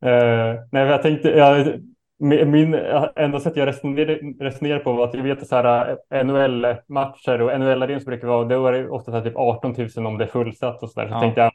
[0.00, 1.80] Nej, men jag tänkte, jag,
[2.18, 2.74] min,
[3.16, 7.42] enda sätt jag resonerar, resonerar på var att jag vet att så här eh, NHL-matcher
[7.42, 10.24] och NHL-arenor brukar vara, då är det ofta så här typ 18 000 om det
[10.24, 11.08] är fullsatt och så där.
[11.08, 11.20] Så Ja.
[11.20, 11.52] tänkte jag,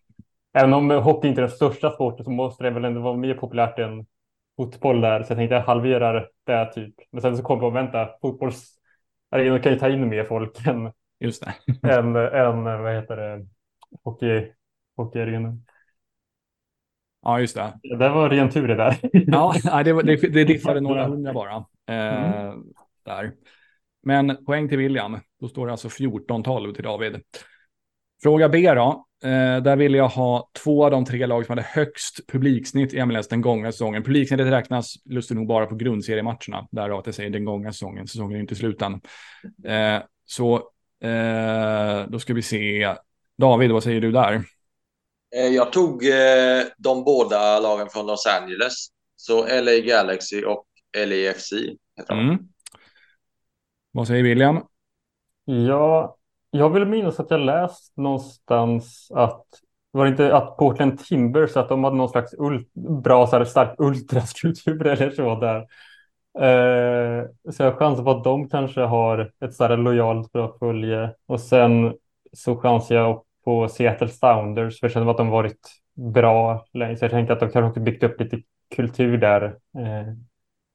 [0.54, 3.34] även om hockey inte är den största sporten så måste det väl ändå vara mer
[3.34, 4.06] populärt än
[4.58, 5.24] fotboll där.
[5.24, 6.96] Så jag tänkte jag halverar det typ.
[7.12, 10.92] Men sen så kom jag på, vänta, fotbollsarenor kan ju ta in mer folk än,
[11.20, 11.90] Just det.
[11.94, 13.48] än, än vad heter det,
[14.04, 14.52] hockey,
[14.96, 15.58] hockeyarenor.
[17.22, 17.74] Ja, just det.
[18.00, 18.98] Det var ren tur det där.
[19.14, 21.56] Ja, det, var- det, det diffade några hundra bara.
[21.88, 22.64] Eh, Mm.
[23.06, 23.32] där.
[24.04, 25.20] Men poäng till William.
[25.40, 27.22] Då står det alltså 14-12 till David.
[28.24, 29.06] Fråga B då.
[29.24, 33.06] Eh, där vill jag ha två av de tre lag som hade högst publiksnitt i
[33.06, 34.04] MLS den gångna säsongen.
[34.04, 36.68] Publiksnittet räknas lustigt nog bara på grundseriematcherna.
[36.72, 38.08] Därav att jag säger den gångna säsongen.
[38.08, 38.94] Säsongen är inte slut än.
[39.66, 40.56] Eh, så
[41.04, 42.96] eh, då ska vi se.
[43.38, 44.44] David, vad säger du där?
[45.36, 48.88] Eh, Jag tog eh, de båda lagen från Los Angeles.
[49.16, 50.66] Så LA Galaxy och
[50.98, 51.54] LAFC.
[52.10, 52.38] Mm.
[53.92, 54.62] Vad säger William?
[55.46, 56.18] Ja,
[56.52, 59.46] jag vill minnas att jag läst någonstans att
[59.92, 62.74] var det inte att Portland Timbers att de hade någon slags ult,
[63.04, 65.60] bra så här, stark ultraskulptur eller så där.
[66.40, 71.16] Eh, så jag chansar på att de kanske har ett så här lojalt bra följe
[71.26, 71.94] och sen
[72.34, 75.70] så chansar jag på Seattle Sounders för jag känner att de varit
[76.14, 78.42] bra länge så jag tänkte att de kanske också byggt upp lite
[78.76, 79.44] kultur där.
[79.78, 80.14] Eh,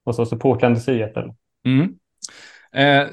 [0.03, 1.33] och så, så Portland och Seattle.
[1.65, 1.95] Mm.
[2.71, 3.07] Eh,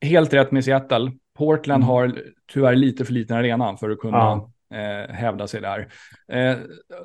[0.00, 1.12] helt rätt med Seattle.
[1.38, 1.88] Portland Mm.
[1.88, 2.12] har
[2.52, 4.50] tyvärr lite för liten arena för att kunna Ja.
[4.76, 5.88] eh, hävda sig där.
[6.28, 6.56] Eh,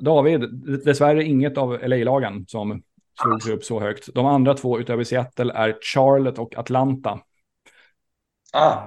[0.01, 0.41] David,
[0.85, 2.81] dessvärre inget av LA-lagen som
[3.21, 4.09] slog sig upp så högt.
[4.15, 7.19] De andra två utöver Seattle är Charlotte och Atlanta.
[8.53, 8.77] Ah,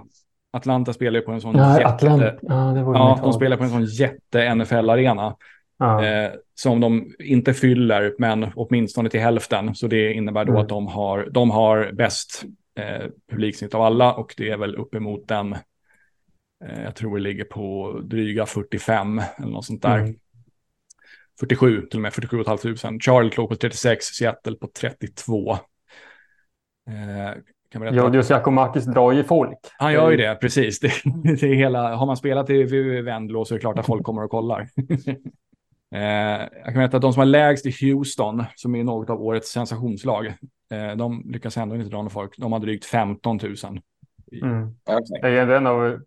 [0.52, 1.86] Atlanta spelar ju på en sån Ja, jätte...
[1.88, 2.32] Atlanta.
[2.42, 5.36] Ja, det var Ja, de spelar på en sån jätte NFL-arena.
[5.78, 6.04] Ja.
[6.06, 9.74] Eh, som de inte fyller, men åtminstone till hälften.
[9.74, 10.62] Så det innebär då Mm.
[10.62, 15.28] att de har, de har bäst eh, publiksnitt av alla och det är väl uppemot
[15.28, 15.52] den,
[16.64, 19.98] eh, jag tror det ligger på dryga 45 eller något sånt där.
[19.98, 20.14] Mm.
[21.40, 23.00] 47, till och med 47 500.
[23.00, 25.52] Charlotte låg på 36, Seattle på 32.
[25.52, 25.58] Eh.
[27.92, 29.58] Georgios Giacomakis drar ju folk.
[29.78, 30.80] Han gör ju det, precis.
[30.80, 30.88] Det,
[31.24, 32.62] det är hela, har man spelat i
[33.02, 34.68] Vendlo så är det klart att folk kommer och kollar.
[35.92, 39.22] eh, jag kan berätta att de som har lägst i Houston, som är något av
[39.22, 40.26] årets sensationslag,
[40.72, 42.34] eh, de lyckas ändå inte dra någon folk.
[42.38, 43.54] De har drygt 15 000.
[44.42, 44.74] Mm.
[45.22, 45.98] Det är en av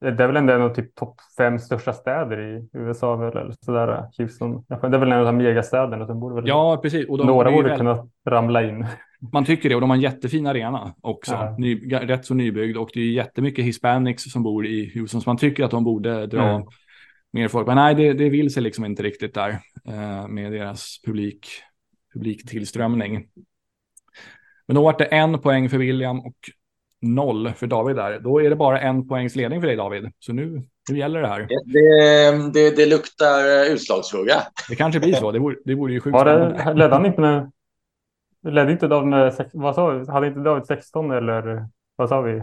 [0.00, 3.54] det är väl ändå en av typ topp fem största städer i USA väl, eller
[3.60, 4.04] sådär.
[4.18, 4.64] Houston.
[4.68, 6.04] Det är väl en av de megastäderna.
[6.06, 7.08] De borde väl, Ja, precis.
[7.08, 8.86] Och de, några borde väl- kunna ramla in.
[9.32, 11.32] Man tycker det och de har en jättefin arena också.
[11.32, 11.56] Ja.
[11.58, 15.36] Ny, rätt så nybyggd och det är jättemycket hispanics som bor i Houston så man
[15.36, 16.62] tycker att de borde dra Mm.
[17.34, 17.66] Mer folk.
[17.66, 19.50] Men nej, det, det vill sig liksom inte riktigt där
[19.88, 21.46] eh, med deras publik,
[22.12, 23.26] publiktillströmning.
[24.66, 26.36] Men då var det en poäng för William och
[27.00, 28.20] noll för David där.
[28.20, 30.12] Då är det bara en poängs ledning för dig David.
[30.18, 31.48] Så nu, nu gäller det här.
[31.64, 34.42] Det, det, det, luktar eh, utslagsfråga.
[34.68, 35.32] Det kanske blir så.
[35.32, 37.52] Det vore, det vore ju sjukt Var det, ledde han inte med...
[38.48, 40.06] Ledde inte David Vad sa vi?
[40.06, 42.42] Hade inte David 16 eller vad sa vi?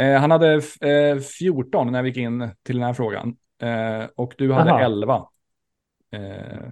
[0.00, 3.36] Eh, han hade eh, 14 när vi gick in till den här frågan.
[3.68, 4.80] Eh, och du hade Aha.
[4.80, 5.28] 11.
[6.12, 6.68] Eh,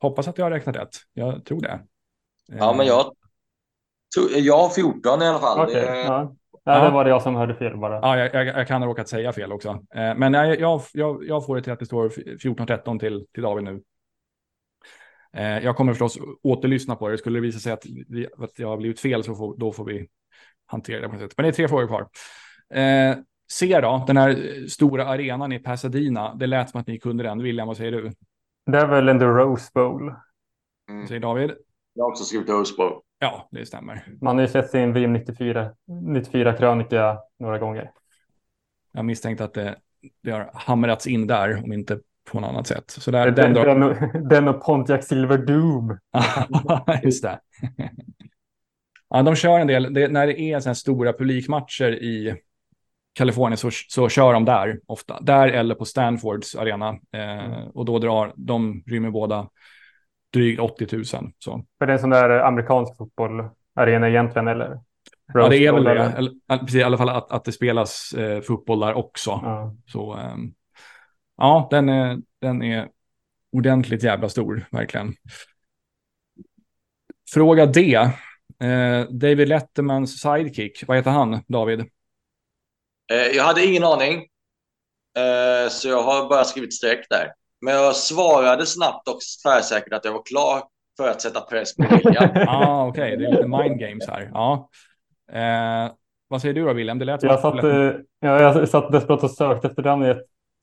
[0.00, 0.96] hoppas att jag har räknat rätt.
[1.12, 1.68] Jag tror det.
[2.52, 3.04] Eh, Ja, men jag,
[4.36, 5.60] jag har 14 i alla fall.
[5.60, 6.34] Okej, Det- ja.
[6.66, 6.84] Nej, Ja.
[6.84, 7.94] det var det jag som hörde fel bara.
[7.94, 9.68] Ja, jag, jag, jag kan ha råkat säga fel också.
[9.94, 13.42] Eh, men jag, jag, jag, jag får det till att det står 14-13 till, till
[13.42, 13.82] David nu.
[15.32, 17.18] Eh, jag kommer förstås återlyssna på det.
[17.18, 19.84] Skulle det visa sig att, vi, att jag har blivit fel så får, då får
[19.84, 20.08] vi
[20.66, 21.34] hantera det på något sätt.
[21.36, 22.08] Men det är tre frågor kvar.
[23.54, 26.34] C då, den här stora arenan i Pasadena.
[26.34, 27.42] Det lät som att ni kunde den.
[27.42, 28.12] William, vad säger du?
[28.66, 30.14] Det är väl en The Rose Bowl.
[30.90, 31.06] Mm.
[31.06, 31.52] Säger David?
[31.92, 33.00] Jag har också skrivit Rose Bowl.
[33.18, 34.06] Ja, det stämmer.
[34.20, 35.70] Man har ju sett sin VM 94,
[36.02, 37.90] 94 krönika några gånger.
[38.92, 39.76] Jag misstänkte att det,
[40.22, 41.98] det har hamrats in där, om inte
[42.30, 42.90] på något annat sätt.
[42.90, 43.96] Så där, Den, den och,
[44.28, 45.98] den och Pontiac Silver Doom.
[47.02, 47.40] Just det.
[49.08, 52.40] ja, de kör en del, det, när det är sådana här stora publikmatcher i
[53.14, 55.20] Kalifornien så, så kör de där ofta.
[55.20, 56.88] Där eller på Stanfords arena.
[56.88, 57.68] Eh, Mm.
[57.68, 59.48] Och då drar, de rymmer båda
[60.32, 61.04] drygt 80 000.
[61.38, 61.64] Så.
[61.78, 64.80] För det är en sån där amerikansk fotbollsarena egentligen, eller?
[65.34, 66.00] Ja, det är väl det.
[66.00, 66.58] eller?
[66.58, 69.30] Precis, I alla fall att, att det spelas eh, fotboll där också.
[69.30, 69.74] Ja.
[69.86, 70.52] Så ehm,
[71.36, 72.88] ja, den är, den är
[73.52, 75.14] ordentligt jävla stor, verkligen.
[77.34, 77.94] Fråga D.
[78.60, 81.84] Eh, David Lettermans sidekick, vad heter han, David?
[83.12, 84.16] Eh, Jag hade ingen aning.
[85.18, 87.32] Eh, Så jag har bara skrivit streck där.
[87.60, 90.62] Men jag svarade snabbt och tvärsäkert att jag var klar
[90.96, 92.30] för att sätta press på William.
[92.34, 94.30] Ja, ah, okej, det är lite mind games här.
[94.34, 94.68] Ja.
[95.32, 95.92] Eh,
[96.28, 96.98] vad säger du då, William?
[96.98, 97.90] Det lät Jag att- satt, eh,
[98.20, 100.16] ja, jag satt desperat och sökte efter namnet.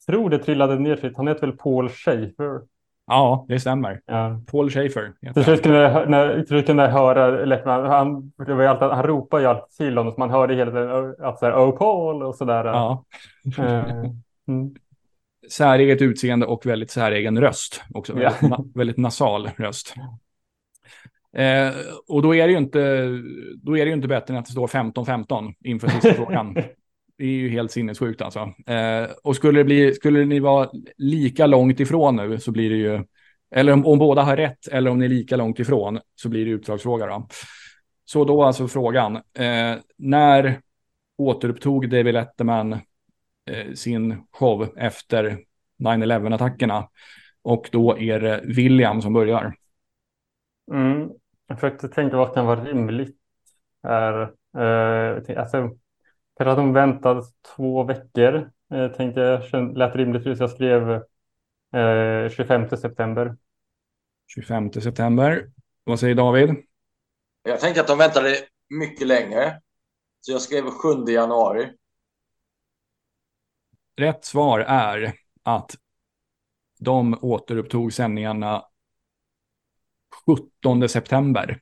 [0.07, 1.13] Jag tror det trillade ner.
[1.17, 2.61] Han heter väl Paul Schaefer?
[3.07, 4.01] Ja, det stämmer.
[4.05, 4.41] Ja.
[4.51, 8.67] Paul Schaefer Till slut kunde när, till kunde jag höra Lettman, han, det var ju
[8.67, 11.53] alltid, han ropade ju alltid till honom, så man hörde hela tiden att så här,
[11.53, 12.65] oh Paul och sådär.
[12.65, 13.05] Ja.
[13.57, 13.85] Eh,
[14.47, 14.75] mm.
[15.51, 17.83] säreget utseende och väldigt säregen röst.
[17.93, 18.19] Också Ja.
[18.19, 19.95] väldigt, na väldigt nasal röst.
[21.37, 21.73] Eh,
[22.07, 23.07] och då är det ju inte,
[23.55, 26.57] då är det inte bättre än att det står 15-15 inför sista frågan.
[27.21, 28.39] Det är ju helt sinnessjukt alltså.
[28.67, 32.75] Eh, och skulle, det bli, skulle ni vara lika långt ifrån nu så blir det
[32.75, 33.03] ju,
[33.55, 36.45] eller om, om båda har rätt eller om ni är lika långt ifrån så blir
[36.45, 37.27] det utslagsfråga då.
[38.05, 40.61] Så då alltså frågan, eh, när
[41.17, 45.39] återupptog David Letterman eh, sin show efter
[45.79, 46.87] 9-11-attackerna?
[47.41, 49.53] Och då är det William som börjar.
[50.71, 51.09] Mm.
[51.47, 53.17] Jag försökte tänka vad kan vara rimligt
[53.83, 54.21] här.
[54.57, 55.75] Eh, alltså,
[56.43, 57.23] kanske att de väntade
[57.55, 58.51] två veckor.
[58.73, 60.23] Eh, tänkte jag lät rimligt.
[60.23, 60.91] Så jag skrev
[61.73, 63.37] eh, 25 september.
[64.27, 65.51] 25 september.
[65.83, 66.49] Vad säger David?
[67.43, 68.35] Jag tänkte att de väntade
[68.69, 69.61] mycket längre.
[70.21, 71.71] Så jag skrev 7 januari.
[73.97, 75.13] Rätt svar är
[75.43, 75.75] att
[76.79, 78.65] de återupptog sändningarna
[80.25, 81.61] 17 september.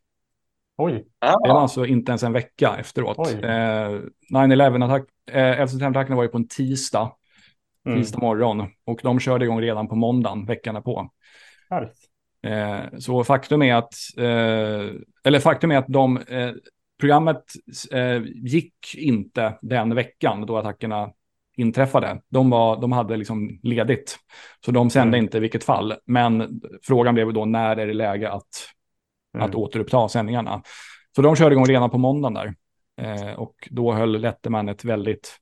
[0.82, 1.06] Oj,
[1.44, 3.18] Det var alltså inte ens en vecka efteråt.
[3.44, 4.00] Eh,
[4.34, 7.12] 9-11-attack, eh, 11 september-attacken var ju på en tisdag,
[7.86, 8.00] mm.
[8.00, 8.68] tisdag morgon.
[8.86, 11.10] Och de körde igång redan på måndagen, veckan på.
[12.44, 16.52] Eh, så faktum är att, eh, eller faktum är att de, eh,
[17.00, 17.44] programmet
[17.92, 21.10] eh, gick inte den veckan då attackerna
[21.58, 22.22] inträffade.
[22.30, 24.18] De, var, de hade liksom ledigt,
[24.66, 25.26] så de sände Mm.
[25.26, 25.94] inte i vilket fall.
[26.06, 28.70] Men frågan blev då när är det läge att,
[29.40, 29.50] Mm.
[29.50, 30.62] att återuppta sändningarna.
[31.16, 32.56] Så de körde igång redan på måndagen där.
[33.02, 35.38] Eh, och då höll Letterman ett väldigt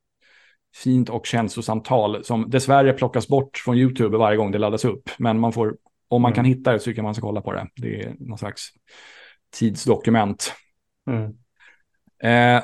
[0.75, 5.09] fint och känslosamt tal som dessvärre plockas bort från YouTube varje gång det laddas upp.
[5.17, 6.35] Men man får, om man Mm.
[6.35, 7.67] kan hitta det så tycker jag man ska kolla på det.
[7.75, 8.69] Det är någon slags
[9.53, 10.53] tidsdokument.
[11.09, 11.33] Mm.
[12.23, 12.63] Eh,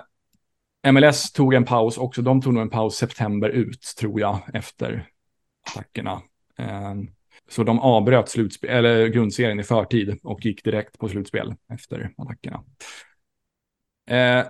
[0.92, 2.22] MLS tog en paus också.
[2.22, 5.08] De tog nog en paus september ut, tror jag, efter
[5.70, 6.22] attackerna.
[6.60, 6.94] Eh,
[7.54, 12.64] så de avbröt slutspel, eller grundserien i förtid och gick direkt på slutspel efter attackerna.
[14.10, 14.46] Eh,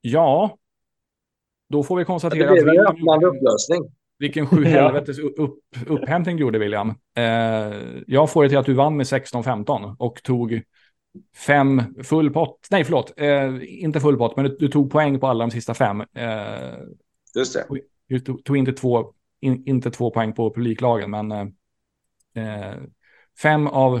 [0.00, 0.56] ja,
[1.68, 3.92] då får vi Det konstatera blev en öppnande upplösning.
[4.18, 6.88] vilken sjuhelvetes upp, upphämtning du gjorde William.
[7.16, 7.24] Eh,
[8.06, 10.62] jag får det till att du vann med 16-15 och tog
[11.36, 12.68] fem full pott.
[12.70, 13.12] Nej, förlåt.
[13.16, 16.00] Eh, inte full pott, men du, du tog poäng på alla de sista fem.
[16.00, 16.78] Eh,
[17.34, 17.64] Just det.
[18.08, 21.46] du tog, tog inte, två, in, inte två poäng på publiklagen, men eh,
[23.42, 24.00] fem av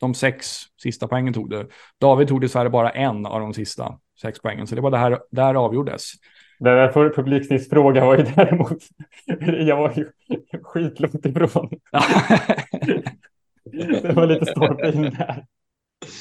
[0.00, 1.68] de sex sista poängen tog du.
[2.00, 5.18] David tog dessvärre bara en av de sista sex poängen, så det var det här
[5.30, 6.12] där avgjordes.
[6.58, 8.78] Den där för- publiksnittsfrågan var ju däremot,
[9.66, 10.08] jag var ju
[10.62, 11.70] skitlångt ifrån.
[14.02, 15.46] Det var lite stolpe in där.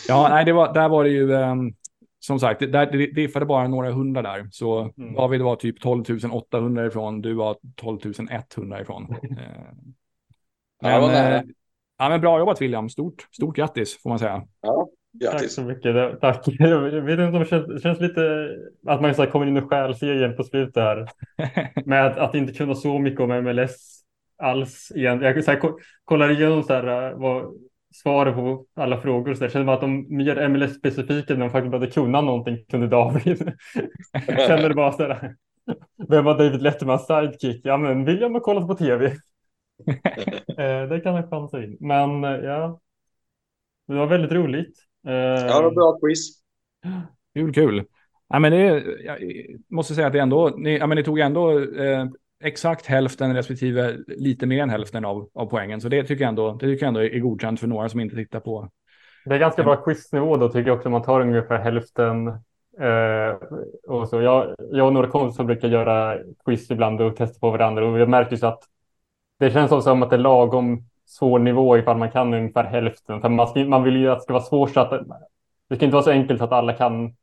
[0.08, 1.74] Ja, nej, det var, där var det ju, ehm,
[2.20, 4.48] som sagt, det, där, det diffade bara några hundra där.
[4.52, 5.14] Så Mm.
[5.14, 8.00] David var typ 12 800 ifrån, du var 12
[8.58, 9.16] 100 ifrån.
[10.84, 11.36] Eh, men, nära.
[11.36, 11.44] eh,
[11.98, 14.44] ja, men bra jobbat William, stort, stort grattis får man säga.
[14.62, 14.88] Ja,
[15.24, 15.56] Tack grattis.
[15.56, 16.22] så mycket.
[16.22, 16.44] Tack.
[16.60, 18.50] Jag vet inte om det känns, det känns lite
[18.88, 21.08] att man så här kommer in och stjäl serien på slutet här.
[21.86, 24.02] Med att, att inte kunna så mycket om MLS
[24.38, 25.22] alls igen.
[25.22, 27.54] Jag så här, ko- kollar igenom så här, äh, vad,
[27.94, 29.34] svaren på alla frågor.
[29.34, 29.50] Så.
[29.50, 33.38] Känner man att de mer MLS-specifika när de faktiskt började kunna någonting kunde David.
[34.48, 35.36] Känner det bara så här.
[36.10, 37.62] Vem var David Lettermans sidekick?
[37.66, 39.12] Ja, men William har kollat på tv.
[40.58, 41.78] eh, det kan jag chansa in.
[41.80, 42.80] Men eh, ja,
[43.88, 44.78] det var väldigt roligt.
[45.08, 46.42] Eh, Ja, det var bra quiz.
[47.34, 47.86] Kul, kul.
[48.30, 49.18] Ja, men det, jag
[49.70, 52.06] måste säga att det ändå, ni, ja, men ni tog ändå eh,
[52.44, 55.82] exakt hälften respektive lite mer än hälften av, av poängen.
[55.82, 58.16] Så det tycker jag ändå, det tycker jag ändå är godkänt för några som inte
[58.16, 58.70] tittar på.
[59.26, 60.90] Det är ganska bra quiznivå då tycker jag också.
[60.90, 62.28] Man tar ungefär hälften.
[62.80, 63.36] Eh,
[63.88, 64.22] och så.
[64.22, 67.86] Jag, jag och några kompisar brukar göra quiz ibland och testa på varandra.
[67.86, 68.64] Och jag märker så att
[69.42, 73.22] det känns som att det är lagom svår nivå ifall man kan ungefär hälften.
[73.22, 75.08] För man, ska, man vill ju att det ska vara svårt så att
[75.70, 77.16] det ska inte vara så enkelt att alla kan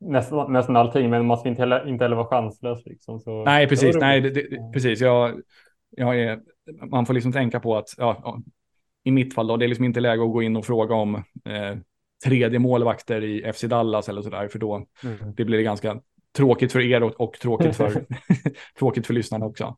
[0.00, 1.10] nästan, nästan allting.
[1.10, 2.86] Men man ska inte heller, inte heller vara chanslös.
[2.86, 3.20] Liksom.
[3.20, 3.94] Så, Nej, precis.
[3.94, 5.00] det Nej, det, det, precis.
[5.00, 5.40] Jag,
[5.90, 6.40] jag är,
[6.90, 8.38] man får liksom tänka på att, ja,
[9.04, 11.14] i mitt fall då, det är liksom inte läge att gå in och fråga om
[11.14, 11.78] eh,
[12.24, 15.34] tredje målvakter i FC Dallas eller sådär, för då Mm.
[15.36, 16.00] det blir det ganska
[16.36, 18.04] tråkigt för er och, och tråkigt, för,
[18.78, 19.76] tråkigt för lyssnarna också.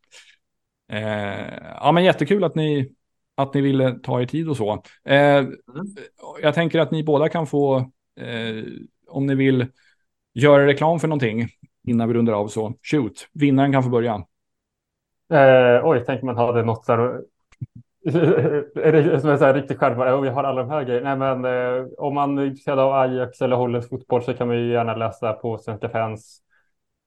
[0.93, 2.93] Eh, ja, men jättekul att ni,
[3.35, 4.83] att ni ville ta er tid och så.
[5.05, 5.45] Eh,
[6.43, 7.77] Jag tänker att ni båda kan få,
[8.21, 8.65] eh,
[9.09, 9.67] om ni vill
[10.35, 11.49] göra reklam för någonting
[11.89, 14.25] innan vi rundar av så, shoot, vinnaren kan få börja.
[15.33, 17.23] Eh, oj, tänker man hade något så här.
[18.77, 20.09] Är det som är så här riktigt självklart?
[20.21, 21.15] Oh, jag har alla de här grejerna.
[21.15, 21.45] Nej, men
[21.81, 24.97] eh, om man är intresserad av Ajax eller holländsk fotboll så kan man ju gärna
[24.97, 26.43] läsa på Svenska fans.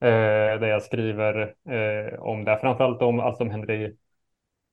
[0.05, 2.57] Eh, där jag skriver eh, om det.
[2.61, 3.95] Framförallt om allt som händer i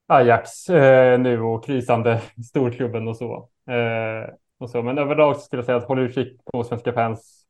[0.06, 3.48] Ajax eh, nu och krisande storklubben och så.
[3.70, 4.82] Eh, och så.
[4.82, 7.46] Men överlag så skulle jag säga att håll utkik på Svenska fans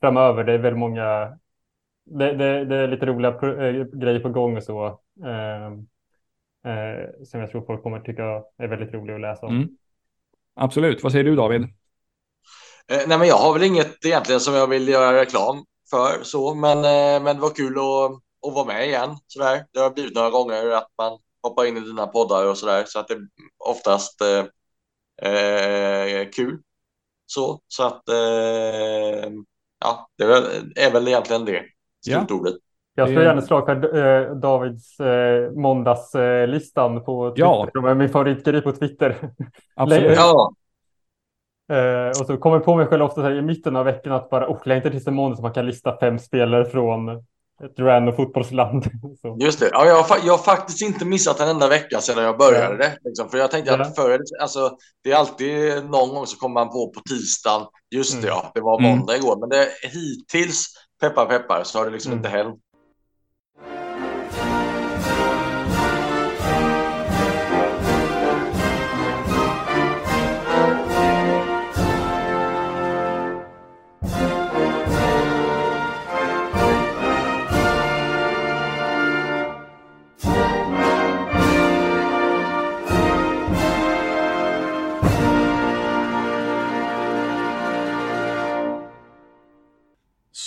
[0.00, 0.44] framöver.
[0.44, 1.38] Det är väldigt många
[2.04, 4.86] det, det, det är lite roliga eh, grejer på gång och så.
[5.24, 5.66] Eh,
[6.72, 9.56] eh, som jag tror folk kommer tycka är väldigt roliga att läsa om.
[9.56, 9.68] Mm.
[10.54, 11.02] Absolut.
[11.02, 11.62] Vad säger du David?
[11.62, 11.68] Eh,
[13.08, 16.78] nej, men jag har väl inget egentligen som jag vill göra reklam för så, men,
[16.78, 18.12] eh, men det var kul att,
[18.48, 19.16] att vara med igen.
[19.26, 19.66] Sådär.
[19.72, 22.98] Det har blivit några gånger att man hoppar in i dina poddar och sådär, så
[22.98, 23.20] att det är
[23.58, 24.20] oftast
[25.22, 26.58] eh, eh, kul.
[27.26, 29.30] Så, så att eh,
[29.80, 31.62] ja, det är väl, är väl egentligen det
[32.04, 32.54] slutordet.
[32.94, 37.70] Jag slår gärna slag för eh, Davids eh, måndagslistan på Twitter.
[37.74, 37.90] Ja.
[37.90, 39.30] är min favoritgrej på Twitter.
[39.74, 40.16] Absolut.
[40.16, 40.52] Ja,
[41.72, 44.30] Eh, och så kommer jag på mig själv ofta här, i mitten av veckan att
[44.30, 47.08] bara oh, längtar tills en måndag så man kan lista fem spelare från
[47.64, 48.84] ett random fotbollsland.
[49.22, 49.36] så.
[49.40, 49.68] just det.
[49.72, 52.98] Ja, jag, har, jag har faktiskt inte missat en enda vecka sedan jag började det.
[53.04, 53.82] Liksom, för jag tänkte Ja.
[53.82, 57.66] att förr, alltså, det är alltid någon gång så kommer man på på tisdagen.
[57.94, 58.38] Just det, Mm.
[58.44, 58.90] ja, det var Mm.
[58.98, 59.36] måndag igår.
[59.40, 60.66] Men det, hittills,
[61.00, 62.18] peppar peppar, så har det liksom Mm.
[62.18, 62.60] inte hänt.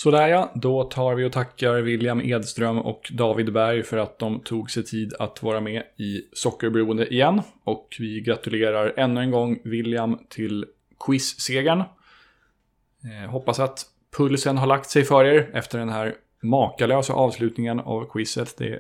[0.03, 4.39] Sådär ja, då tar vi och tackar William Edström och David Berg för att de
[4.39, 7.41] tog sig tid att vara med i Sockerberoende igen.
[7.63, 10.65] Och vi gratulerar ännu en gång William till
[11.05, 11.80] quizsegern.
[11.80, 13.85] Eh, hoppas att
[14.17, 18.57] pulsen har lagt sig för er efter den här makalösa avslutningen av quizet.
[18.57, 18.80] Det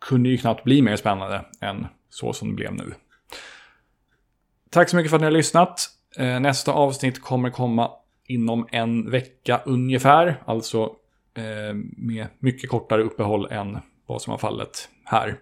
[0.00, 2.94] kunde ju knappt bli mer spännande än så som det blev nu.
[4.70, 5.80] Tack så mycket för att ni har lyssnat.
[6.16, 7.90] Eh, Nästa avsnitt kommer komma
[8.30, 10.42] inom en vecka ungefär.
[10.44, 10.96] Alltså
[11.34, 15.38] eh, med mycket kortare uppehåll än vad som har fallet här.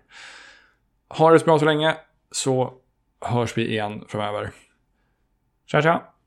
[1.08, 1.96] Ha det så bra så länge
[2.30, 2.74] så
[3.20, 4.50] hörs vi igen framöver.
[5.66, 6.17] Tja tja!